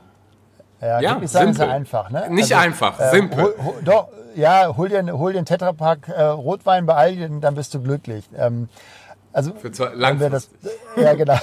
Ja, 0.81 0.99
ja 0.99 1.19
sein 1.27 1.53
simpel. 1.53 1.67
ist 1.67 1.73
einfach. 1.73 2.09
Ne? 2.09 2.27
Nicht 2.29 2.53
also, 2.53 2.55
einfach, 2.55 2.99
äh, 2.99 3.09
simpel. 3.09 3.43
Hol, 3.43 3.55
hol, 3.63 3.73
doch, 3.83 4.09
ja, 4.35 4.75
hol 4.75 4.89
dir, 4.89 5.03
hol 5.17 5.31
dir 5.31 5.39
einen 5.39 5.45
Tetrapack 5.45 6.07
äh, 6.09 6.21
Rotwein 6.21 6.85
bei 6.85 6.93
Aldi, 6.93 7.39
dann 7.41 7.55
bist 7.55 7.73
du 7.73 7.81
glücklich. 7.81 8.25
Ähm, 8.37 8.69
also, 9.33 9.53
Für 9.53 9.71
zwei. 9.71 9.89
Das, 10.29 10.49
ja, 10.95 11.13
genau. 11.13 11.37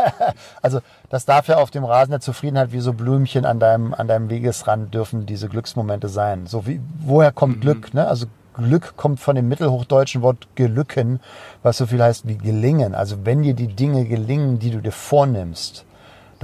also, 0.62 0.80
das 1.10 1.26
darf 1.26 1.46
ja 1.48 1.56
auf 1.56 1.70
dem 1.70 1.84
Rasen 1.84 2.12
der 2.12 2.20
Zufriedenheit 2.20 2.72
wie 2.72 2.80
so 2.80 2.94
Blümchen 2.94 3.44
an 3.44 3.60
deinem, 3.60 3.92
an 3.92 4.08
deinem 4.08 4.30
Wegesrand 4.30 4.94
dürfen 4.94 5.26
diese 5.26 5.48
Glücksmomente 5.48 6.08
sein. 6.08 6.46
So 6.46 6.66
wie, 6.66 6.80
woher 7.00 7.32
kommt 7.32 7.56
mhm. 7.56 7.60
Glück, 7.60 7.92
ne? 7.92 8.06
Also, 8.06 8.26
Glück 8.54 8.96
kommt 8.96 9.20
von 9.20 9.36
dem 9.36 9.48
mittelhochdeutschen 9.48 10.22
Wort 10.22 10.46
gelücken, 10.54 11.20
was 11.62 11.76
so 11.76 11.86
viel 11.86 12.02
heißt 12.02 12.26
wie 12.26 12.38
gelingen. 12.38 12.94
Also, 12.94 13.26
wenn 13.26 13.42
dir 13.42 13.54
die 13.54 13.68
Dinge 13.68 14.06
gelingen, 14.06 14.58
die 14.58 14.70
du 14.70 14.80
dir 14.80 14.92
vornimmst, 14.92 15.84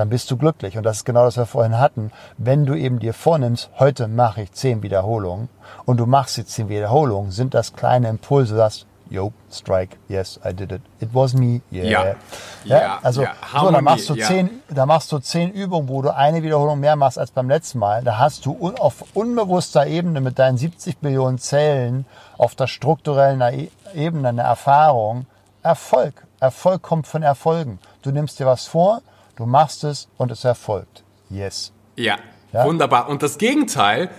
dann 0.00 0.08
bist 0.08 0.30
du 0.30 0.36
glücklich. 0.36 0.76
Und 0.76 0.84
das 0.84 0.98
ist 0.98 1.04
genau 1.04 1.24
das, 1.24 1.36
was 1.36 1.42
wir 1.42 1.46
vorhin 1.46 1.78
hatten. 1.78 2.10
Wenn 2.38 2.66
du 2.66 2.74
eben 2.74 2.98
dir 2.98 3.14
vornimmst, 3.14 3.70
heute 3.78 4.08
mache 4.08 4.42
ich 4.42 4.52
zehn 4.52 4.82
Wiederholungen 4.82 5.48
und 5.84 5.98
du 5.98 6.06
machst 6.06 6.36
die 6.38 6.44
zehn 6.44 6.68
Wiederholungen, 6.68 7.30
sind 7.30 7.54
das 7.54 7.74
kleine 7.74 8.08
Impulse, 8.08 8.54
du 8.54 8.58
sagst, 8.58 8.86
yo, 9.10 9.32
strike, 9.50 9.98
yes, 10.08 10.40
I 10.44 10.54
did 10.54 10.72
it. 10.72 10.80
It 11.00 11.10
was 11.12 11.34
me, 11.34 11.60
yeah. 11.70 12.16
Ja, 12.64 12.80
ja, 12.80 12.98
also 13.02 13.22
ja. 13.22 13.34
so, 13.60 13.70
da 13.70 13.80
machst 13.80 14.08
du 14.08 14.14
ja. 14.14 14.26
zehn, 14.26 14.62
da 14.70 14.86
machst 14.86 15.12
du 15.12 15.18
zehn 15.18 15.50
Übungen, 15.50 15.88
wo 15.88 16.00
du 16.00 16.14
eine 16.14 16.42
Wiederholung 16.42 16.80
mehr 16.80 16.96
machst 16.96 17.18
als 17.18 17.30
beim 17.32 17.48
letzten 17.48 17.80
Mal. 17.80 18.02
Da 18.02 18.18
hast 18.18 18.46
du 18.46 18.56
un, 18.58 18.78
auf 18.78 19.04
unbewusster 19.14 19.86
Ebene 19.86 20.20
mit 20.20 20.38
deinen 20.38 20.56
70 20.56 21.02
Millionen 21.02 21.38
Zellen 21.38 22.06
auf 22.38 22.54
der 22.54 22.68
strukturellen 22.68 23.40
e-, 23.40 23.70
Ebene 23.94 24.28
eine 24.28 24.42
Erfahrung. 24.42 25.26
Erfolg. 25.62 26.26
Erfolg 26.38 26.80
kommt 26.80 27.06
von 27.06 27.22
Erfolgen. 27.22 27.80
Du 28.00 28.12
nimmst 28.12 28.38
dir 28.38 28.46
was 28.46 28.66
vor, 28.66 29.02
du 29.40 29.46
machst 29.46 29.84
es 29.84 30.06
und 30.18 30.30
es 30.30 30.44
erfolgt. 30.44 31.02
Yes. 31.30 31.72
Ja, 31.96 32.18
ja? 32.52 32.64
wunderbar. 32.66 33.08
Und 33.08 33.22
das 33.22 33.38
Gegenteil, 33.38 34.10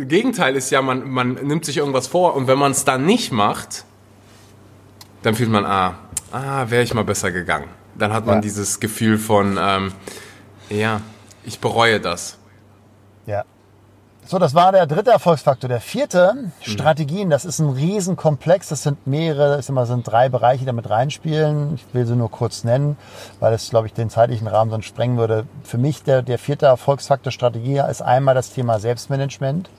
Gegenteil 0.00 0.56
ist 0.56 0.70
ja, 0.70 0.80
man, 0.80 1.10
man 1.10 1.34
nimmt 1.34 1.66
sich 1.66 1.76
irgendwas 1.76 2.06
vor 2.06 2.34
und 2.34 2.46
wenn 2.46 2.58
man 2.58 2.72
es 2.72 2.84
dann 2.84 3.04
nicht 3.04 3.32
macht, 3.32 3.84
dann 5.22 5.34
fühlt 5.34 5.50
man, 5.50 5.66
ah, 5.66 5.98
ah, 6.32 6.64
wäre 6.70 6.82
ich 6.82 6.94
mal 6.94 7.04
besser 7.04 7.30
gegangen. 7.30 7.68
Dann 7.96 8.14
hat 8.14 8.24
man 8.24 8.36
ja. 8.36 8.40
dieses 8.40 8.80
Gefühl 8.80 9.18
von, 9.18 9.58
ähm, 9.60 9.92
Ja, 10.70 11.02
ich 11.44 11.60
bereue 11.60 12.00
das. 12.00 12.38
Ja. 13.26 13.44
So, 14.30 14.38
das 14.38 14.54
war 14.54 14.72
der 14.72 14.86
dritte 14.86 15.10
Erfolgsfaktor. 15.10 15.70
Der 15.70 15.80
vierte, 15.80 16.34
mhm. 16.34 16.52
Strategien, 16.60 17.30
das 17.30 17.46
ist 17.46 17.60
ein 17.60 17.70
Riesenkomplex. 17.70 18.68
Das 18.68 18.82
sind 18.82 19.06
mehrere, 19.06 19.56
das 19.56 19.66
sind 19.88 20.06
drei 20.06 20.28
Bereiche, 20.28 20.60
die 20.60 20.66
damit 20.66 20.90
reinspielen. 20.90 21.76
Ich 21.76 21.94
will 21.94 22.04
sie 22.04 22.14
nur 22.14 22.30
kurz 22.30 22.62
nennen, 22.62 22.98
weil 23.40 23.54
es, 23.54 23.70
glaube 23.70 23.86
ich, 23.86 23.94
den 23.94 24.10
zeitlichen 24.10 24.46
Rahmen 24.46 24.70
sonst 24.70 24.84
sprengen 24.84 25.16
würde. 25.16 25.46
Für 25.64 25.78
mich 25.78 26.02
der, 26.02 26.20
der 26.20 26.38
vierte 26.38 26.66
Erfolgsfaktor 26.66 27.32
Strategie 27.32 27.80
ist 27.90 28.02
einmal 28.02 28.34
das 28.34 28.52
Thema 28.52 28.78
Selbstmanagement. 28.78 29.70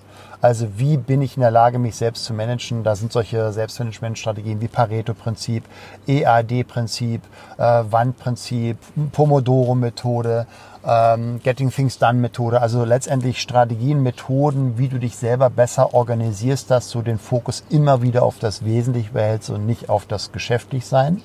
Also 0.41 0.67
wie 0.77 0.97
bin 0.97 1.21
ich 1.21 1.35
in 1.35 1.41
der 1.41 1.51
Lage, 1.51 1.77
mich 1.77 1.97
selbst 1.97 2.23
zu 2.23 2.33
managen? 2.33 2.83
Da 2.83 2.95
sind 2.95 3.12
solche 3.12 3.51
Selbstmanagementstrategien 3.51 4.62
wie 4.62 4.67
Pareto-Prinzip, 4.67 5.65
EAD-Prinzip, 6.07 7.21
äh, 7.57 7.62
Wandprinzip, 7.62 8.77
Pomodoro-Methode, 9.12 10.47
ähm, 10.89 11.39
Getting 11.43 11.69
Things 11.69 11.99
Done-Methode. 11.99 12.62
Also 12.62 12.84
letztendlich 12.84 13.41
Strategien, 13.41 14.02
Methoden, 14.02 14.78
wie 14.78 14.88
du 14.88 14.97
dich 14.97 15.15
selber 15.15 15.49
besser 15.49 15.93
organisierst, 15.93 16.71
dass 16.71 16.89
du 16.89 17.02
den 17.02 17.19
Fokus 17.19 17.63
immer 17.69 18.02
wieder 18.02 18.23
auf 18.23 18.39
das 18.39 18.65
Wesentliche 18.65 19.12
behältst 19.12 19.52
und 19.52 19.65
nicht 19.65 19.89
auf 19.89 20.06
das 20.06 20.32
Geschäftlichsein. 20.32 21.21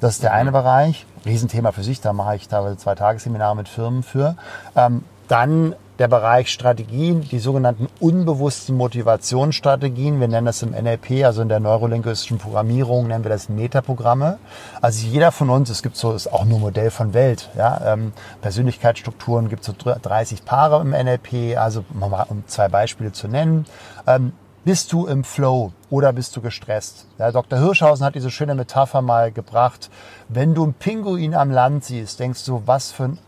Das 0.00 0.14
ist 0.14 0.22
der 0.22 0.32
eine 0.32 0.52
Bereich. 0.52 1.06
Riesenthema 1.26 1.72
für 1.72 1.82
sich, 1.82 2.00
da 2.00 2.12
mache 2.12 2.36
ich 2.36 2.48
teilweise 2.48 2.78
zwei 2.78 2.94
Tagesseminare 2.94 3.56
mit 3.56 3.68
Firmen 3.68 4.02
für. 4.02 4.36
Ähm, 4.76 5.04
dann 5.26 5.74
der 5.98 6.08
Bereich 6.08 6.48
Strategien, 6.48 7.22
die 7.22 7.38
sogenannten 7.40 7.88
unbewussten 7.98 8.76
Motivationsstrategien. 8.76 10.20
Wir 10.20 10.28
nennen 10.28 10.46
das 10.46 10.62
im 10.62 10.70
NLP, 10.70 11.24
also 11.24 11.42
in 11.42 11.48
der 11.48 11.60
neurolinguistischen 11.60 12.38
Programmierung, 12.38 13.08
nennen 13.08 13.24
wir 13.24 13.30
das 13.30 13.48
Metaprogramme. 13.48 14.38
Also 14.80 15.06
jeder 15.06 15.32
von 15.32 15.50
uns, 15.50 15.70
es 15.70 15.82
gibt 15.82 15.96
so, 15.96 16.12
ist 16.12 16.32
auch 16.32 16.44
nur 16.44 16.60
Modell 16.60 16.90
von 16.90 17.14
Welt, 17.14 17.50
ja, 17.56 17.92
ähm, 17.92 18.12
Persönlichkeitsstrukturen 18.40 19.48
gibt 19.48 19.64
so 19.64 19.72
30 19.72 20.44
Paare 20.44 20.80
im 20.80 20.90
NLP, 20.90 21.56
also 21.58 21.84
um 22.28 22.44
zwei 22.46 22.68
Beispiele 22.68 23.12
zu 23.12 23.26
nennen. 23.26 23.66
Ähm, 24.06 24.32
bist 24.64 24.92
du 24.92 25.06
im 25.06 25.24
Flow 25.24 25.72
oder 25.88 26.12
bist 26.12 26.36
du 26.36 26.42
gestresst? 26.42 27.06
Ja, 27.16 27.32
Dr. 27.32 27.58
Hirschhausen 27.58 28.04
hat 28.04 28.14
diese 28.14 28.30
schöne 28.30 28.54
Metapher 28.54 29.00
mal 29.02 29.32
gebracht. 29.32 29.88
Wenn 30.28 30.54
du 30.54 30.62
einen 30.64 30.74
Pinguin 30.74 31.34
am 31.34 31.50
Land 31.50 31.86
siehst, 31.86 32.20
denkst 32.20 32.44
du, 32.44 32.62
was 32.66 32.90
für 32.92 33.04
ein 33.04 33.18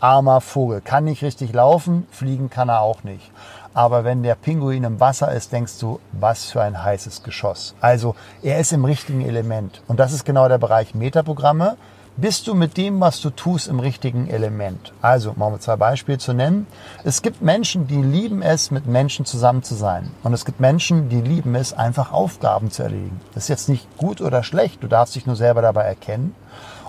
armer 0.00 0.40
Vogel. 0.40 0.80
Kann 0.80 1.04
nicht 1.04 1.22
richtig 1.22 1.52
laufen, 1.52 2.06
fliegen 2.10 2.50
kann 2.50 2.68
er 2.68 2.80
auch 2.80 3.04
nicht. 3.04 3.30
Aber 3.74 4.04
wenn 4.04 4.22
der 4.22 4.34
Pinguin 4.34 4.84
im 4.84 5.00
Wasser 5.00 5.32
ist, 5.32 5.52
denkst 5.52 5.78
du, 5.78 6.00
was 6.12 6.46
für 6.46 6.62
ein 6.62 6.82
heißes 6.82 7.22
Geschoss. 7.22 7.74
Also 7.80 8.14
er 8.42 8.58
ist 8.58 8.72
im 8.72 8.84
richtigen 8.84 9.20
Element. 9.20 9.82
Und 9.86 10.00
das 10.00 10.12
ist 10.12 10.24
genau 10.24 10.48
der 10.48 10.58
Bereich 10.58 10.94
Metaprogramme. 10.94 11.76
Bist 12.20 12.48
du 12.48 12.54
mit 12.54 12.76
dem, 12.76 13.00
was 13.00 13.20
du 13.20 13.30
tust, 13.30 13.68
im 13.68 13.78
richtigen 13.78 14.28
Element? 14.28 14.92
Also, 15.00 15.34
machen 15.36 15.52
wir 15.52 15.60
zwei 15.60 15.76
Beispiele 15.76 16.18
zu 16.18 16.32
nennen. 16.32 16.66
Es 17.04 17.22
gibt 17.22 17.42
Menschen, 17.42 17.86
die 17.86 18.02
lieben 18.02 18.42
es, 18.42 18.72
mit 18.72 18.86
Menschen 18.86 19.24
zusammen 19.24 19.62
zu 19.62 19.76
sein. 19.76 20.10
Und 20.24 20.32
es 20.32 20.44
gibt 20.44 20.58
Menschen, 20.58 21.08
die 21.10 21.20
lieben 21.20 21.54
es, 21.54 21.74
einfach 21.74 22.10
Aufgaben 22.10 22.72
zu 22.72 22.82
erledigen. 22.82 23.20
Das 23.34 23.44
ist 23.44 23.48
jetzt 23.50 23.68
nicht 23.68 23.86
gut 23.98 24.20
oder 24.20 24.42
schlecht. 24.42 24.82
Du 24.82 24.88
darfst 24.88 25.14
dich 25.14 25.26
nur 25.26 25.36
selber 25.36 25.62
dabei 25.62 25.84
erkennen. 25.84 26.34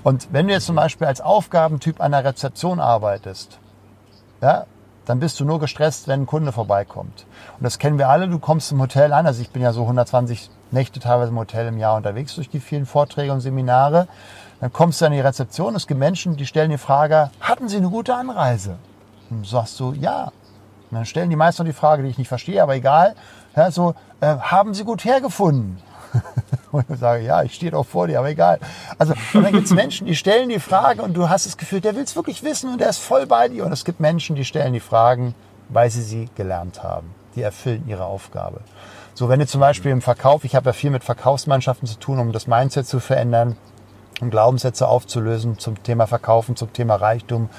Und 0.03 0.29
wenn 0.31 0.47
du 0.47 0.53
jetzt 0.53 0.65
zum 0.65 0.75
Beispiel 0.75 1.07
als 1.07 1.21
Aufgabentyp 1.21 2.01
an 2.01 2.11
der 2.11 2.23
Rezeption 2.23 2.79
arbeitest, 2.79 3.59
ja, 4.41 4.65
dann 5.05 5.19
bist 5.19 5.39
du 5.39 5.45
nur 5.45 5.59
gestresst, 5.59 6.07
wenn 6.07 6.21
ein 6.21 6.25
Kunde 6.27 6.51
vorbeikommt. 6.51 7.25
Und 7.57 7.63
das 7.63 7.79
kennen 7.79 7.97
wir 7.97 8.09
alle. 8.09 8.27
Du 8.27 8.37
kommst 8.37 8.71
im 8.71 8.79
Hotel 8.79 9.11
an. 9.11 9.25
Also 9.25 9.41
ich 9.41 9.49
bin 9.49 9.61
ja 9.61 9.73
so 9.73 9.81
120 9.81 10.51
Nächte 10.71 10.99
teilweise 10.99 11.31
im 11.31 11.39
Hotel 11.39 11.67
im 11.67 11.79
Jahr 11.79 11.97
unterwegs 11.97 12.35
durch 12.35 12.49
die 12.49 12.59
vielen 12.59 12.85
Vorträge 12.85 13.33
und 13.33 13.41
Seminare. 13.41 14.07
Dann 14.61 14.71
kommst 14.71 15.01
du 15.01 15.05
an 15.05 15.11
die 15.11 15.19
Rezeption. 15.19 15.75
Es 15.75 15.87
gibt 15.87 15.99
Menschen, 15.99 16.37
die 16.37 16.45
stellen 16.45 16.69
die 16.69 16.77
Frage, 16.77 17.31
hatten 17.39 17.69
Sie 17.69 17.77
eine 17.77 17.89
gute 17.89 18.13
Anreise? 18.13 18.77
Und 19.29 19.45
du 19.45 19.49
sagst 19.49 19.77
so, 19.77 19.93
ja. 19.93 20.25
Und 20.91 20.97
dann 20.97 21.05
stellen 21.05 21.29
die 21.29 21.35
meisten 21.35 21.65
die 21.65 21.73
Frage, 21.73 22.03
die 22.03 22.09
ich 22.09 22.17
nicht 22.17 22.27
verstehe, 22.27 22.61
aber 22.61 22.75
egal. 22.75 23.15
Ja, 23.55 23.71
so, 23.71 23.95
äh, 24.21 24.37
haben 24.37 24.73
Sie 24.75 24.83
gut 24.83 25.05
hergefunden? 25.05 25.81
Und 26.71 26.85
sage, 26.99 27.23
ja, 27.23 27.41
ich 27.43 27.55
stehe 27.55 27.71
doch 27.71 27.85
vor 27.85 28.07
dir, 28.07 28.19
aber 28.19 28.29
egal. 28.29 28.59
Also, 28.97 29.13
und 29.33 29.43
dann 29.43 29.53
gibt 29.53 29.65
es 29.65 29.73
Menschen, 29.73 30.05
die 30.05 30.15
stellen 30.15 30.49
die 30.49 30.59
Frage 30.59 31.01
und 31.01 31.15
du 31.15 31.27
hast 31.27 31.47
das 31.47 31.57
Gefühl, 31.57 31.81
der 31.81 31.95
will 31.95 32.03
es 32.03 32.15
wirklich 32.15 32.43
wissen 32.43 32.71
und 32.71 32.79
der 32.79 32.89
ist 32.89 32.99
voll 32.99 33.25
bei 33.25 33.47
dir. 33.47 33.65
Und 33.65 33.71
es 33.71 33.85
gibt 33.85 33.99
Menschen, 33.99 34.35
die 34.35 34.45
stellen 34.45 34.73
die 34.73 34.79
Fragen, 34.79 35.33
weil 35.69 35.89
sie 35.89 36.03
sie 36.03 36.29
gelernt 36.35 36.83
haben. 36.83 37.09
Die 37.35 37.41
erfüllen 37.41 37.83
ihre 37.87 38.05
Aufgabe. 38.05 38.61
So, 39.15 39.29
wenn 39.29 39.39
du 39.39 39.47
zum 39.47 39.61
Beispiel 39.61 39.91
im 39.91 40.01
Verkauf, 40.01 40.43
ich 40.43 40.55
habe 40.55 40.67
ja 40.67 40.73
viel 40.73 40.91
mit 40.91 41.03
Verkaufsmannschaften 41.03 41.87
zu 41.87 41.97
tun, 41.97 42.19
um 42.19 42.31
das 42.31 42.47
Mindset 42.47 42.87
zu 42.87 42.99
verändern, 42.99 43.57
um 44.21 44.29
Glaubenssätze 44.29 44.87
aufzulösen 44.87 45.57
zum 45.57 45.81
Thema 45.83 46.07
Verkaufen, 46.07 46.55
zum 46.55 46.71
Thema 46.71 46.95
Reichtum, 46.95 47.49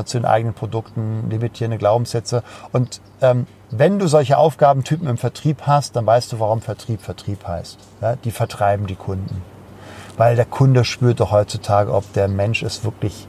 äh, 0.00 0.04
zu 0.04 0.18
den 0.18 0.24
eigenen 0.24 0.54
Produkten, 0.54 1.28
limitierende 1.30 1.78
Glaubenssätze. 1.78 2.42
Und 2.72 3.00
ähm, 3.20 3.46
wenn 3.70 3.98
du 3.98 4.06
solche 4.06 4.38
Aufgabentypen 4.38 5.08
im 5.08 5.18
Vertrieb 5.18 5.62
hast, 5.66 5.96
dann 5.96 6.06
weißt 6.06 6.32
du, 6.32 6.40
warum 6.40 6.60
Vertrieb 6.60 7.02
Vertrieb 7.02 7.46
heißt. 7.46 7.78
Ja, 8.00 8.16
die 8.16 8.30
vertreiben 8.30 8.86
die 8.86 8.96
Kunden. 8.96 9.42
Weil 10.16 10.36
der 10.36 10.44
Kunde 10.44 10.84
spürt 10.84 11.20
doch 11.20 11.30
heutzutage, 11.30 11.92
ob 11.92 12.12
der 12.12 12.28
Mensch 12.28 12.62
es 12.62 12.84
wirklich 12.84 13.26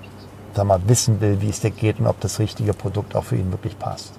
sag 0.54 0.65
mal, 0.65 0.82
wissen 0.88 1.21
will, 1.21 1.41
wie 1.41 1.49
es 1.49 1.62
dir 1.62 1.71
geht 1.71 1.99
und 1.99 2.08
ob 2.08 2.19
das 2.19 2.39
richtige 2.39 2.73
Produkt 2.73 3.15
auch 3.15 3.23
für 3.23 3.36
ihn 3.36 3.52
wirklich 3.52 3.78
passt. 3.80 4.13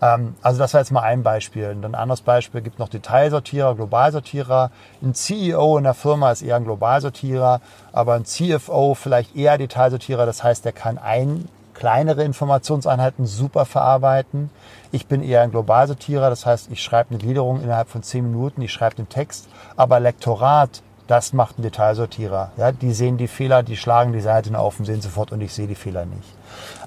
Ähm, 0.00 0.34
also 0.42 0.58
das 0.58 0.74
war 0.74 0.80
jetzt 0.80 0.92
mal 0.92 1.02
ein 1.02 1.22
Beispiel. 1.22 1.70
Und 1.70 1.84
ein 1.84 1.94
anderes 1.94 2.20
Beispiel 2.20 2.60
gibt 2.60 2.78
noch 2.78 2.88
Detailsortierer, 2.88 3.74
Globalsortierer. 3.74 4.70
Ein 5.02 5.14
CEO 5.14 5.78
in 5.78 5.84
der 5.84 5.94
Firma 5.94 6.30
ist 6.30 6.42
eher 6.42 6.56
ein 6.56 6.64
Globalsortierer, 6.64 7.60
aber 7.92 8.14
ein 8.14 8.24
CFO 8.24 8.94
vielleicht 8.94 9.36
eher 9.36 9.58
Detailsortierer. 9.58 10.26
Das 10.26 10.42
heißt, 10.42 10.64
der 10.64 10.72
kann 10.72 10.98
ein 10.98 11.48
kleinere 11.78 12.24
Informationseinheiten 12.24 13.24
super 13.24 13.64
verarbeiten. 13.64 14.50
Ich 14.90 15.06
bin 15.06 15.22
eher 15.22 15.42
ein 15.42 15.52
Globalsortierer, 15.52 16.28
das 16.28 16.44
heißt, 16.44 16.70
ich 16.72 16.82
schreibe 16.82 17.10
eine 17.10 17.18
Gliederung 17.18 17.62
innerhalb 17.62 17.88
von 17.88 18.02
zehn 18.02 18.24
Minuten, 18.24 18.62
ich 18.62 18.72
schreibe 18.72 18.96
den 18.96 19.08
Text, 19.08 19.48
aber 19.76 20.00
Lektorat, 20.00 20.82
das 21.06 21.32
macht 21.32 21.58
ein 21.58 21.62
Detailsortierer. 21.62 22.50
Ja, 22.56 22.72
die 22.72 22.92
sehen 22.92 23.16
die 23.16 23.28
Fehler, 23.28 23.62
die 23.62 23.76
schlagen 23.76 24.12
die 24.12 24.20
Seiten 24.20 24.56
auf 24.56 24.78
und 24.78 24.86
sehen 24.86 25.00
sofort 25.00 25.32
und 25.32 25.40
ich 25.40 25.54
sehe 25.54 25.66
die 25.68 25.74
Fehler 25.74 26.04
nicht. 26.04 26.28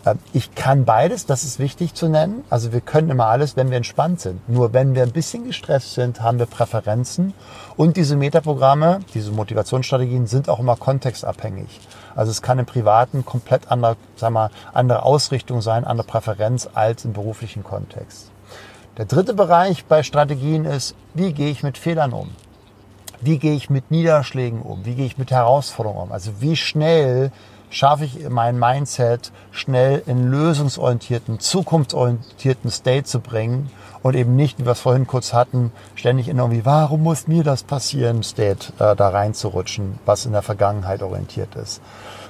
Ähm, 0.06 0.20
ich 0.34 0.54
kann 0.56 0.86
beides, 0.86 1.26
das 1.26 1.44
ist 1.44 1.58
wichtig 1.58 1.94
zu 1.94 2.08
nennen. 2.08 2.44
Also 2.50 2.74
wir 2.74 2.82
können 2.82 3.10
immer 3.10 3.28
alles, 3.28 3.56
wenn 3.56 3.70
wir 3.70 3.78
entspannt 3.78 4.20
sind. 4.20 4.48
Nur 4.48 4.74
wenn 4.74 4.94
wir 4.94 5.04
ein 5.04 5.12
bisschen 5.12 5.46
gestresst 5.46 5.94
sind, 5.94 6.22
haben 6.22 6.38
wir 6.38 6.46
Präferenzen. 6.46 7.34
Und 7.78 7.98
diese 7.98 8.16
Metaprogramme, 8.16 9.00
diese 9.14 9.32
Motivationsstrategien 9.32 10.28
sind 10.28 10.50
auch 10.50 10.60
immer 10.60 10.76
kontextabhängig. 10.76 11.80
Also 12.16 12.32
es 12.32 12.42
kann 12.42 12.60
im 12.60 12.66
Privaten 12.66 13.26
komplett 13.26 13.72
andere, 13.72 13.98
sag 14.16 14.32
mal, 14.32 14.50
andere 14.74 15.04
Ausrichtung 15.04 15.62
sein, 15.62 15.86
andere 15.86 16.08
Präferenz 16.08 16.70
als 16.74 17.06
im 17.06 17.14
beruflichen 17.14 17.64
Kontext. 17.64 18.32
Der 18.98 19.06
dritte 19.06 19.34
Bereich 19.34 19.86
bei 19.86 20.04
Strategien 20.04 20.66
ist, 20.66 20.96
wie 21.14 21.34
gehe 21.34 21.50
ich 21.50 21.64
mit 21.64 21.78
Fehlern 21.78 22.14
um? 22.14 22.30
Wie 23.22 23.38
gehe 23.38 23.54
ich 23.54 23.70
mit 23.70 23.92
Niederschlägen 23.92 24.62
um? 24.62 24.84
Wie 24.86 24.96
gehe 24.96 25.06
ich 25.06 25.18
mit 25.18 25.32
Herausforderungen 25.32 26.04
um? 26.04 26.12
Also 26.12 26.42
wie 26.42 26.56
schnell 26.56 27.32
schaffe 27.72 28.06
ich 28.06 28.30
mein 28.30 28.60
Mindset 28.60 29.32
schnell 29.52 30.04
in 30.06 30.30
lösungsorientierten, 30.30 31.40
zukunftsorientierten 31.40 32.70
State 32.70 33.06
zu 33.06 33.22
bringen 33.22 33.72
und 34.04 34.16
eben 34.16 34.36
nicht, 34.36 34.60
wie 34.60 34.66
wir 34.66 34.74
es 34.74 34.82
vorhin 34.82 35.08
kurz 35.08 35.34
hatten, 35.34 35.72
ständig 35.96 36.28
in 36.28 36.38
irgendwie, 36.38 36.66
warum 36.66 37.02
muss 37.02 37.28
mir 37.28 37.44
das 37.44 37.64
passieren, 37.64 38.24
State 38.24 38.74
äh, 38.78 38.96
da 38.96 39.10
reinzurutschen, 39.10 40.00
was 40.06 40.26
in 40.26 40.34
der 40.34 40.42
Vergangenheit 40.42 41.02
orientiert 41.02 41.56
ist. 41.56 41.82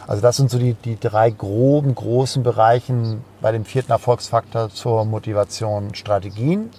Also 0.07 0.21
das 0.21 0.37
sind 0.37 0.51
so 0.51 0.59
die, 0.59 0.75
die 0.75 0.99
drei 0.99 1.31
groben, 1.31 1.95
großen 1.95 2.43
Bereichen 2.43 3.23
bei 3.41 3.51
dem 3.51 3.65
vierten 3.65 3.91
Erfolgsfaktor 3.91 4.69
zur 4.69 5.05
Motivation 5.05 5.95
Strategien. 5.95 6.69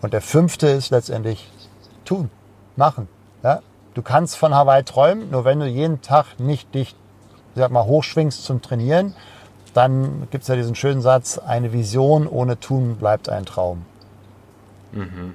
Und 0.00 0.12
der 0.12 0.22
fünfte 0.22 0.68
ist 0.68 0.90
letztendlich 0.90 1.50
tun, 2.04 2.30
machen. 2.76 3.08
Ja? 3.42 3.60
Du 3.94 4.02
kannst 4.02 4.36
von 4.36 4.54
Hawaii 4.54 4.84
träumen, 4.84 5.30
nur 5.30 5.44
wenn 5.44 5.60
du 5.60 5.66
jeden 5.66 6.02
Tag 6.02 6.38
nicht 6.38 6.74
dich 6.74 6.94
sag 7.58 7.70
mal, 7.70 7.84
hochschwingst 7.84 8.44
zum 8.44 8.62
Trainieren, 8.62 9.14
dann 9.74 10.28
gibt 10.30 10.42
es 10.42 10.48
ja 10.48 10.56
diesen 10.56 10.74
schönen 10.74 11.02
Satz, 11.02 11.38
eine 11.38 11.72
Vision 11.72 12.26
ohne 12.26 12.58
Tun 12.58 12.96
bleibt 12.96 13.28
ein 13.28 13.44
Traum. 13.44 13.84
Mhm. 14.92 15.34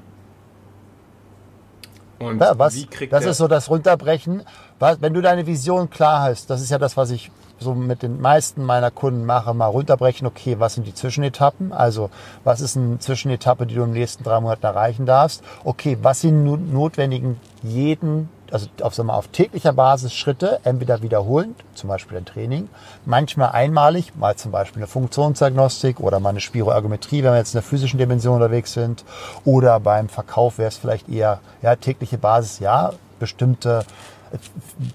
Und 2.19 2.39
ja, 2.39 2.57
was, 2.57 2.75
wie 2.75 2.85
kriegt 2.85 3.13
das 3.13 3.25
ist 3.25 3.37
so 3.37 3.47
das 3.47 3.69
Runterbrechen. 3.69 4.43
Was, 4.79 5.01
wenn 5.01 5.13
du 5.13 5.21
deine 5.21 5.45
Vision 5.45 5.89
klar 5.89 6.21
hast, 6.21 6.49
das 6.49 6.61
ist 6.61 6.71
ja 6.71 6.77
das, 6.77 6.97
was 6.97 7.11
ich 7.11 7.31
so 7.59 7.73
mit 7.73 8.03
den 8.03 8.19
meisten 8.19 8.63
meiner 8.65 8.91
Kunden 8.91 9.25
mache, 9.25 9.53
mal 9.53 9.67
runterbrechen, 9.67 10.27
okay, 10.27 10.59
was 10.59 10.75
sind 10.75 10.87
die 10.87 10.93
Zwischenetappen? 10.93 11.71
Also, 11.71 12.09
was 12.43 12.61
ist 12.61 12.75
eine 12.75 12.99
Zwischenetappe, 12.99 13.65
die 13.65 13.75
du 13.75 13.83
im 13.83 13.91
nächsten 13.91 14.23
drei 14.23 14.39
Monaten 14.39 14.65
erreichen 14.65 15.05
darfst? 15.05 15.43
Okay, 15.63 15.97
was 16.01 16.21
sind 16.21 16.43
notwendigen 16.73 17.39
jeden 17.61 18.29
also 18.53 18.67
auf, 18.81 18.97
wir, 18.97 19.09
auf 19.09 19.27
täglicher 19.29 19.73
Basis 19.73 20.13
Schritte, 20.13 20.59
entweder 20.63 21.01
wiederholend, 21.01 21.55
zum 21.73 21.89
Beispiel 21.89 22.17
ein 22.17 22.25
Training, 22.25 22.69
manchmal 23.03 23.49
einmalig, 23.49 24.15
mal 24.15 24.35
zum 24.35 24.51
Beispiel 24.51 24.81
eine 24.81 24.87
Funktionsdiagnostik 24.87 25.99
oder 25.99 26.19
mal 26.19 26.29
eine 26.29 26.39
Spiroergometrie, 26.39 27.23
wenn 27.23 27.31
wir 27.31 27.39
jetzt 27.39 27.55
in 27.55 27.57
der 27.57 27.63
physischen 27.63 27.97
Dimension 27.97 28.35
unterwegs 28.35 28.73
sind, 28.73 29.03
oder 29.43 29.79
beim 29.79 30.07
Verkauf 30.07 30.59
wäre 30.59 30.67
es 30.67 30.77
vielleicht 30.77 31.09
eher 31.09 31.39
ja, 31.63 31.75
tägliche 31.75 32.19
Basis, 32.19 32.59
ja, 32.59 32.93
bestimmte 33.19 33.85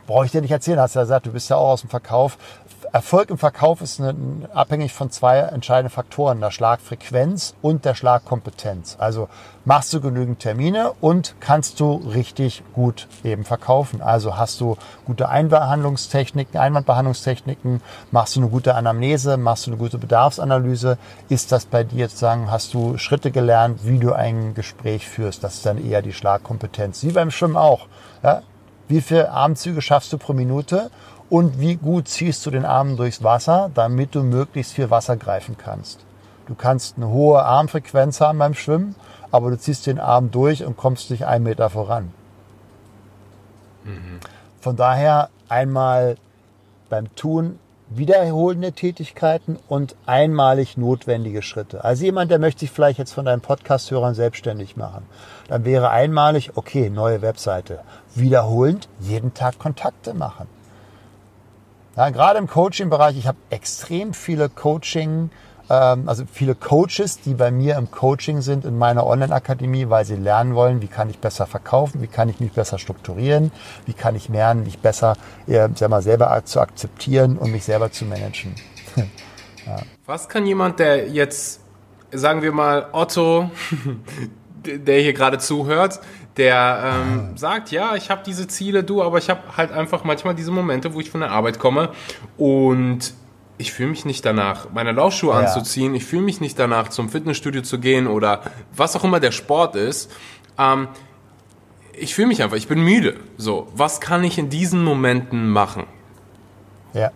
brauche 0.07 0.27
ich 0.27 0.33
dir 0.33 0.41
nicht 0.41 0.51
erzählen, 0.51 0.81
hast 0.81 0.95
ja 0.95 1.03
gesagt, 1.03 1.27
du 1.27 1.33
bist 1.33 1.49
ja 1.49 1.57
auch 1.57 1.71
aus 1.71 1.83
dem 1.83 1.91
Verkauf, 1.91 2.39
Erfolg 2.93 3.29
im 3.31 3.39
Verkauf 3.39 3.83
ist 3.83 4.01
eine, 4.01 4.15
abhängig 4.55 4.95
von 4.95 5.11
zwei 5.11 5.39
entscheidenden 5.39 5.93
Faktoren, 5.93 6.41
der 6.41 6.51
Schlagfrequenz 6.51 7.55
und 7.61 7.85
der 7.85 7.95
Schlagkompetenz. 7.95 8.97
Also 8.99 9.29
machst 9.65 9.93
du 9.93 10.01
genügend 10.01 10.41
Termine 10.41 10.93
und 11.01 11.35
kannst 11.41 11.81
du 11.81 11.97
richtig 11.97 12.63
gut 12.75 13.07
eben 13.25 13.45
verkaufen. 13.45 14.01
Also 14.01 14.37
hast 14.37 14.61
du 14.61 14.77
gute 15.05 15.29
Einbehandlungstechniken, 15.29 16.59
Einwandbehandlungstechniken, 16.59 17.83
machst 18.11 18.37
du 18.37 18.41
eine 18.41 18.49
gute 18.49 18.75
Anamnese, 18.75 19.37
machst 19.37 19.67
du 19.67 19.71
eine 19.71 19.79
gute 19.79 19.99
Bedarfsanalyse, 19.99 20.97
ist 21.29 21.53
das 21.53 21.67
bei 21.67 21.85
dir 21.85 22.09
sozusagen, 22.09 22.51
hast 22.51 22.73
du 22.73 22.97
Schritte 22.97 23.31
gelernt, 23.31 23.81
wie 23.85 23.99
du 23.99 24.15
ein 24.15 24.55
Gespräch 24.55 25.07
führst. 25.07 25.45
Das 25.45 25.57
ist 25.57 25.67
dann 25.67 25.85
eher 25.85 26.01
die 26.01 26.15
Schlagkompetenz. 26.15 27.05
Wie 27.05 27.13
beim 27.13 27.31
Schwimmen 27.31 27.57
auch. 27.57 27.87
Ja? 28.23 28.43
Wie 28.89 29.03
viele 29.03 29.31
Armzüge 29.31 29.83
schaffst 29.83 30.15
du 30.15 30.19
pro 30.19 30.33
Minute? 30.33 30.91
Und 31.31 31.61
wie 31.61 31.77
gut 31.77 32.09
ziehst 32.09 32.45
du 32.47 32.51
den 32.51 32.65
Arm 32.65 32.97
durchs 32.97 33.23
Wasser, 33.23 33.71
damit 33.75 34.15
du 34.15 34.23
möglichst 34.23 34.73
viel 34.73 34.91
Wasser 34.91 35.17
greifen 35.17 35.57
kannst. 35.59 36.05
Du 36.47 36.55
kannst 36.55 36.97
eine 36.97 37.09
hohe 37.09 37.43
Armfrequenz 37.43 38.21
haben 38.21 38.39
beim 38.39 38.55
Schwimmen, 38.55 38.95
aber 39.31 39.51
du 39.51 39.59
ziehst 39.59 39.87
den 39.87 40.01
Arm 40.01 40.31
durch 40.31 40.65
und 40.65 40.77
kommst 40.77 41.11
nicht 41.11 41.27
einen 41.27 41.45
Meter 41.45 41.69
voran. 41.69 42.11
Mhm. 43.85 44.21
Von 44.61 44.77
daher 44.77 45.29
einmal 45.49 46.17
beim 46.89 47.15
Tun 47.15 47.59
wiederholende 47.91 48.73
Tätigkeiten 48.73 49.59
und 49.69 49.97
einmalig 50.07 50.77
notwendige 50.77 51.43
Schritte. 51.43 51.85
Also 51.85 52.05
jemand, 52.05 52.31
der 52.31 52.39
möchte 52.39 52.61
sich 52.61 52.71
vielleicht 52.71 52.99
jetzt 52.99 53.13
von 53.13 53.25
deinen 53.25 53.41
Podcast-Hörern 53.41 54.15
selbstständig 54.15 54.77
machen, 54.77 55.07
dann 55.49 55.65
wäre 55.65 55.91
einmalig, 55.91 56.57
okay, 56.57 56.91
neue 56.91 57.23
Webseite. 57.23 57.81
Wiederholend 58.15 58.89
jeden 59.01 59.33
Tag 59.33 59.59
Kontakte 59.59 60.13
machen. 60.13 60.47
Ja, 61.99 62.11
gerade 62.11 62.39
im 62.39 62.47
Coaching-Bereich, 62.47 63.19
ich 63.19 63.27
habe 63.27 63.39
extrem 63.51 64.15
viele 64.15 64.49
Coaching, 64.49 65.31
ähm, 65.69 66.09
also 66.09 66.23
viele 66.33 66.55
Coaches, 66.55 67.21
die 67.23 67.35
bei 67.35 67.51
mir 67.51 67.75
im 67.75 67.91
Coaching 67.91 68.41
sind 68.41 68.65
in 68.65 68.79
meiner 68.79 69.05
Online-Akademie, 69.05 69.91
weil 69.91 70.05
sie 70.05 70.15
lernen 70.15 70.55
wollen, 70.55 70.81
wie 70.81 70.87
kann 70.87 71.11
ich 71.11 71.19
besser 71.19 71.47
verkaufen, 71.47 72.01
wie 72.01 72.07
kann 72.07 72.29
ich 72.29 72.39
mich 72.39 72.53
besser 72.53 72.79
strukturieren, 72.79 73.51
wie 73.87 73.95
kann 73.95 74.15
ich 74.15 74.29
lernen, 74.29 74.63
mich 74.63 74.79
besser 74.79 75.17
äh, 75.49 75.69
sag 75.75 75.91
mal, 75.91 76.01
selber 76.01 76.41
zu 76.45 76.61
akzeptieren 76.61 77.37
und 77.37 77.51
mich 77.51 77.65
selber 77.65 77.91
zu 77.91 78.05
managen. 78.05 78.55
ja. 79.67 79.79
Was 80.07 80.29
kann 80.29 80.47
jemand, 80.47 80.79
der 80.79 81.09
jetzt, 81.09 81.63
sagen 82.13 82.43
wir 82.43 82.53
mal, 82.53 82.91
Otto, 82.93 83.51
der 84.77 85.01
hier 85.01 85.13
gerade 85.13 85.39
zuhört, 85.39 86.01
der 86.37 87.03
ähm, 87.11 87.37
sagt, 87.37 87.71
ja, 87.71 87.97
ich 87.97 88.11
habe 88.11 88.23
diese 88.25 88.47
Ziele, 88.47 88.85
du, 88.85 89.03
aber 89.03 89.19
ich 89.19 89.29
habe 89.29 89.41
halt 89.57 89.73
einfach 89.73 90.05
manchmal 90.05 90.35
diese 90.35 90.51
Momente, 90.51 90.95
wo 90.95 91.01
ich 91.01 91.11
von 91.11 91.21
der 91.21 91.31
Arbeit 91.31 91.59
komme 91.59 91.91
und 92.37 93.13
ich 93.59 93.73
fühle 93.73 93.91
mich 93.91 94.05
nicht 94.05 94.25
danach, 94.25 94.69
meine 94.73 94.93
Laufschuhe 94.93 95.33
ja. 95.33 95.41
anzuziehen, 95.41 95.95
ich 95.95 96.05
fühle 96.05 96.23
mich 96.23 96.41
nicht 96.41 96.59
danach, 96.59 96.89
zum 96.89 97.09
Fitnessstudio 97.09 97.63
zu 97.63 97.81
gehen 97.81 98.07
oder 98.07 98.43
was 98.75 98.95
auch 98.95 99.05
immer 99.05 99.19
der 99.19 99.33
Sport 99.33 99.75
ist. 99.75 100.13
Ähm, 100.57 100.89
ich 101.93 102.15
fühle 102.15 102.29
mich 102.29 102.43
einfach, 102.43 102.57
ich 102.57 102.69
bin 102.69 102.81
müde. 102.81 103.17
So, 103.37 103.67
was 103.75 104.01
kann 104.01 104.23
ich 104.23 104.39
in 104.39 104.49
diesen 104.49 104.85
Momenten 104.85 105.49
machen? 105.49 105.87
Ja. 106.95 107.11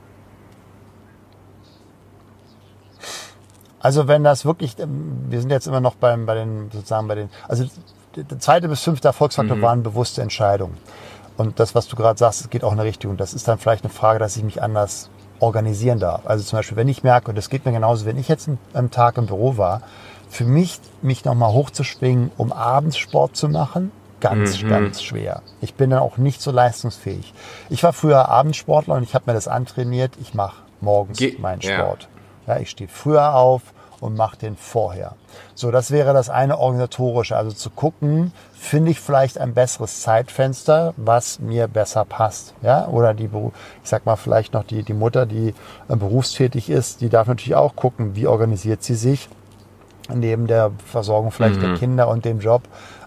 Also 3.82 4.06
wenn 4.06 4.22
das 4.22 4.44
wirklich, 4.44 4.78
ähm, 4.78 5.26
wir 5.28 5.40
sind 5.40 5.50
jetzt 5.50 5.66
immer 5.66 5.80
noch 5.80 5.96
beim, 5.96 6.24
bei 6.24 6.36
den, 6.36 6.70
sozusagen 6.72 7.08
bei 7.08 7.16
den, 7.16 7.28
also 7.48 7.66
der 8.16 8.38
zweite 8.38 8.68
bis 8.68 8.82
fünfte 8.82 9.08
Erfolgsfaktor 9.08 9.56
mhm. 9.56 9.62
waren 9.62 9.82
bewusste 9.82 10.22
Entscheidungen. 10.22 10.78
Und 11.36 11.58
das, 11.58 11.74
was 11.74 11.88
du 11.88 11.96
gerade 11.96 12.18
sagst, 12.18 12.50
geht 12.50 12.62
auch 12.62 12.72
in 12.72 12.78
eine 12.78 12.88
Richtung. 12.88 13.16
Das 13.16 13.34
ist 13.34 13.48
dann 13.48 13.58
vielleicht 13.58 13.84
eine 13.84 13.92
Frage, 13.92 14.18
dass 14.18 14.36
ich 14.36 14.44
mich 14.44 14.62
anders 14.62 15.10
organisieren 15.40 15.98
darf. 15.98 16.26
Also 16.26 16.44
zum 16.44 16.58
Beispiel, 16.58 16.76
wenn 16.76 16.88
ich 16.88 17.02
merke, 17.02 17.30
und 17.30 17.36
das 17.36 17.50
geht 17.50 17.66
mir 17.66 17.72
genauso, 17.72 18.06
wenn 18.06 18.18
ich 18.18 18.28
jetzt 18.28 18.48
am 18.74 18.90
Tag 18.90 19.18
im 19.18 19.26
Büro 19.26 19.56
war, 19.56 19.82
für 20.28 20.44
mich, 20.44 20.78
mich 21.00 21.24
nochmal 21.24 21.52
hochzuschwingen, 21.52 22.30
um 22.36 22.52
abends 22.52 22.96
Sport 22.96 23.36
zu 23.36 23.48
machen, 23.48 23.90
ganz, 24.20 24.62
mhm. 24.62 24.68
ganz 24.68 25.02
schwer. 25.02 25.42
Ich 25.60 25.74
bin 25.74 25.90
dann 25.90 25.98
auch 25.98 26.16
nicht 26.16 26.40
so 26.40 26.52
leistungsfähig. 26.52 27.34
Ich 27.70 27.82
war 27.82 27.92
früher 27.92 28.28
Abendsportler 28.28 28.94
und 28.94 29.02
ich 29.02 29.14
habe 29.14 29.24
mir 29.26 29.34
das 29.34 29.48
antrainiert. 29.48 30.12
Ich 30.20 30.34
mache 30.34 30.62
morgens 30.80 31.18
Ge 31.18 31.36
meinen 31.38 31.60
Sport. 31.60 32.02
Ja. 32.02 32.11
Ja 32.46 32.58
ich 32.58 32.70
stehe 32.70 32.88
früher 32.88 33.34
auf 33.34 33.62
und 34.02 34.16
mache 34.16 34.36
den 34.36 34.56
vorher. 34.56 35.14
So, 35.54 35.70
das 35.70 35.92
wäre 35.92 36.12
das 36.12 36.28
eine 36.28 36.58
organisatorische. 36.58 37.36
Also 37.36 37.52
zu 37.52 37.70
gucken, 37.70 38.32
finde 38.52 38.90
ich 38.90 39.00
vielleicht 39.00 39.38
ein 39.38 39.54
besseres 39.54 40.02
Zeitfenster, 40.02 40.92
was 40.96 41.38
mir 41.38 41.68
besser 41.68 42.04
passt. 42.04 42.54
Ja, 42.62 42.88
oder 42.88 43.14
die, 43.14 43.26
ich 43.26 43.88
sag 43.88 44.04
mal 44.04 44.16
vielleicht 44.16 44.54
noch 44.54 44.64
die, 44.64 44.82
die 44.82 44.92
Mutter, 44.92 45.24
die 45.24 45.54
äh, 45.88 45.96
berufstätig 45.96 46.68
ist, 46.68 47.00
die 47.00 47.10
darf 47.10 47.28
natürlich 47.28 47.54
auch 47.54 47.76
gucken, 47.76 48.16
wie 48.16 48.26
organisiert 48.26 48.82
sie 48.82 48.96
sich 48.96 49.28
neben 50.12 50.48
der 50.48 50.72
Versorgung 50.84 51.30
vielleicht 51.30 51.56
mhm. 51.56 51.60
der 51.60 51.74
Kinder 51.74 52.08
und 52.08 52.24
dem 52.24 52.40
Job 52.40 52.62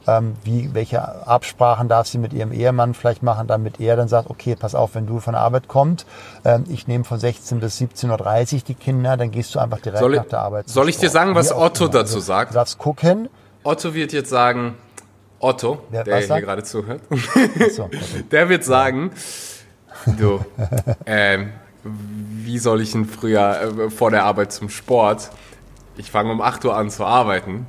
ähm, 0.07 0.35
wie, 0.43 0.73
welche 0.73 1.27
Absprachen 1.27 1.87
darf 1.87 2.07
sie 2.07 2.17
mit 2.17 2.33
ihrem 2.33 2.51
Ehemann 2.51 2.93
vielleicht 2.93 3.23
machen, 3.23 3.47
damit 3.47 3.79
er 3.79 3.95
dann 3.95 4.07
sagt, 4.07 4.29
okay, 4.29 4.55
pass 4.55 4.75
auf, 4.75 4.95
wenn 4.95 5.07
du 5.07 5.19
von 5.19 5.33
der 5.33 5.41
Arbeit 5.41 5.67
kommst, 5.67 6.05
ähm, 6.43 6.65
ich 6.69 6.87
nehme 6.87 7.03
von 7.03 7.19
16 7.19 7.59
bis 7.59 7.79
17.30 7.79 8.55
Uhr 8.55 8.61
die 8.67 8.75
Kinder, 8.75 9.17
dann 9.17 9.31
gehst 9.31 9.55
du 9.55 9.59
einfach 9.59 9.79
direkt 9.79 9.99
soll 9.99 10.15
nach 10.15 10.25
der 10.25 10.39
Arbeit. 10.39 10.69
Soll 10.69 10.89
ich 10.89 10.97
dir 10.97 11.09
sagen, 11.09 11.35
was 11.35 11.51
Otto 11.53 11.87
dazu 11.87 12.19
sagt? 12.19 12.51
Du 12.51 12.55
darfst 12.55 12.77
gucken. 12.77 13.29
Otto 13.63 13.93
wird 13.93 14.13
jetzt 14.13 14.29
sagen, 14.29 14.75
Otto, 15.39 15.79
der, 15.91 16.03
der 16.03 16.19
hier 16.21 16.41
gerade 16.41 16.63
zuhört, 16.63 17.01
so, 17.71 17.89
der 18.31 18.49
wird 18.49 18.63
sagen, 18.63 19.11
du, 20.17 20.39
ähm, 21.05 21.51
wie 21.83 22.57
soll 22.57 22.81
ich 22.81 22.91
denn 22.91 23.05
früher 23.05 23.61
äh, 23.61 23.89
vor 23.89 24.11
der 24.11 24.23
Arbeit 24.23 24.53
zum 24.53 24.69
Sport? 24.69 25.29
Ich 25.97 26.11
fange 26.11 26.31
um 26.31 26.41
8 26.41 26.65
Uhr 26.65 26.75
an 26.75 26.89
zu 26.89 27.05
arbeiten. 27.05 27.67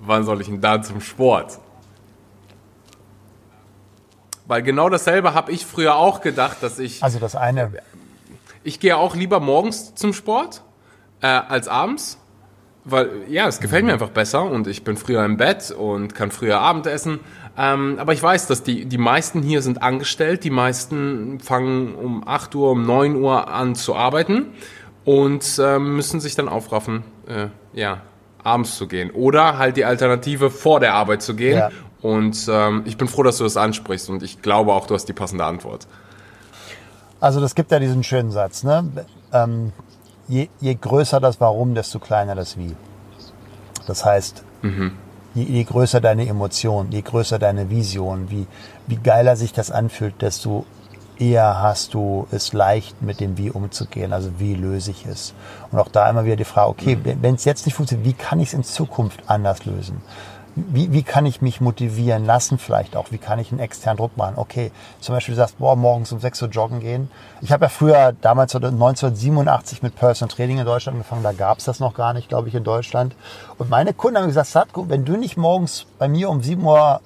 Wann 0.00 0.24
soll 0.24 0.40
ich 0.40 0.48
denn 0.48 0.60
da 0.60 0.82
zum 0.82 1.00
Sport? 1.00 1.58
Weil 4.46 4.62
genau 4.62 4.88
dasselbe 4.88 5.34
habe 5.34 5.52
ich 5.52 5.66
früher 5.66 5.96
auch 5.96 6.20
gedacht, 6.20 6.58
dass 6.60 6.78
ich. 6.78 7.02
Also 7.02 7.18
das 7.18 7.36
eine. 7.36 7.72
Ich 8.64 8.80
gehe 8.80 8.96
auch 8.96 9.14
lieber 9.16 9.40
morgens 9.40 9.94
zum 9.94 10.12
Sport 10.12 10.62
äh, 11.20 11.26
als 11.26 11.68
abends. 11.68 12.18
Weil, 12.84 13.10
ja, 13.28 13.46
es 13.46 13.60
gefällt 13.60 13.84
mir 13.84 13.92
einfach 13.92 14.10
besser 14.10 14.42
und 14.42 14.66
ich 14.66 14.82
bin 14.82 14.96
früher 14.96 15.24
im 15.24 15.36
Bett 15.36 15.70
und 15.70 16.16
kann 16.16 16.32
früher 16.32 16.58
Abendessen. 16.58 17.20
Ähm, 17.56 17.96
aber 17.98 18.12
ich 18.12 18.22
weiß, 18.22 18.48
dass 18.48 18.64
die, 18.64 18.86
die 18.86 18.98
meisten 18.98 19.40
hier 19.40 19.62
sind 19.62 19.82
angestellt. 19.82 20.42
Die 20.42 20.50
meisten 20.50 21.38
fangen 21.38 21.94
um 21.94 22.26
8 22.26 22.54
Uhr, 22.56 22.72
um 22.72 22.84
9 22.84 23.14
Uhr 23.14 23.48
an 23.48 23.76
zu 23.76 23.94
arbeiten 23.94 24.46
und 25.04 25.60
äh, 25.62 25.78
müssen 25.78 26.20
sich 26.20 26.34
dann 26.34 26.48
aufraffen, 26.48 27.04
äh, 27.28 27.48
ja, 27.72 28.02
abends 28.42 28.76
zu 28.76 28.88
gehen. 28.88 29.12
Oder 29.12 29.58
halt 29.58 29.76
die 29.76 29.84
Alternative 29.84 30.50
vor 30.50 30.80
der 30.80 30.94
Arbeit 30.94 31.22
zu 31.22 31.36
gehen 31.36 31.58
ja. 31.58 31.70
Und 32.02 32.48
ähm, 32.50 32.82
ich 32.84 32.96
bin 32.98 33.06
froh, 33.06 33.22
dass 33.22 33.38
du 33.38 33.44
das 33.44 33.56
ansprichst 33.56 34.10
und 34.10 34.22
ich 34.22 34.42
glaube 34.42 34.72
auch, 34.72 34.86
du 34.86 34.94
hast 34.94 35.06
die 35.06 35.12
passende 35.12 35.44
Antwort. 35.44 35.86
Also 37.20 37.40
das 37.40 37.54
gibt 37.54 37.70
ja 37.70 37.78
diesen 37.78 38.02
schönen 38.02 38.32
Satz, 38.32 38.64
ne? 38.64 38.84
Ähm, 39.32 39.72
je, 40.26 40.48
je, 40.60 40.74
größer 40.74 41.20
das 41.20 41.40
Warum, 41.40 41.76
desto 41.76 42.00
kleiner 42.00 42.34
das 42.34 42.56
Wie. 42.56 42.74
Das 43.86 44.04
heißt, 44.04 44.42
mhm. 44.62 44.92
je, 45.34 45.44
je, 45.44 45.62
größer 45.62 46.00
deine 46.00 46.26
Emotion, 46.26 46.90
je 46.90 47.02
größer 47.02 47.38
deine 47.38 47.70
Vision, 47.70 48.28
wie, 48.30 48.48
wie 48.88 48.96
geiler 48.96 49.36
sich 49.36 49.52
das 49.52 49.70
anfühlt, 49.70 50.20
desto 50.20 50.66
eher 51.16 51.62
hast 51.62 51.94
du 51.94 52.26
es 52.32 52.52
leicht, 52.52 53.00
mit 53.00 53.20
dem 53.20 53.38
Wie 53.38 53.50
umzugehen, 53.50 54.12
also 54.12 54.30
wie 54.38 54.54
löse 54.54 54.90
ich 54.90 55.06
es. 55.06 55.34
Und 55.70 55.78
auch 55.78 55.88
da 55.88 56.10
immer 56.10 56.24
wieder 56.24 56.34
die 56.34 56.44
Frage, 56.44 56.70
okay, 56.70 56.96
mhm. 56.96 57.22
wenn 57.22 57.36
es 57.36 57.44
jetzt 57.44 57.64
nicht 57.66 57.76
funktioniert, 57.76 58.08
wie 58.08 58.14
kann 58.14 58.40
ich 58.40 58.48
es 58.48 58.54
in 58.54 58.64
Zukunft 58.64 59.20
anders 59.28 59.64
lösen? 59.64 60.02
Wie, 60.54 60.92
wie 60.92 61.02
kann 61.02 61.24
ich 61.24 61.40
mich 61.40 61.60
motivieren 61.60 62.26
lassen 62.26 62.58
vielleicht 62.58 62.96
auch? 62.96 63.10
Wie 63.10 63.18
kann 63.18 63.38
ich 63.38 63.50
einen 63.50 63.60
externen 63.60 63.96
Druck 63.96 64.16
machen? 64.16 64.34
Okay, 64.36 64.70
zum 65.00 65.14
Beispiel 65.14 65.34
du 65.34 65.40
sagst, 65.40 65.58
boah, 65.58 65.76
morgens 65.76 66.12
um 66.12 66.20
6 66.20 66.42
Uhr 66.42 66.48
joggen 66.48 66.80
gehen. 66.80 67.10
Ich 67.40 67.52
habe 67.52 67.64
ja 67.64 67.68
früher, 67.68 68.12
damals 68.20 68.54
1987 68.54 69.82
mit 69.82 69.96
Personal 69.96 70.34
Training 70.34 70.58
in 70.58 70.66
Deutschland 70.66 70.96
angefangen, 70.96 71.22
da 71.22 71.32
gab 71.32 71.58
es 71.58 71.64
das 71.64 71.80
noch 71.80 71.94
gar 71.94 72.12
nicht, 72.12 72.28
glaube 72.28 72.48
ich, 72.48 72.54
in 72.54 72.64
Deutschland. 72.64 73.14
Und 73.56 73.70
meine 73.70 73.94
Kunden 73.94 74.18
haben 74.18 74.26
gesagt, 74.26 74.48
Satko, 74.48 74.88
wenn 74.88 75.04
du 75.04 75.16
nicht 75.16 75.36
morgens 75.36 75.86
bei 75.98 76.08
mir 76.08 76.28
um 76.28 76.42
7 76.42 76.62
Uhr 76.62 77.00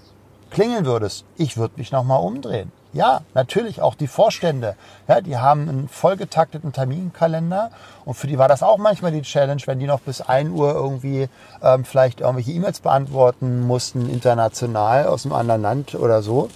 klingeln 0.51 0.85
würdest, 0.85 1.25
ich 1.37 1.57
würde 1.57 1.75
mich 1.77 1.93
nochmal 1.93 2.21
umdrehen. 2.21 2.73
Ja, 2.97 3.21
natürlich 3.35 3.83
auch 3.83 3.95
die 3.95 4.07
Vorstände. 4.07 4.75
Ja, 5.07 5.21
die 5.21 5.37
haben 5.37 5.69
einen 5.69 5.87
vollgetakteten 5.87 6.73
Terminkalender 6.73 7.71
und 8.07 8.15
für 8.15 8.27
die 8.27 8.39
war 8.39 8.49
das 8.49 8.63
auch 8.63 8.79
manchmal 8.79 9.13
die 9.13 9.21
Challenge, 9.21 9.61
wenn 9.67 9.79
die 9.79 9.87
noch 9.87 10.01
bis 10.01 10.23
1 10.23 10.51
Uhr 10.51 10.73
irgendwie 10.73 11.29
ähm, 11.63 11.85
vielleicht 11.85 12.23
irgendwelche 12.23 12.53
E-Mails 12.53 12.81
beantworten 12.81 13.61
mussten, 13.61 14.09
international 14.09 15.09
aus 15.09 15.27
einem 15.27 15.35
anderen 15.35 15.61
Land 15.61 15.95
oder 15.95 16.23
so. 16.23 16.49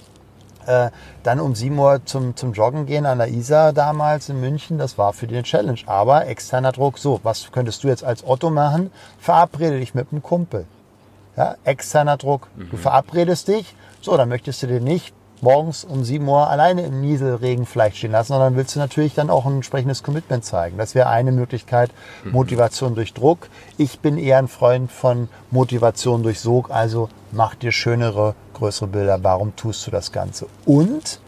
Äh, 0.65 0.89
dann 1.25 1.41
um 1.41 1.55
7 1.55 1.79
Uhr 1.79 2.01
zum, 2.07 2.35
zum 2.37 2.55
Joggen 2.55 2.87
gehen 2.87 3.05
an 3.05 3.19
der 3.19 3.29
Isar 3.29 3.75
damals 3.75 4.31
in 4.31 4.41
München, 4.41 4.79
das 4.79 4.97
war 4.97 5.13
für 5.13 5.27
die 5.27 5.35
eine 5.35 5.43
Challenge. 5.43 5.81
Aber 5.85 6.27
externer 6.27 6.73
Druck, 6.73 6.97
so, 6.97 7.21
was 7.23 7.53
könntest 7.53 7.85
du 7.85 7.89
jetzt 7.89 8.03
als 8.03 8.27
Otto 8.27 8.49
machen? 8.49 8.91
Verabrede 9.19 9.79
dich 9.79 9.95
mit 9.95 10.11
einem 10.11 10.23
Kumpel. 10.23 10.65
Ja, 11.37 11.57
externer 11.65 12.17
Druck. 12.17 12.49
Mhm. 12.57 12.71
Du 12.71 12.79
verabredest 12.79 13.49
dich, 13.49 13.77
so, 14.01 14.17
dann 14.17 14.31
möchtest 14.31 14.63
du 14.63 14.67
dir 14.67 14.81
nicht 14.81 15.15
morgens 15.43 15.85
um 15.85 16.05
7 16.05 16.27
Uhr 16.27 16.49
alleine 16.49 16.83
im 16.83 17.01
Nieselregen 17.01 17.67
vielleicht 17.67 17.97
stehen 17.97 18.13
lassen, 18.13 18.33
sondern 18.33 18.57
willst 18.57 18.75
du 18.75 18.79
natürlich 18.79 19.15
dann 19.15 19.31
auch 19.31 19.47
ein 19.47 19.57
entsprechendes 19.57 20.03
Commitment 20.03 20.45
zeigen. 20.45 20.79
Das 20.79 20.95
wäre 20.95 21.09
eine 21.09 21.33
Möglichkeit, 21.33 21.91
mhm. 22.25 22.33
Motivation 22.33 22.95
durch 22.95 23.15
Druck. 23.15 23.49
Ich 23.79 24.01
bin 24.01 24.19
eher 24.19 24.39
ein 24.39 24.49
Freund 24.49 24.91
von 24.91 25.29
Motivation 25.51 26.23
durch 26.23 26.41
Sog, 26.41 26.71
also 26.71 27.09
mach 27.33 27.55
dir 27.55 27.73
schönere, 27.73 28.35
größere 28.55 28.89
Bilder. 28.89 29.19
Warum 29.23 29.55
tust 29.57 29.87
du 29.87 29.91
das 29.91 30.13
Ganze? 30.13 30.47
Und 30.67 31.21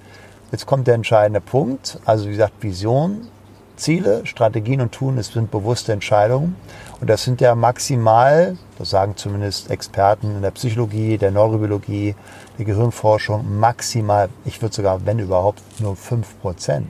jetzt 0.51 0.67
kommt 0.67 0.87
der 0.87 0.95
entscheidende 0.95 1.41
Punkt, 1.41 1.99
also 2.05 2.27
wie 2.27 2.33
gesagt, 2.33 2.55
Vision, 2.61 3.29
Ziele, 3.77 4.27
Strategien 4.27 4.81
und 4.81 4.93
Tun, 4.93 5.19
es 5.19 5.29
sind 5.29 5.51
bewusste 5.51 5.93
Entscheidungen. 5.93 6.57
Und 7.01 7.11
das 7.11 7.25
sind 7.25 7.41
ja 7.41 7.55
maximal, 7.57 8.57
das 8.79 8.91
sagen 8.91 9.17
zumindest 9.17 9.71
Experten 9.71 10.37
in 10.37 10.43
der 10.43 10.53
Psychologie, 10.53 11.19
der 11.19 11.33
Neurobiologie, 11.33 12.15
der 12.59 12.65
Gehirnforschung, 12.65 13.59
maximal, 13.59 14.29
ich 14.45 14.61
würde 14.61 14.75
sogar, 14.75 15.05
wenn 15.07 15.19
überhaupt, 15.19 15.63
nur 15.81 15.95
5%. 15.95 16.83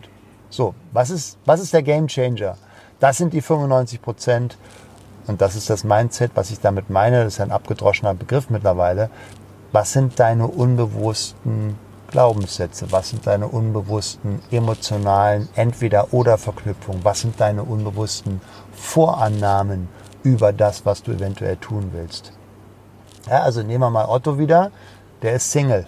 So, 0.50 0.74
was 0.92 1.10
ist, 1.10 1.38
was 1.46 1.60
ist 1.60 1.72
der 1.72 1.82
Game 1.82 2.08
Changer? 2.08 2.56
Das 3.00 3.16
sind 3.16 3.32
die 3.32 3.40
95 3.40 4.02
Prozent. 4.02 4.58
Und 5.26 5.40
das 5.40 5.56
ist 5.56 5.70
das 5.70 5.84
Mindset, 5.84 6.32
was 6.34 6.50
ich 6.50 6.60
damit 6.60 6.90
meine. 6.90 7.24
Das 7.24 7.34
ist 7.34 7.40
ein 7.40 7.52
abgedroschener 7.52 8.14
Begriff 8.14 8.50
mittlerweile. 8.50 9.08
Was 9.70 9.92
sind 9.92 10.18
deine 10.18 10.46
unbewussten 10.46 11.76
Glaubenssätze? 12.08 12.92
Was 12.92 13.10
sind 13.10 13.26
deine 13.26 13.48
unbewussten 13.48 14.40
emotionalen 14.50 15.48
Entweder-oder-Verknüpfungen? 15.54 17.04
Was 17.04 17.20
sind 17.20 17.40
deine 17.40 17.62
unbewussten 17.62 18.40
Vorannahmen 18.72 19.88
über 20.22 20.52
das, 20.52 20.84
was 20.84 21.02
du 21.02 21.12
eventuell 21.12 21.56
tun 21.56 21.90
willst? 21.92 22.32
Ja, 23.28 23.42
also 23.42 23.62
nehmen 23.62 23.80
wir 23.80 23.90
mal 23.90 24.06
Otto 24.06 24.38
wieder. 24.38 24.72
Der 25.22 25.34
ist 25.34 25.52
Single. 25.52 25.86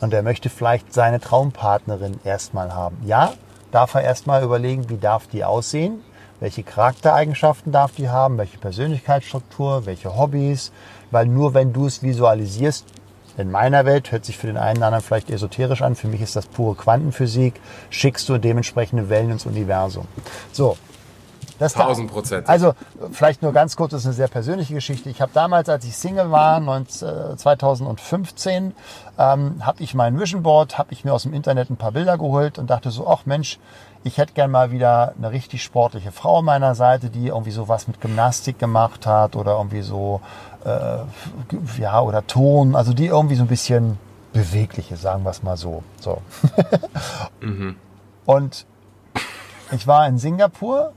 Und 0.00 0.12
der 0.12 0.22
möchte 0.22 0.48
vielleicht 0.50 0.92
seine 0.94 1.20
Traumpartnerin 1.20 2.20
erstmal 2.24 2.74
haben. 2.74 2.98
Ja, 3.04 3.32
darf 3.72 3.94
er 3.94 4.02
erstmal 4.02 4.44
überlegen, 4.44 4.88
wie 4.88 4.98
darf 4.98 5.26
die 5.26 5.44
aussehen? 5.44 6.02
Welche 6.38 6.62
Charaktereigenschaften 6.62 7.72
darf 7.72 7.92
die 7.92 8.08
haben? 8.08 8.38
Welche 8.38 8.58
Persönlichkeitsstruktur? 8.58 9.86
Welche 9.86 10.16
Hobbys? 10.16 10.70
Weil 11.10 11.26
nur 11.26 11.54
wenn 11.54 11.72
du 11.72 11.86
es 11.86 12.02
visualisierst, 12.02 12.84
in 13.38 13.50
meiner 13.50 13.84
Welt 13.84 14.12
hört 14.12 14.24
sich 14.24 14.38
für 14.38 14.46
den 14.46 14.56
einen 14.56 14.78
oder 14.78 14.86
anderen 14.86 15.04
vielleicht 15.04 15.30
esoterisch 15.30 15.82
an. 15.82 15.96
Für 15.96 16.08
mich 16.08 16.20
ist 16.20 16.36
das 16.36 16.46
pure 16.46 16.74
Quantenphysik. 16.74 17.60
Schickst 17.90 18.28
du 18.28 18.38
dementsprechende 18.38 19.08
Wellen 19.08 19.32
ins 19.32 19.46
Universum. 19.46 20.06
So. 20.52 20.76
Das 21.58 21.74
1000 21.74 22.10
Prozent. 22.10 22.48
Also 22.48 22.74
vielleicht 23.12 23.42
nur 23.42 23.52
ganz 23.52 23.76
kurz, 23.76 23.92
das 23.92 24.00
ist 24.02 24.06
eine 24.06 24.14
sehr 24.14 24.28
persönliche 24.28 24.74
Geschichte. 24.74 25.08
Ich 25.08 25.20
habe 25.20 25.30
damals, 25.34 25.68
als 25.68 25.84
ich 25.84 25.96
Single 25.96 26.30
war, 26.30 26.60
2015, 26.86 28.74
ähm, 29.18 29.66
habe 29.66 29.82
ich 29.82 29.94
mein 29.94 30.18
Vision 30.18 30.42
Board, 30.42 30.78
habe 30.78 30.92
ich 30.92 31.04
mir 31.04 31.14
aus 31.14 31.22
dem 31.22 31.32
Internet 31.32 31.70
ein 31.70 31.76
paar 31.76 31.92
Bilder 31.92 32.18
geholt 32.18 32.58
und 32.58 32.68
dachte 32.68 32.90
so, 32.90 33.08
ach 33.08 33.24
Mensch, 33.24 33.58
ich 34.04 34.18
hätte 34.18 34.34
gern 34.34 34.50
mal 34.50 34.70
wieder 34.70 35.14
eine 35.18 35.32
richtig 35.32 35.64
sportliche 35.64 36.12
Frau 36.12 36.38
an 36.38 36.44
meiner 36.44 36.74
Seite, 36.74 37.10
die 37.10 37.28
irgendwie 37.28 37.50
so 37.50 37.68
was 37.68 37.88
mit 37.88 38.00
Gymnastik 38.00 38.58
gemacht 38.58 39.06
hat 39.06 39.34
oder 39.34 39.56
irgendwie 39.56 39.82
so 39.82 40.20
äh, 40.64 40.98
ja, 41.80 42.00
oder 42.00 42.26
Ton, 42.26 42.76
also 42.76 42.92
die 42.92 43.06
irgendwie 43.06 43.34
so 43.34 43.42
ein 43.42 43.48
bisschen 43.48 43.98
bewegliche, 44.32 44.96
sagen 44.96 45.24
wir 45.24 45.30
es 45.30 45.42
mal 45.42 45.56
so. 45.56 45.82
so. 46.00 46.20
mhm. 47.40 47.76
Und 48.26 48.66
ich 49.72 49.86
war 49.86 50.06
in 50.06 50.18
Singapur, 50.18 50.92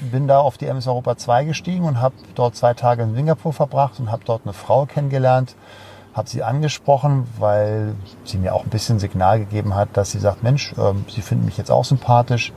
bin 0.00 0.28
da 0.28 0.40
auf 0.40 0.58
die 0.58 0.66
MS 0.66 0.86
Europa 0.86 1.16
2 1.16 1.44
gestiegen 1.44 1.84
und 1.84 2.00
habe 2.00 2.14
dort 2.34 2.56
zwei 2.56 2.74
Tage 2.74 3.02
in 3.02 3.14
Singapur 3.14 3.52
verbracht 3.52 3.98
und 3.98 4.10
habe 4.10 4.22
dort 4.24 4.42
eine 4.44 4.52
Frau 4.52 4.86
kennengelernt, 4.86 5.54
habe 6.14 6.28
sie 6.28 6.42
angesprochen, 6.42 7.26
weil 7.38 7.94
sie 8.24 8.38
mir 8.38 8.54
auch 8.54 8.64
ein 8.64 8.70
bisschen 8.70 8.98
Signal 8.98 9.38
gegeben 9.38 9.74
hat, 9.74 9.90
dass 9.94 10.10
sie 10.10 10.18
sagt, 10.18 10.42
Mensch, 10.42 10.72
äh, 10.72 10.92
sie 11.08 11.22
finden 11.22 11.44
mich 11.44 11.58
jetzt 11.58 11.70
auch 11.70 11.84
sympathisch. 11.84 12.52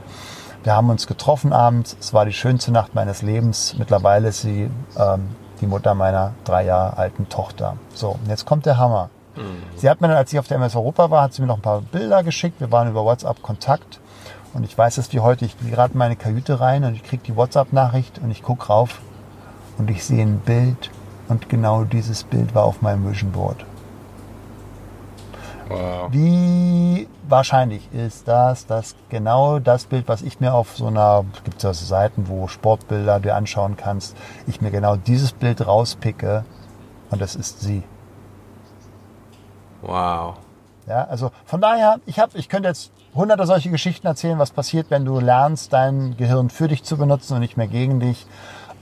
Wir 0.62 0.74
haben 0.74 0.90
uns 0.90 1.06
getroffen 1.06 1.52
abends. 1.52 1.96
Es 2.00 2.12
war 2.12 2.26
die 2.26 2.32
schönste 2.32 2.70
Nacht 2.70 2.94
meines 2.94 3.22
Lebens. 3.22 3.74
Mittlerweile 3.78 4.28
ist 4.28 4.42
sie 4.42 4.70
ähm, 4.98 5.28
die 5.60 5.66
Mutter 5.66 5.94
meiner 5.94 6.32
drei 6.44 6.64
Jahre 6.64 6.98
alten 6.98 7.28
Tochter. 7.28 7.76
So, 7.94 8.10
und 8.10 8.28
jetzt 8.28 8.44
kommt 8.44 8.66
der 8.66 8.76
Hammer. 8.76 9.08
Mhm. 9.36 9.62
Sie 9.76 9.88
hat 9.88 10.00
mir 10.00 10.08
dann, 10.08 10.16
als 10.16 10.32
ich 10.32 10.38
auf 10.38 10.48
der 10.48 10.58
MS 10.58 10.76
Europa 10.76 11.10
war, 11.10 11.22
hat 11.22 11.34
sie 11.34 11.42
mir 11.42 11.48
noch 11.48 11.56
ein 11.56 11.62
paar 11.62 11.80
Bilder 11.80 12.22
geschickt. 12.22 12.60
Wir 12.60 12.70
waren 12.70 12.88
über 12.88 13.04
WhatsApp 13.04 13.42
Kontakt. 13.42 13.99
Und 14.52 14.64
ich 14.64 14.76
weiß 14.76 14.98
es 14.98 15.12
wie 15.12 15.20
heute, 15.20 15.44
ich 15.44 15.58
gehe 15.58 15.70
gerade 15.70 15.92
in 15.92 15.98
meine 15.98 16.16
Kajüte 16.16 16.60
rein 16.60 16.84
und 16.84 16.94
ich 16.94 17.04
kriege 17.04 17.22
die 17.24 17.36
WhatsApp-Nachricht 17.36 18.18
und 18.18 18.30
ich 18.30 18.42
gucke 18.42 18.66
rauf 18.66 19.00
und 19.78 19.90
ich 19.90 20.04
sehe 20.04 20.22
ein 20.22 20.40
Bild 20.40 20.90
und 21.28 21.48
genau 21.48 21.84
dieses 21.84 22.24
Bild 22.24 22.54
war 22.54 22.64
auf 22.64 22.82
meinem 22.82 23.08
Vision 23.08 23.30
Board. 23.30 23.64
Wow. 25.68 26.08
Wie 26.10 27.06
wahrscheinlich 27.28 27.92
ist 27.92 28.26
das, 28.26 28.66
dass 28.66 28.96
genau 29.08 29.60
das 29.60 29.84
Bild, 29.84 30.08
was 30.08 30.22
ich 30.22 30.40
mir 30.40 30.52
auf 30.52 30.76
so 30.76 30.88
einer, 30.88 31.24
gibt 31.44 31.58
es 31.58 31.62
ja 31.62 31.72
so 31.72 31.86
Seiten, 31.86 32.28
wo 32.28 32.48
Sportbilder 32.48 33.20
dir 33.20 33.36
anschauen 33.36 33.76
kannst, 33.76 34.16
ich 34.48 34.60
mir 34.60 34.72
genau 34.72 34.96
dieses 34.96 35.32
Bild 35.32 35.64
rauspicke 35.64 36.44
und 37.10 37.20
das 37.20 37.36
ist 37.36 37.60
sie. 37.60 37.84
Wow. 39.82 40.38
Ja, 40.88 41.04
also 41.04 41.30
von 41.44 41.60
daher, 41.60 42.00
ich 42.04 42.18
habe, 42.18 42.36
ich 42.36 42.48
könnte 42.48 42.68
jetzt 42.68 42.90
hunderte 43.14 43.46
solche 43.46 43.70
Geschichten 43.70 44.06
erzählen, 44.06 44.38
was 44.38 44.50
passiert, 44.50 44.86
wenn 44.90 45.04
du 45.04 45.20
lernst, 45.20 45.72
dein 45.72 46.16
Gehirn 46.16 46.50
für 46.50 46.68
dich 46.68 46.84
zu 46.84 46.96
benutzen 46.96 47.34
und 47.34 47.40
nicht 47.40 47.56
mehr 47.56 47.68
gegen 47.68 48.00
dich 48.00 48.26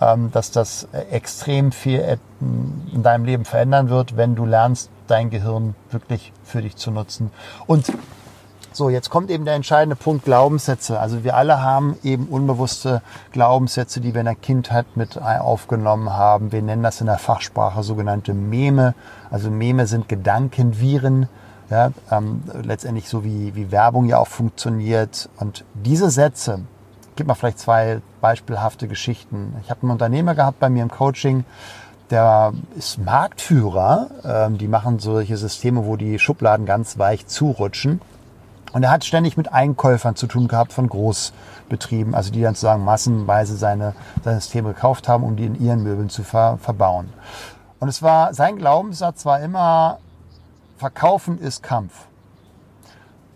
ähm, 0.01 0.31
dass 0.31 0.51
das 0.51 0.87
extrem 1.11 1.73
viel 1.73 2.19
in 2.41 3.03
deinem 3.03 3.25
Leben 3.25 3.45
verändern 3.45 3.89
wird, 3.89 4.17
wenn 4.17 4.37
du 4.37 4.47
lernst, 4.47 4.91
dein 5.09 5.31
Gehirn 5.31 5.75
wirklich 5.91 6.33
für 6.45 6.63
dich 6.63 6.77
zu 6.77 6.91
nutzen. 6.91 7.33
Und 7.67 7.87
so, 8.73 8.91
jetzt 8.91 9.11
kommt 9.11 9.29
eben 9.31 9.45
der 9.45 9.55
entscheidende 9.55 9.97
Punkt 9.97 10.25
Glaubenssätze. 10.25 11.01
Also 11.01 11.25
wir 11.25 11.35
alle 11.35 11.63
haben 11.63 11.97
eben 12.05 12.27
unbewusste 12.27 13.03
Glaubenssätze, 13.33 14.01
die 14.01 14.15
wir 14.15 14.21
in 14.21 14.27
der 14.27 14.35
Kindheit 14.37 14.87
mit 14.95 15.21
aufgenommen 15.21 16.13
haben. 16.13 16.53
Wir 16.53 16.63
nennen 16.63 16.85
das 16.85 17.01
in 17.01 17.07
der 17.07 17.19
Fachsprache 17.19 17.83
sogenannte 17.83 18.35
Meme. 18.35 18.95
Also 19.33 19.51
Meme 19.51 19.89
sind 19.89 20.09
Gedankenviren. 20.09 21.29
Ja, 21.71 21.93
ähm, 22.11 22.43
letztendlich 22.63 23.09
so 23.09 23.25
wie, 23.25 23.55
wie 23.55 23.71
Werbung 23.71 24.07
ja 24.07 24.19
auch 24.19 24.29
funktioniert. 24.29 25.29
Und 25.39 25.65
diese 25.75 26.11
Sätze, 26.11 26.61
gebe 27.19 27.29
mal 27.29 27.35
vielleicht 27.35 27.59
zwei 27.59 28.01
beispielhafte 28.21 28.89
Geschichten. 28.89 29.55
Ich 29.63 29.71
habe 29.71 29.83
einen 29.83 29.91
Unternehmer 29.91 30.35
gehabt 30.35 30.61
bei 30.61 30.71
mir 30.71 30.83
im 30.83 30.91
Coaching, 30.91 31.45
der 32.11 32.53
ist 32.77 32.99
Marktführer. 32.99 34.09
Ähm, 34.25 34.57
die 34.57 34.69
machen 34.69 34.99
solche 34.99 35.37
Systeme, 35.37 35.85
wo 35.85 35.97
die 35.97 36.19
Schubladen 36.19 36.65
ganz 36.65 36.99
weich 36.99 37.27
zurutschen. 37.27 38.01
Und 38.73 38.83
er 38.83 38.91
hat 38.91 39.05
ständig 39.05 39.37
mit 39.37 39.53
Einkäufern 39.53 40.15
zu 40.15 40.27
tun 40.27 40.47
gehabt 40.47 40.73
von 40.73 40.89
Großbetrieben, 40.89 42.15
also 42.15 42.31
die 42.31 42.43
dann 42.43 42.55
sozusagen 42.55 42.85
massenweise 42.85 43.57
seine, 43.57 43.95
seine 44.23 44.41
Systeme 44.41 44.75
gekauft 44.75 45.09
haben, 45.09 45.25
um 45.25 45.37
die 45.37 45.47
in 45.47 45.61
ihren 45.61 45.83
Möbeln 45.83 46.11
zu 46.11 46.23
ver, 46.23 46.59
verbauen. 46.61 47.09
Und 47.81 47.89
es 47.89 48.03
war, 48.03 48.35
sein 48.35 48.57
Glaubenssatz 48.57 49.25
war 49.25 49.41
immer, 49.41 49.99
Verkaufen 50.79 51.39
ist 51.39 51.63
Kampf. 51.63 52.07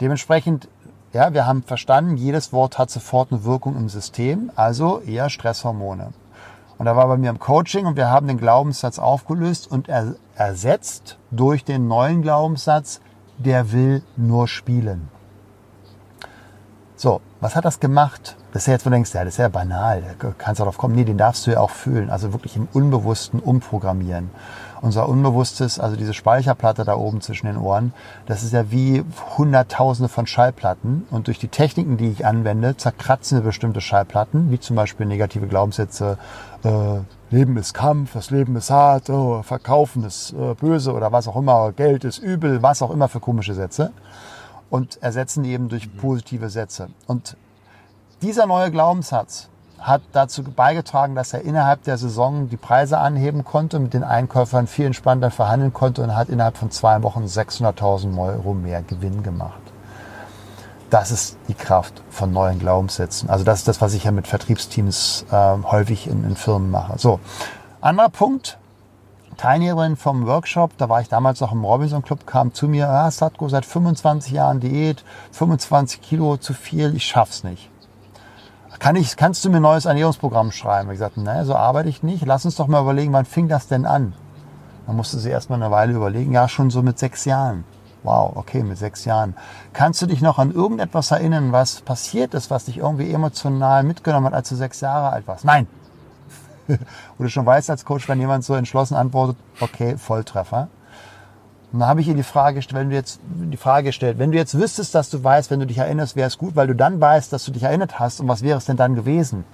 Dementsprechend 0.01 0.68
ja, 1.12 1.34
wir 1.34 1.47
haben 1.47 1.62
verstanden, 1.62 2.16
jedes 2.16 2.55
Wort 2.55 2.78
hat 2.78 2.90
sofort 2.90 3.32
eine 3.32 3.45
Wirkung 3.45 3.76
im 3.76 3.90
System, 3.90 4.51
also 4.57 5.01
eher 5.01 5.28
Stresshormone. 5.28 6.14
Und 6.78 6.86
da 6.86 6.97
war 6.97 7.07
bei 7.07 7.18
mir 7.18 7.28
im 7.28 7.38
Coaching 7.38 7.84
und 7.84 7.97
wir 7.97 8.09
haben 8.09 8.28
den 8.28 8.38
Glaubenssatz 8.38 8.99
aufgelöst 8.99 9.70
und 9.70 9.88
er, 9.88 10.14
ersetzt 10.36 11.18
durch 11.30 11.64
den 11.64 11.86
neuen 11.86 12.22
Glaubenssatz, 12.22 13.01
der 13.36 13.72
will 13.72 14.03
nur 14.16 14.49
spielen. 14.49 15.09
So, 16.97 17.20
was 17.40 17.57
hat 17.57 17.66
das 17.66 17.78
gemacht? 17.78 18.36
Das 18.53 18.62
ist 18.62 18.66
ja 18.68 18.72
jetzt, 18.74 18.86
wo 18.86 18.90
du 18.90 18.95
denkst, 18.95 19.12
ja, 19.12 19.24
das 19.24 19.34
ist 19.34 19.38
ja 19.38 19.49
banal, 19.49 20.03
da 20.18 20.32
kannst 20.38 20.61
du 20.61 20.62
darauf 20.62 20.78
kommen. 20.78 20.95
Nee, 20.95 21.05
den 21.05 21.18
darfst 21.18 21.47
du 21.47 21.51
ja 21.51 21.61
auch 21.61 21.70
fühlen, 21.70 22.09
also 22.09 22.32
wirklich 22.32 22.57
im 22.57 22.68
Unbewussten 22.72 23.40
umprogrammieren 23.40 24.30
unser 24.83 25.09
Unbewusstes, 25.09 25.78
also 25.78 25.97
diese 25.97 26.12
Speicherplatte 26.12 26.85
da 26.85 26.97
oben 26.97 27.20
zwischen 27.20 27.47
den 27.47 27.57
Ohren, 27.57 27.95
das 28.26 28.43
ist 28.43 28.53
ja 28.53 28.70
wie 28.70 29.05
Hunderttausende 29.39 30.09
von 30.09 30.26
Schallplatten. 30.26 31.07
Und 31.11 31.28
durch 31.28 31.39
die 31.39 31.49
Techniken, 31.49 31.97
die 31.97 32.11
ich 32.11 32.26
anwende, 32.26 32.76
zerkratzen 32.76 33.39
wir 33.39 33.45
bestimmte 33.45 33.80
Schallplatten, 33.80 34.51
wie 34.51 34.59
zum 34.59 34.76
Beispiel 34.76 35.07
negative 35.07 35.47
Glaubenssätze, 35.47 36.18
äh, 36.64 36.99
Leben 37.30 37.57
ist 37.57 37.72
Kampf, 37.72 38.12
das 38.12 38.30
Leben 38.30 38.57
ist 38.57 38.70
hart, 38.70 39.09
oh, 39.09 39.43
Verkaufen 39.43 40.05
ist 40.05 40.33
äh, 40.33 40.55
böse 40.55 40.93
oder 40.93 41.12
was 41.12 41.28
auch 41.28 41.37
immer, 41.37 41.72
Geld 41.72 42.05
ist 42.05 42.18
übel, 42.18 42.62
was 42.62 42.83
auch 42.83 42.91
immer 42.91 43.09
für 43.09 43.20
komische 43.20 43.55
Sätze. 43.55 43.93
Und 44.68 45.01
ersetzen 45.03 45.45
eben 45.45 45.68
durch 45.68 45.97
positive 45.97 46.51
Sätze. 46.51 46.89
Und 47.07 47.37
dieser 48.20 48.47
neue 48.47 48.70
Glaubenssatz, 48.70 49.49
hat 49.83 50.03
dazu 50.12 50.45
beigetragen, 50.45 51.14
dass 51.14 51.33
er 51.33 51.43
innerhalb 51.43 51.83
der 51.83 51.99
Saison 51.99 52.49
die 52.49 52.57
Preise 52.57 52.99
anheben 52.99 53.45
konnte, 53.45 53.78
mit 53.78 53.95
den 53.95 54.05
Einkäufern 54.05 54.66
viel 54.66 54.87
entspannter 54.87 55.30
verhandeln 55.30 55.72
konnte 55.72 56.03
und 56.03 56.16
hat 56.16 56.28
innerhalb 56.28 56.57
von 56.57 56.70
zwei 56.70 57.03
Wochen 57.03 57.24
600.000 57.24 58.16
Euro 58.18 58.55
mehr 58.55 58.83
Gewinn 58.83 59.22
gemacht. 59.22 59.61
Das 60.91 61.11
ist 61.11 61.39
die 61.49 61.55
Kraft 61.55 62.03
von 62.11 62.33
neuen 62.33 62.59
Glaubenssätzen. 62.59 63.28
Also 63.28 63.45
das 63.45 63.61
ist 63.61 63.68
das, 63.68 63.80
was 63.80 63.95
ich 63.95 64.05
ja 64.05 64.12
mit 64.12 64.26
Vertriebsteams 64.26 65.26
äh, 65.30 65.57
häufig 65.64 66.07
in, 66.07 66.24
in 66.24 66.37
Firmen 66.37 66.70
mache. 66.70 66.99
So, 66.99 67.18
anderer 67.80 68.11
Punkt, 68.11 68.59
Teilnehmerin 69.39 69.97
vom 69.97 70.26
Workshop, 70.26 70.76
da 70.76 70.89
war 70.89 71.01
ich 71.01 71.09
damals 71.09 71.41
noch 71.41 71.53
im 71.53 71.64
Robinson 71.64 72.03
Club, 72.03 72.26
kam 72.26 72.53
zu 72.53 72.68
mir, 72.68 72.89
ah, 72.89 73.11
Satko, 73.11 73.49
seit 73.49 73.64
25 73.64 74.33
Jahren 74.33 74.61
Diät, 74.61 75.03
25 75.33 76.03
Kilo 76.03 76.37
zu 76.37 76.53
viel, 76.53 76.95
ich 76.95 77.07
schaff's 77.07 77.43
nicht. 77.43 77.72
Kann 78.83 78.97
ich, 78.97 79.16
kannst 79.16 79.45
du 79.45 79.49
mir 79.49 79.59
ein 79.59 79.62
neues 79.62 79.85
Ernährungsprogramm 79.85 80.51
schreiben? 80.51 80.91
Ich 80.91 80.99
sagte, 80.99 81.20
ne, 81.20 81.45
so 81.45 81.55
arbeite 81.55 81.89
ich 81.89 82.03
nicht. 82.03 82.26
Lass 82.26 82.45
uns 82.45 82.57
doch 82.57 82.66
mal 82.66 82.83
überlegen, 82.83 83.12
wann 83.12 83.26
fing 83.26 83.47
das 83.47 83.68
denn 83.68 83.87
an? 83.87 84.12
Dann 84.89 84.97
musste 84.97 85.20
sie 85.20 85.30
erst 85.30 85.51
mal 85.51 85.55
eine 85.55 85.70
Weile 85.70 85.93
überlegen. 85.93 86.33
Ja, 86.33 86.49
schon 86.49 86.68
so 86.68 86.83
mit 86.83 86.99
sechs 86.99 87.24
Jahren. 87.24 87.62
Wow, 88.03 88.33
okay, 88.35 88.64
mit 88.64 88.76
sechs 88.76 89.05
Jahren. 89.05 89.37
Kannst 89.72 90.03
du 90.03 90.07
dich 90.07 90.20
noch 90.20 90.41
an 90.41 90.51
irgendetwas 90.51 91.12
erinnern, 91.12 91.53
was 91.53 91.80
passiert 91.83 92.35
ist, 92.35 92.51
was 92.51 92.64
dich 92.64 92.78
irgendwie 92.78 93.12
emotional 93.12 93.85
mitgenommen 93.85 94.26
hat, 94.26 94.35
als 94.35 94.49
du 94.49 94.57
sechs 94.57 94.80
Jahre 94.80 95.11
alt 95.11 95.28
warst? 95.28 95.45
Nein. 95.45 95.68
Du 97.18 97.28
schon 97.28 97.47
weißt 97.47 97.70
als 97.70 97.85
Coach, 97.85 98.09
wenn 98.09 98.18
jemand 98.18 98.43
so 98.43 98.55
entschlossen 98.55 98.97
antwortet, 98.97 99.37
okay, 99.61 99.97
Volltreffer. 99.97 100.66
Und 101.73 101.81
dann 101.81 101.89
habe 101.89 102.03
ich 102.03 102.09
ihr 102.09 102.14
die 102.14 102.23
Frage 102.23 102.57
gestellt, 102.57 102.81
wenn 102.81 102.91
du 102.91 102.97
jetzt 102.97 103.20
die 103.25 103.57
Frage 103.57 103.87
gestellt, 103.87 104.18
wenn 104.18 104.31
du 104.31 104.37
jetzt 104.37 104.59
wüsstest, 104.59 104.95
dass 104.95 105.09
du 105.09 105.25
weißt, 105.25 105.51
wenn 105.51 105.61
du 105.61 105.66
dich 105.66 105.79
erinnerst, 105.79 106.16
wäre 106.16 106.27
es 106.27 106.37
gut, 106.37 106.55
weil 106.55 106.66
du 106.66 106.75
dann 106.75 107.01
weißt, 107.01 107.33
dass 107.33 107.45
du 107.45 107.51
dich 107.51 107.62
erinnert 107.62 107.99
hast. 107.99 108.20
Und 108.20 108.29
was 108.29 108.43
wäre 108.43 108.59
es 108.59 108.66
denn 108.66 108.77
dann 108.77 108.95
gewesen? 108.95 109.45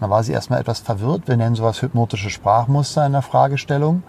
Dann 0.00 0.10
war 0.10 0.24
sie 0.24 0.32
erstmal 0.32 0.60
etwas 0.60 0.80
verwirrt. 0.80 1.28
Wir 1.28 1.36
nennen 1.36 1.54
sowas 1.54 1.82
hypnotische 1.82 2.30
Sprachmuster 2.30 3.06
in 3.06 3.12
der 3.12 3.22
Fragestellung. 3.22 4.02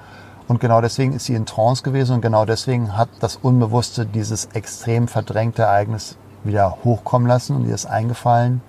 Und 0.47 0.59
genau 0.59 0.82
deswegen 0.82 1.14
ist 1.14 1.26
sie 1.26 1.36
in 1.36 1.45
Trance 1.45 1.84
gewesen 1.84 2.16
und 2.16 2.22
genau 2.22 2.45
deswegen 2.45 2.97
hat 2.97 3.09
das 3.20 3.36
Unbewusste 3.36 4.05
dieses 4.05 4.45
extrem 4.53 5.07
verdrängte 5.07 5.62
Ereignis 5.62 6.18
wieder 6.43 6.78
hochkommen 6.84 7.28
lassen 7.28 7.55
und 7.55 7.68
ihr 7.68 7.76
ist 7.76 7.86
eingefallen, 7.86 8.62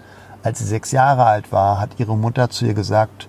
als 0.43 0.59
sie 0.59 0.64
sechs 0.64 0.93
Jahre 0.93 1.24
alt 1.24 1.53
war, 1.53 1.80
hat 1.80 1.99
ihre 1.99 2.16
Mutter 2.16 2.51
zu 2.51 2.66
ihr 2.66 2.74
gesagt, 2.74 3.28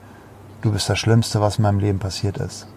du 0.61 0.71
bist 0.71 0.89
das 0.89 0.99
Schlimmste, 0.99 1.41
was 1.41 1.57
in 1.57 1.63
meinem 1.63 1.79
Leben 1.79 1.99
passiert 1.99 2.37
ist. 2.37 2.67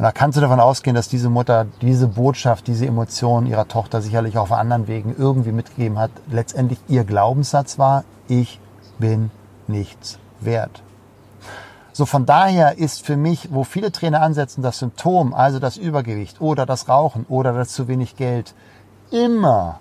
Und 0.00 0.04
da 0.04 0.12
kannst 0.12 0.38
du 0.38 0.40
davon 0.40 0.60
ausgehen, 0.60 0.96
dass 0.96 1.08
diese 1.08 1.28
Mutter 1.28 1.66
diese 1.82 2.08
Botschaft, 2.08 2.68
diese 2.68 2.86
Emotion 2.86 3.44
ihrer 3.44 3.68
Tochter 3.68 4.00
sicherlich 4.00 4.38
auf 4.38 4.50
anderen 4.50 4.88
Wegen 4.88 5.14
irgendwie 5.14 5.52
mitgegeben 5.52 5.98
hat. 5.98 6.10
Letztendlich 6.30 6.78
ihr 6.88 7.04
Glaubenssatz 7.04 7.78
war, 7.78 8.04
ich 8.26 8.58
bin 8.98 9.30
nichts 9.66 10.18
wert. 10.40 10.82
So 11.92 12.06
von 12.06 12.24
daher 12.24 12.78
ist 12.78 13.04
für 13.04 13.18
mich, 13.18 13.52
wo 13.52 13.62
viele 13.62 13.92
Trainer 13.92 14.22
ansetzen, 14.22 14.62
das 14.62 14.78
Symptom, 14.78 15.34
also 15.34 15.58
das 15.58 15.76
Übergewicht 15.76 16.40
oder 16.40 16.64
das 16.64 16.88
Rauchen 16.88 17.26
oder 17.28 17.52
das 17.52 17.68
zu 17.68 17.86
wenig 17.86 18.16
Geld, 18.16 18.54
immer 19.10 19.80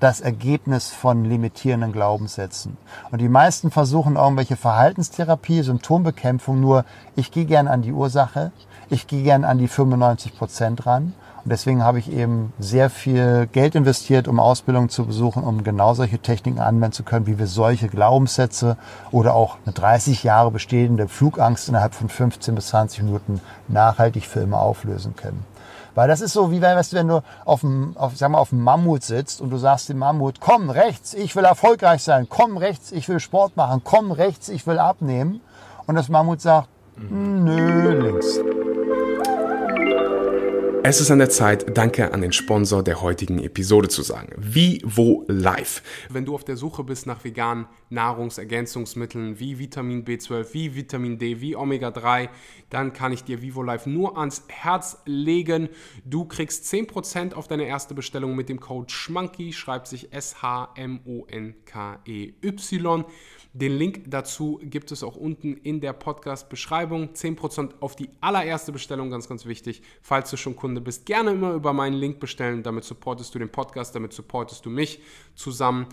das 0.00 0.20
Ergebnis 0.20 0.90
von 0.90 1.24
limitierenden 1.24 1.92
Glaubenssätzen. 1.92 2.76
Und 3.12 3.20
die 3.20 3.28
meisten 3.28 3.70
versuchen 3.70 4.16
irgendwelche 4.16 4.56
Verhaltenstherapie, 4.56 5.62
Symptombekämpfung, 5.62 6.60
nur 6.60 6.84
ich 7.14 7.30
gehe 7.30 7.44
gern 7.44 7.68
an 7.68 7.82
die 7.82 7.92
Ursache, 7.92 8.50
ich 8.90 9.06
gehe 9.06 9.22
gern 9.22 9.44
an 9.44 9.58
die 9.58 9.68
95 9.68 10.36
Prozent 10.36 10.86
ran. 10.86 11.14
Und 11.44 11.50
deswegen 11.50 11.84
habe 11.84 11.98
ich 11.98 12.10
eben 12.10 12.54
sehr 12.58 12.88
viel 12.88 13.46
Geld 13.52 13.74
investiert, 13.74 14.28
um 14.28 14.40
Ausbildung 14.40 14.88
zu 14.88 15.04
besuchen, 15.04 15.44
um 15.44 15.62
genau 15.62 15.92
solche 15.92 16.18
Techniken 16.18 16.58
anwenden 16.58 16.92
zu 16.92 17.02
können, 17.02 17.26
wie 17.26 17.38
wir 17.38 17.46
solche 17.46 17.88
Glaubenssätze 17.88 18.78
oder 19.10 19.34
auch 19.34 19.58
eine 19.66 19.74
30 19.74 20.24
Jahre 20.24 20.50
bestehende 20.50 21.06
Flugangst 21.06 21.68
innerhalb 21.68 21.94
von 21.94 22.08
15 22.08 22.54
bis 22.54 22.68
20 22.68 23.02
Minuten 23.02 23.42
nachhaltig 23.68 24.26
für 24.26 24.40
immer 24.40 24.60
auflösen 24.60 25.16
können. 25.16 25.44
Weil 25.94 26.08
das 26.08 26.22
ist 26.22 26.32
so, 26.32 26.50
wie 26.50 26.62
weißt 26.62 26.92
du, 26.92 26.96
wenn 26.96 27.08
du 27.08 27.22
auf 27.44 27.60
dem, 27.60 27.94
auf, 27.96 28.16
sag 28.16 28.30
mal, 28.30 28.38
auf 28.38 28.48
dem 28.48 28.62
Mammut 28.62 29.02
sitzt 29.02 29.42
und 29.42 29.50
du 29.50 29.58
sagst 29.58 29.90
dem 29.90 29.98
Mammut, 29.98 30.40
komm 30.40 30.70
rechts, 30.70 31.12
ich 31.14 31.36
will 31.36 31.44
erfolgreich 31.44 32.02
sein, 32.02 32.26
komm 32.28 32.56
rechts, 32.56 32.90
ich 32.90 33.08
will 33.08 33.20
Sport 33.20 33.56
machen, 33.56 33.82
komm 33.84 34.12
rechts, 34.12 34.48
ich 34.48 34.66
will 34.66 34.78
abnehmen. 34.78 35.40
Und 35.86 35.94
das 35.94 36.08
Mammut 36.08 36.40
sagt, 36.40 36.68
nö, 36.96 37.92
links. 37.92 38.40
Es 40.86 41.00
ist 41.00 41.10
an 41.10 41.18
der 41.18 41.30
Zeit, 41.30 41.78
Danke 41.78 42.12
an 42.12 42.20
den 42.20 42.32
Sponsor 42.32 42.82
der 42.82 43.00
heutigen 43.00 43.38
Episode 43.38 43.88
zu 43.88 44.02
sagen. 44.02 44.34
Vivo 44.36 45.24
Life. 45.28 45.80
Wenn 46.10 46.26
du 46.26 46.34
auf 46.34 46.44
der 46.44 46.58
Suche 46.58 46.84
bist 46.84 47.06
nach 47.06 47.24
veganen 47.24 47.64
Nahrungsergänzungsmitteln 47.88 49.40
wie 49.40 49.58
Vitamin 49.58 50.04
B12, 50.04 50.52
wie 50.52 50.74
Vitamin 50.74 51.16
D, 51.16 51.40
wie 51.40 51.56
Omega 51.56 51.90
3, 51.90 52.28
dann 52.68 52.92
kann 52.92 53.12
ich 53.12 53.24
dir 53.24 53.40
Vivo 53.40 53.62
Life 53.62 53.88
nur 53.88 54.18
ans 54.18 54.42
Herz 54.48 54.98
legen. 55.06 55.70
Du 56.04 56.26
kriegst 56.26 56.66
10% 56.70 57.32
auf 57.32 57.48
deine 57.48 57.64
erste 57.64 57.94
Bestellung 57.94 58.36
mit 58.36 58.50
dem 58.50 58.60
Code 58.60 58.92
SCHMANKY, 58.92 59.54
schreibt 59.54 59.86
sich 59.86 60.12
S-H-M-O-N-K-E-Y. 60.12 60.44
Den 63.56 63.78
Link 63.78 64.02
dazu 64.08 64.58
gibt 64.64 64.90
es 64.90 65.04
auch 65.04 65.14
unten 65.14 65.56
in 65.56 65.80
der 65.80 65.92
Podcast-Beschreibung. 65.92 67.10
10% 67.10 67.74
auf 67.78 67.94
die 67.94 68.10
allererste 68.20 68.72
Bestellung, 68.72 69.10
ganz, 69.10 69.28
ganz 69.28 69.46
wichtig. 69.46 69.80
Falls 70.02 70.28
du 70.30 70.36
schon 70.36 70.56
Kunde 70.56 70.80
bist, 70.80 71.06
gerne 71.06 71.30
immer 71.30 71.52
über 71.52 71.72
meinen 71.72 71.94
Link 71.94 72.18
bestellen. 72.18 72.64
Damit 72.64 72.82
supportest 72.82 73.32
du 73.32 73.38
den 73.38 73.48
Podcast, 73.48 73.94
damit 73.94 74.12
supportest 74.12 74.66
du 74.66 74.70
mich. 74.70 75.00
Zusammen 75.36 75.86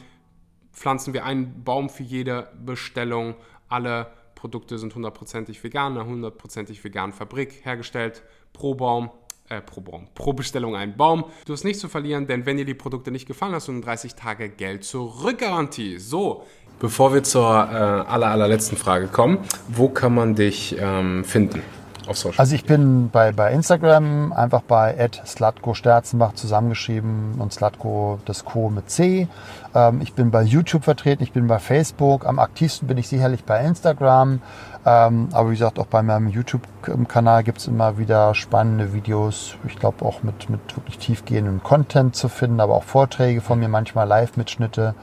pflanzen 0.73 1.13
wir 1.13 1.23
einen 1.23 1.63
Baum 1.63 1.91
für 1.91 2.01
jede 2.01 2.47
Bestellung. 2.65 3.35
Alle 3.69 4.11
Produkte 4.33 4.79
sind 4.79 4.95
hundertprozentig 4.95 5.63
vegan, 5.63 5.95
eine 5.95 6.09
hundertprozentig 6.09 6.83
vegan 6.83 7.13
Fabrik 7.13 7.63
hergestellt. 7.63 8.23
Pro 8.53 8.73
Baum 8.73 9.11
äh, 9.51 9.61
pro 9.61 9.81
Baum, 9.81 10.07
pro 10.15 10.33
Bestellung 10.33 10.75
einen 10.75 10.95
Baum. 10.95 11.25
Du 11.45 11.53
hast 11.53 11.65
nichts 11.65 11.81
zu 11.81 11.89
verlieren, 11.89 12.25
denn 12.25 12.45
wenn 12.45 12.55
dir 12.57 12.65
die 12.65 12.73
Produkte 12.73 13.11
nicht 13.11 13.27
gefallen, 13.27 13.53
hast 13.53 13.67
eine 13.69 13.81
30 13.81 14.15
Tage 14.15 14.49
Geld 14.49 14.85
zurück 14.85 15.39
Garantie. 15.39 15.99
So, 15.99 16.45
Bevor 16.81 17.13
wir 17.13 17.21
zur 17.21 17.43
äh, 17.43 17.75
aller, 17.75 18.29
allerletzten 18.29 18.75
Frage 18.75 19.05
kommen, 19.05 19.37
wo 19.67 19.87
kann 19.87 20.15
man 20.15 20.33
dich 20.33 20.75
ähm, 20.79 21.23
finden? 21.23 21.61
Auf 22.07 22.17
Social 22.17 22.39
also 22.39 22.55
ich 22.55 22.65
bin 22.65 23.11
bei, 23.11 23.31
bei 23.31 23.53
Instagram 23.53 24.33
einfach 24.33 24.63
bei 24.63 25.09
Slatko 25.23 25.75
Sterzenbach 25.75 26.33
zusammengeschrieben 26.33 27.35
und 27.37 27.53
Slatko 27.53 28.17
das 28.25 28.45
Co 28.45 28.71
mit 28.71 28.89
C. 28.89 29.27
Ähm, 29.73 30.01
ich 30.01 30.13
bin 30.13 30.31
bei 30.31 30.43
YouTube 30.43 30.83
vertreten, 30.83 31.23
ich 31.23 31.31
bin 31.31 31.47
bei 31.47 31.59
Facebook. 31.59 32.25
Am 32.25 32.39
aktivsten 32.39 32.87
bin 32.87 32.97
ich 32.97 33.07
sicherlich 33.07 33.43
bei 33.43 33.63
Instagram. 33.63 34.41
Ähm, 34.83 35.29
aber 35.31 35.49
wie 35.49 35.53
gesagt, 35.53 35.77
auch 35.77 35.85
bei 35.85 36.01
meinem 36.01 36.27
YouTube-Kanal 36.27 37.43
gibt 37.43 37.59
es 37.59 37.67
immer 37.67 37.99
wieder 37.99 38.33
spannende 38.33 38.93
Videos. 38.93 39.55
Ich 39.67 39.77
glaube 39.77 40.03
auch 40.03 40.23
mit, 40.23 40.49
mit 40.49 40.75
wirklich 40.75 40.97
tiefgehendem 40.97 41.61
Content 41.61 42.15
zu 42.15 42.29
finden, 42.29 42.59
aber 42.59 42.75
auch 42.75 42.83
Vorträge 42.83 43.41
von 43.41 43.59
mir, 43.59 43.67
manchmal 43.67 44.07
Live-Mitschnitte. 44.07 44.95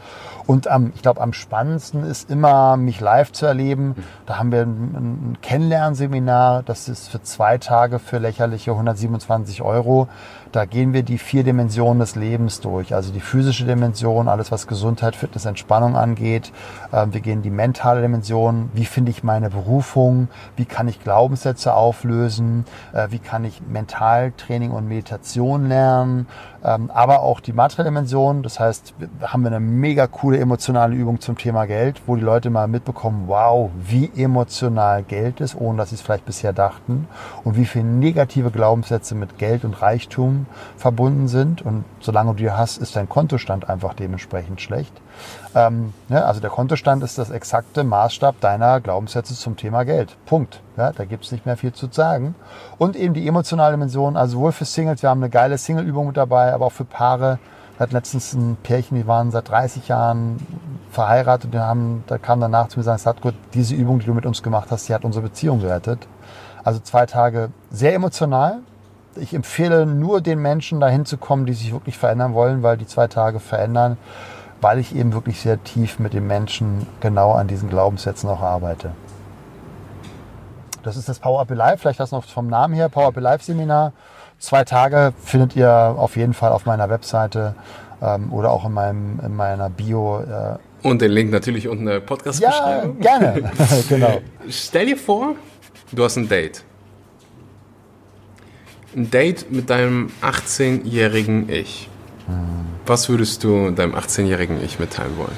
Und 0.47 0.67
am, 0.67 0.93
ich 0.95 1.03
glaube, 1.03 1.21
am 1.21 1.33
spannendsten 1.33 2.05
ist 2.05 2.31
immer, 2.31 2.77
mich 2.77 3.01
live 3.01 3.33
zu 3.33 3.47
erleben. 3.47 3.95
Da 4.27 4.39
haben 4.39 4.51
wir 4.51 4.63
ein, 4.63 4.95
ein 4.95 5.39
Kennenlernseminar, 5.43 6.63
das 6.65 6.89
ist 6.89 7.11
für 7.11 7.23
zwei 7.23 7.59
Tage 7.59 7.99
für 7.99 8.19
lächerliche 8.19 8.73
127 8.73 9.63
Euro. 9.63 10.09
Da 10.53 10.65
gehen 10.65 10.93
wir 10.93 11.03
die 11.03 11.19
vier 11.19 11.45
Dimensionen 11.45 11.99
des 11.99 12.17
Lebens 12.17 12.61
durch. 12.61 12.95
Also 12.95 13.13
die 13.13 13.21
physische 13.21 13.67
Dimension, 13.67 14.29
alles 14.29 14.51
was 14.51 14.67
Gesundheit, 14.67 15.15
Fitness, 15.15 15.45
Entspannung 15.45 15.97
angeht. 15.97 16.53
Ähm, 16.93 17.13
wir 17.13 17.21
gehen 17.21 17.43
die 17.43 17.51
mentale 17.51 18.01
Dimension. 18.01 18.71
Wie 18.73 18.87
finde 18.87 19.11
ich 19.11 19.23
meine 19.23 19.51
Berufung? 19.51 20.29
Wie 20.57 20.65
kann 20.65 20.89
ich 20.89 21.03
Glaubenssätze 21.03 21.75
auflösen? 21.75 22.65
Äh, 22.93 23.09
wie 23.11 23.19
kann 23.19 23.45
ich 23.45 23.61
Mentaltraining 23.67 24.71
und 24.71 24.89
Meditation 24.89 25.69
lernen? 25.69 26.27
Ähm, 26.65 26.91
aber 26.91 27.23
auch 27.23 27.41
die 27.41 27.53
materielle 27.53 27.91
Dimension. 27.91 28.43
Das 28.43 28.59
heißt, 28.59 28.95
haben 29.23 29.43
wir 29.43 29.49
eine 29.49 29.61
mega 29.61 30.07
coole 30.07 30.39
emotionale 30.39 30.95
Übung 30.95 31.21
zum 31.21 31.39
Thema 31.39 31.67
Geld, 31.67 32.03
wo 32.07 32.17
die 32.17 32.23
Leute 32.23 32.51
mal 32.51 32.69
mitbekommen, 32.69 33.25
wow, 33.27 33.71
wie 33.81 34.11
emotional 34.17 35.03
Geld 35.03 35.41
ist, 35.41 35.55
ohne 35.59 35.79
dass 35.79 35.91
sie 35.91 35.97
es 35.97 36.01
vielleicht 36.01 36.27
bisher 36.27 36.53
dachten. 36.53 37.07
Und 37.45 37.57
wie 37.57 37.65
viele 37.65 37.85
negative 37.85 38.51
Glaubenssätze 38.51 39.15
mit 39.15 39.39
Geld 39.39 39.65
und 39.65 39.81
Reichtum 39.81 40.47
verbunden 40.77 41.29
sind. 41.29 41.63
Und 41.63 41.85
solange 42.01 42.31
du 42.33 42.37
die 42.37 42.51
hast, 42.51 42.79
ist 42.79 42.97
dein 42.97 43.09
Kontostand 43.09 43.69
einfach 43.69 43.95
dementsprechend 43.95 44.61
schlecht. 44.61 44.93
Ähm, 45.55 45.93
ne, 46.09 46.25
also 46.25 46.41
der 46.41 46.51
Kontostand 46.51 47.03
ist 47.03 47.19
das 47.19 47.31
exakte 47.31 47.85
Maßstab 47.85 48.41
deiner 48.41 48.81
Glaubenssätze 48.81 49.35
zum 49.35 49.57
Thema 49.57 49.85
Geld. 49.85 50.17
Punkt. 50.27 50.61
Ja, 50.77 50.93
da 50.93 51.05
gibt 51.05 51.25
es 51.25 51.33
nicht 51.33 51.47
mehr 51.47 51.57
viel 51.57 51.73
zu 51.73 51.89
sagen. 51.91 52.35
Und 52.79 52.97
eben 52.97 53.15
die 53.15 53.27
emotionale 53.27 53.73
Dimension, 53.73 54.17
also 54.17 54.39
sowohl 54.39 54.53
für 54.53 54.65
Singles, 54.65 55.03
wir 55.03 55.11
haben 55.11 55.23
eine 55.23 55.31
geile 55.31 55.59
Single-Übung 55.59 56.09
mit 56.09 56.17
dabei, 56.17 56.53
aber 56.53 56.67
auch 56.67 56.73
für 56.73 56.85
Paare. 56.85 57.39
Wir 57.77 57.85
hatten 57.85 57.95
letztens 57.95 58.33
ein 58.33 58.57
Pärchen, 58.63 58.97
die 58.97 59.07
waren 59.07 59.31
seit 59.31 59.49
30 59.49 59.89
Jahren 59.89 60.39
verheiratet. 60.91 61.53
Wir 61.53 61.63
haben, 61.63 62.05
da 62.07 62.19
kam 62.19 62.41
danach 62.41 62.69
zu 62.69 62.79
mir 62.79 62.85
gesagt, 62.85 63.21
gut, 63.21 63.35
diese 63.55 63.75
Übung, 63.75 64.01
die 64.01 64.07
du 64.07 64.15
mit 64.15 64.27
uns 64.27 64.43
gemacht 64.43 64.69
hast, 64.71 64.89
die 64.89 64.95
hat 64.95 65.05
unsere 65.05 65.23
Beziehung 65.23 65.61
gerettet. 65.61 66.07
Also 66.65 66.81
zwei 66.81 67.07
Tage 67.07 67.51
sehr 67.71 67.95
emotional, 67.95 68.59
ich 69.21 69.35
empfehle 69.35 69.87
nur 69.87 70.21
den 70.21 70.41
Menschen 70.41 70.81
dahin 70.81 71.05
zu 71.05 71.19
kommen, 71.19 71.47
die 71.47 71.53
sich 71.53 71.73
wirklich 71.73 71.99
verändern 71.99 72.35
wollen, 72.35 72.63
weil 72.63 72.77
die 72.77 72.87
zwei 72.87 73.09
Tage 73.09 73.41
verändern, 73.41 73.97
weil 74.61 74.79
ich 74.79 74.95
eben 74.95 75.13
wirklich 75.13 75.41
sehr 75.41 75.63
tief 75.63 75.99
mit 75.99 76.13
den 76.13 76.27
Menschen 76.27 76.87
genau 77.01 77.33
an 77.33 77.49
diesen 77.49 77.69
Glaubenssätzen 77.69 78.29
auch 78.29 78.41
arbeite. 78.41 78.93
Das 80.83 80.97
ist 80.97 81.09
das 81.09 81.19
Power 81.19 81.41
Up 81.41 81.51
Live, 81.51 81.81
vielleicht 81.81 82.01
das 82.01 82.13
noch 82.13 82.25
vom 82.25 82.49
Namen 82.49 82.75
her, 82.75 82.89
Power 82.89 83.09
Up 83.09 83.17
Live 83.17 83.43
Seminar. 83.43 83.93
Zwei 84.39 84.65
Tage 84.65 85.13
findet 85.25 85.57
ihr 85.57 85.71
auf 85.71 86.17
jeden 86.17 86.35
Fall 86.35 86.53
auf 86.53 86.65
meiner 86.65 86.89
Webseite 86.89 87.55
ähm, 88.01 88.33
oder 88.33 88.53
auch 88.53 88.65
in, 88.65 88.73
meinem, 88.73 89.21
in 89.25 89.35
meiner 89.35 89.69
Bio. 89.69 90.21
Äh, 90.21 90.87
und 90.87 91.03
den 91.03 91.11
Link 91.11 91.33
natürlich 91.33 91.67
unten 91.67 91.89
in 91.89 91.95
der 91.95 92.01
Podcast-Beschreibung. 92.01 93.03
Ja, 93.03 93.19
gerne. 93.19 93.51
genau. 93.89 94.21
Stell 94.49 94.87
dir 94.87 94.97
vor, 94.97 95.35
Du 95.91 96.05
hast 96.05 96.17
ein 96.17 96.29
Date. 96.29 96.65
Ein 98.95 99.11
Date 99.11 99.51
mit 99.51 99.71
deinem 99.71 100.11
18-jährigen 100.21 101.49
Ich. 101.49 101.89
Was 102.87 103.09
würdest 103.09 103.45
du 103.45 103.71
deinem 103.71 103.95
18-jährigen 103.95 104.63
Ich 104.65 104.79
mitteilen 104.79 105.17
wollen? 105.17 105.37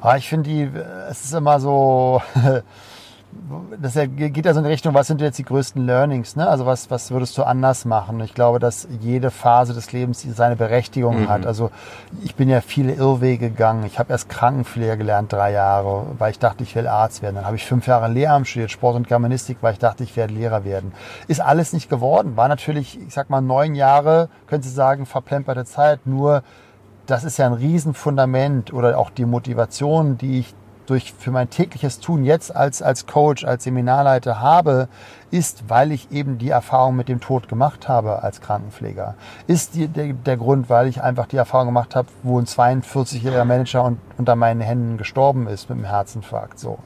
Ah, 0.00 0.16
ich 0.16 0.28
finde 0.28 0.48
die, 0.48 0.70
es 1.10 1.24
ist 1.24 1.34
immer 1.34 1.60
so, 1.60 2.22
das 3.80 3.94
geht 3.94 4.44
ja 4.46 4.54
so 4.54 4.60
in 4.60 4.64
die 4.64 4.70
Richtung, 4.70 4.94
was 4.94 5.06
sind 5.06 5.20
jetzt 5.20 5.38
die 5.38 5.44
größten 5.44 5.84
Learnings? 5.84 6.34
Ne? 6.36 6.48
Also 6.48 6.64
was, 6.64 6.90
was 6.90 7.10
würdest 7.10 7.36
du 7.36 7.42
anders 7.42 7.84
machen? 7.84 8.20
Ich 8.20 8.34
glaube, 8.34 8.58
dass 8.58 8.88
jede 9.00 9.30
Phase 9.30 9.74
des 9.74 9.92
Lebens 9.92 10.26
seine 10.34 10.56
Berechtigung 10.56 11.22
mhm. 11.22 11.28
hat. 11.28 11.46
Also 11.46 11.70
ich 12.24 12.34
bin 12.34 12.48
ja 12.48 12.60
viele 12.60 12.94
Irrwege 12.94 13.50
gegangen. 13.50 13.84
Ich 13.84 13.98
habe 13.98 14.12
erst 14.12 14.28
Krankenpfleger 14.30 14.96
gelernt, 14.96 15.32
drei 15.32 15.52
Jahre, 15.52 16.06
weil 16.18 16.30
ich 16.30 16.38
dachte, 16.38 16.62
ich 16.62 16.74
will 16.74 16.86
Arzt 16.86 17.20
werden. 17.22 17.36
Dann 17.36 17.46
habe 17.46 17.56
ich 17.56 17.66
fünf 17.66 17.86
Jahre 17.86 18.08
Lehramt 18.08 18.48
studiert, 18.48 18.70
Sport 18.70 18.96
und 18.96 19.08
Germanistik, 19.08 19.58
weil 19.60 19.74
ich 19.74 19.78
dachte, 19.78 20.04
ich 20.04 20.16
werde 20.16 20.32
Lehrer 20.32 20.64
werden. 20.64 20.92
Ist 21.26 21.40
alles 21.40 21.72
nicht 21.72 21.90
geworden. 21.90 22.36
War 22.36 22.48
natürlich, 22.48 22.98
ich 23.00 23.12
sag 23.12 23.28
mal, 23.28 23.42
neun 23.42 23.74
Jahre, 23.74 24.30
könntest 24.46 24.72
du 24.72 24.76
sagen, 24.76 25.04
verplemperte 25.04 25.64
Zeit. 25.66 26.06
Nur 26.06 26.42
das 27.06 27.24
ist 27.24 27.38
ja 27.38 27.46
ein 27.46 27.54
Riesenfundament 27.54 28.72
oder 28.72 28.98
auch 28.98 29.10
die 29.10 29.24
Motivation, 29.26 30.18
die 30.18 30.40
ich 30.40 30.54
durch, 30.88 31.12
für 31.12 31.30
mein 31.30 31.50
tägliches 31.50 32.00
Tun 32.00 32.24
jetzt 32.24 32.54
als, 32.54 32.82
als 32.82 33.06
Coach, 33.06 33.44
als 33.44 33.64
Seminarleiter 33.64 34.40
habe, 34.40 34.88
ist, 35.30 35.64
weil 35.68 35.92
ich 35.92 36.10
eben 36.10 36.38
die 36.38 36.48
Erfahrung 36.48 36.96
mit 36.96 37.08
dem 37.08 37.20
Tod 37.20 37.48
gemacht 37.48 37.88
habe 37.88 38.22
als 38.22 38.40
Krankenpfleger. 38.40 39.14
Ist 39.46 39.74
die, 39.74 39.88
der, 39.88 40.14
der 40.14 40.36
Grund, 40.36 40.70
weil 40.70 40.86
ich 40.86 41.02
einfach 41.02 41.26
die 41.26 41.36
Erfahrung 41.36 41.66
gemacht 41.66 41.94
habe, 41.94 42.08
wo 42.22 42.38
ein 42.38 42.46
42-jähriger 42.46 43.44
Manager 43.44 43.84
un, 43.84 43.98
unter 44.16 44.36
meinen 44.36 44.60
Händen 44.60 44.96
gestorben 44.96 45.46
ist 45.46 45.68
mit 45.68 45.76
einem 45.76 45.86
Herzinfarkt. 45.86 46.58
So. 46.58 46.78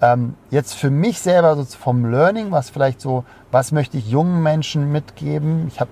Ähm, 0.00 0.34
jetzt 0.50 0.74
für 0.74 0.90
mich 0.90 1.20
selber 1.20 1.56
so 1.56 1.64
vom 1.64 2.10
Learning, 2.10 2.50
was 2.50 2.70
vielleicht 2.70 3.00
so, 3.00 3.24
was 3.50 3.72
möchte 3.72 3.96
ich 3.96 4.08
jungen 4.08 4.42
Menschen 4.42 4.90
mitgeben? 4.90 5.68
Ich 5.68 5.80
habe 5.80 5.90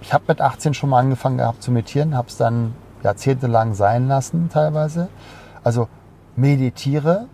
ich 0.00 0.12
hab 0.12 0.28
mit 0.28 0.40
18 0.40 0.74
schon 0.74 0.90
mal 0.90 1.00
angefangen 1.00 1.38
gehabt 1.38 1.62
zu 1.62 1.72
meditieren, 1.72 2.16
habe 2.16 2.28
es 2.28 2.36
dann 2.36 2.74
jahrzehntelang 3.02 3.74
sein 3.74 4.08
lassen 4.08 4.50
teilweise. 4.52 5.08
Also 5.64 5.88
meditiere. 6.36 7.26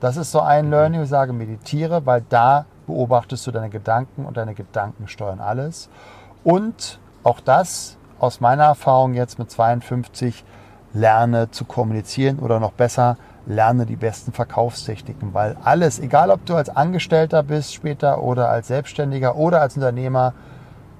Das 0.00 0.16
ist 0.16 0.32
so 0.32 0.40
ein 0.40 0.70
Learning. 0.70 1.02
Ich 1.02 1.08
sage 1.08 1.32
meditiere, 1.32 2.06
weil 2.06 2.22
da 2.28 2.66
beobachtest 2.86 3.46
du 3.46 3.50
deine 3.50 3.70
Gedanken 3.70 4.24
und 4.24 4.36
deine 4.36 4.54
Gedanken 4.54 5.08
steuern 5.08 5.40
alles. 5.40 5.88
Und 6.42 6.98
auch 7.22 7.40
das 7.40 7.96
aus 8.18 8.40
meiner 8.40 8.64
Erfahrung 8.64 9.14
jetzt 9.14 9.38
mit 9.38 9.50
52 9.50 10.44
lerne 10.92 11.50
zu 11.50 11.64
kommunizieren 11.64 12.38
oder 12.38 12.60
noch 12.60 12.72
besser 12.72 13.16
lerne 13.46 13.84
die 13.84 13.96
besten 13.96 14.32
Verkaufstechniken, 14.32 15.34
weil 15.34 15.56
alles, 15.62 15.98
egal 15.98 16.30
ob 16.30 16.46
du 16.46 16.54
als 16.54 16.70
Angestellter 16.70 17.42
bist 17.42 17.74
später 17.74 18.22
oder 18.22 18.48
als 18.48 18.68
Selbstständiger 18.68 19.36
oder 19.36 19.60
als 19.60 19.76
Unternehmer, 19.76 20.32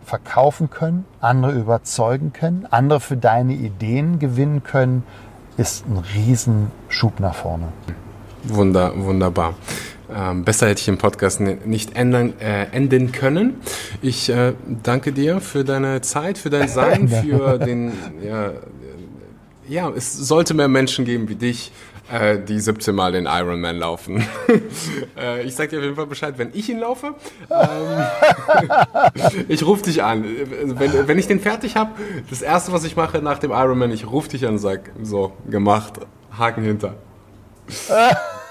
verkaufen 0.05 0.69
können, 0.69 1.07
andere 1.21 1.53
überzeugen 1.53 2.35
können, 2.35 2.67
andere 2.71 3.01
für 3.01 3.17
deine 3.17 3.55
Ideen 3.55 4.19
gewinnen 4.19 4.63
können, 4.63 5.03
ist 5.57 5.85
ein 5.87 6.03
Riesenschub 6.15 7.21
nach 7.21 7.35
vorne. 7.35 7.69
Wunder, 8.45 8.93
wunderbar. 8.97 9.55
Ähm, 10.15 10.45
besser 10.45 10.69
hätte 10.69 10.81
ich 10.81 10.85
den 10.85 10.99
Podcast 10.99 11.41
nicht 11.41 11.97
ändern, 11.97 12.35
äh, 12.39 12.67
enden 12.73 13.11
können. 13.13 13.55
Ich 14.03 14.29
äh, 14.29 14.53
danke 14.83 15.13
dir 15.13 15.41
für 15.41 15.65
deine 15.65 16.03
Zeit, 16.03 16.39
für 16.39 16.51
dein 16.51 16.69
Sein, 16.75 17.09
für 17.09 17.59
den, 17.59 17.93
ja, 18.23 18.53
ja, 19.67 19.91
es 19.91 20.13
sollte 20.13 20.53
mehr 20.53 20.69
Menschen 20.69 21.05
geben 21.05 21.29
wie 21.29 21.37
dich, 21.37 21.73
äh, 22.13 22.39
die 22.39 22.61
17 22.61 22.95
Mal 22.95 23.13
den 23.13 23.27
Ironman 23.27 23.79
laufen. 23.79 24.25
äh, 25.17 25.43
ich 25.43 25.55
sag 25.55 25.71
dir 25.71 25.79
auf 25.79 25.85
jeden 25.85 25.97
Fall 25.97 26.07
Bescheid, 26.07 26.35
wenn 26.37 26.51
ich 26.53 26.69
ihn 26.69 26.79
laufe. 26.79 27.15
Ähm, 27.51 29.45
ich 29.49 29.65
rufe 29.65 29.85
dich 29.85 30.03
an. 30.03 30.25
Wenn, 30.25 31.09
wenn 31.09 31.19
ich 31.19 31.27
den 31.27 31.41
fertig 31.41 31.77
habe, 31.77 31.93
das 32.29 32.43
erste, 32.43 32.73
was 32.73 32.85
ich 32.85 32.97
mache 32.97 33.19
nach 33.19 33.39
dem 33.39 33.51
Ironman, 33.51 33.91
ich 33.91 34.07
rufe 34.07 34.29
dich 34.29 34.47
an 34.47 34.55
und 34.55 34.59
sag, 34.59 34.91
so, 35.03 35.33
gemacht, 35.49 36.01
Haken 36.37 36.65
hinter. 36.65 36.95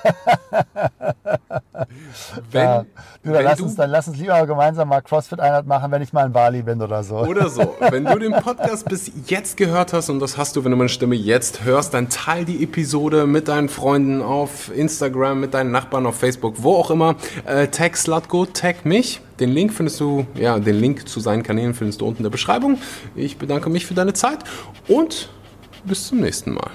wenn, 2.52 2.64
ja. 2.64 2.86
du, 3.24 3.32
dann, 3.32 3.44
lass 3.44 3.58
du, 3.58 3.64
uns, 3.66 3.76
dann 3.76 3.90
lass 3.90 4.08
uns 4.08 4.18
lieber 4.18 4.46
gemeinsam 4.46 4.90
mal 4.90 5.02
CrossFit-Einheit 5.02 5.66
machen, 5.66 5.92
wenn 5.92 6.02
ich 6.02 6.14
mal 6.14 6.26
in 6.26 6.32
Bali 6.32 6.62
bin 6.62 6.82
oder 6.82 7.04
so. 7.04 7.18
Oder 7.18 7.50
so. 7.50 7.76
Wenn 7.90 8.06
du 8.06 8.18
den 8.20 8.34
Podcast 8.34 8.88
bis 8.88 9.12
jetzt 9.28 9.58
gehört 9.58 9.94
hast 9.94 10.10
und 10.10 10.20
das 10.20 10.38
hast 10.38 10.56
du, 10.56 10.64
wenn 10.64 10.72
du 10.72 10.78
meine 10.78 10.90
Stimme 10.90 11.16
jetzt 11.16 11.64
hörst, 11.64 11.94
dann 11.94 12.10
teil 12.10 12.46
die 12.46 12.64
Episode 12.64 13.28
mit 13.28 13.48
deinen 13.48 13.70
Freunden 13.70 14.22
auf 14.22 14.76
Instagram, 14.76 15.40
mit 15.40 15.54
deinen 15.54 15.72
Nachbarn 15.72 16.06
auf 16.06 16.16
Facebook, 16.16 16.56
wo 16.58 16.76
auch 16.76 16.92
immer. 16.92 17.16
Äh, 17.46 17.68
tag 17.68 17.98
Slutgo, 17.98 18.46
tag 18.46 18.86
mich. 18.86 19.22
Den 19.40 19.50
Link 19.50 19.74
findest 19.74 20.00
du, 20.00 20.26
ja, 20.36 20.60
den 20.60 20.76
Link 20.76 21.08
zu 21.08 21.20
seinen 21.20 21.44
Kanälen 21.44 21.74
findest 21.74 22.02
du 22.02 22.06
unten 22.06 22.20
in 22.20 22.24
der 22.24 22.30
Beschreibung. 22.30 22.78
Ich 23.16 23.38
bedanke 23.38 23.70
mich 23.70 23.86
für 23.86 23.94
deine 23.94 24.14
Zeit 24.14 24.40
und 24.88 25.30
bis 25.86 26.08
zum 26.08 26.20
nächsten 26.22 26.54
Mal. 26.54 26.72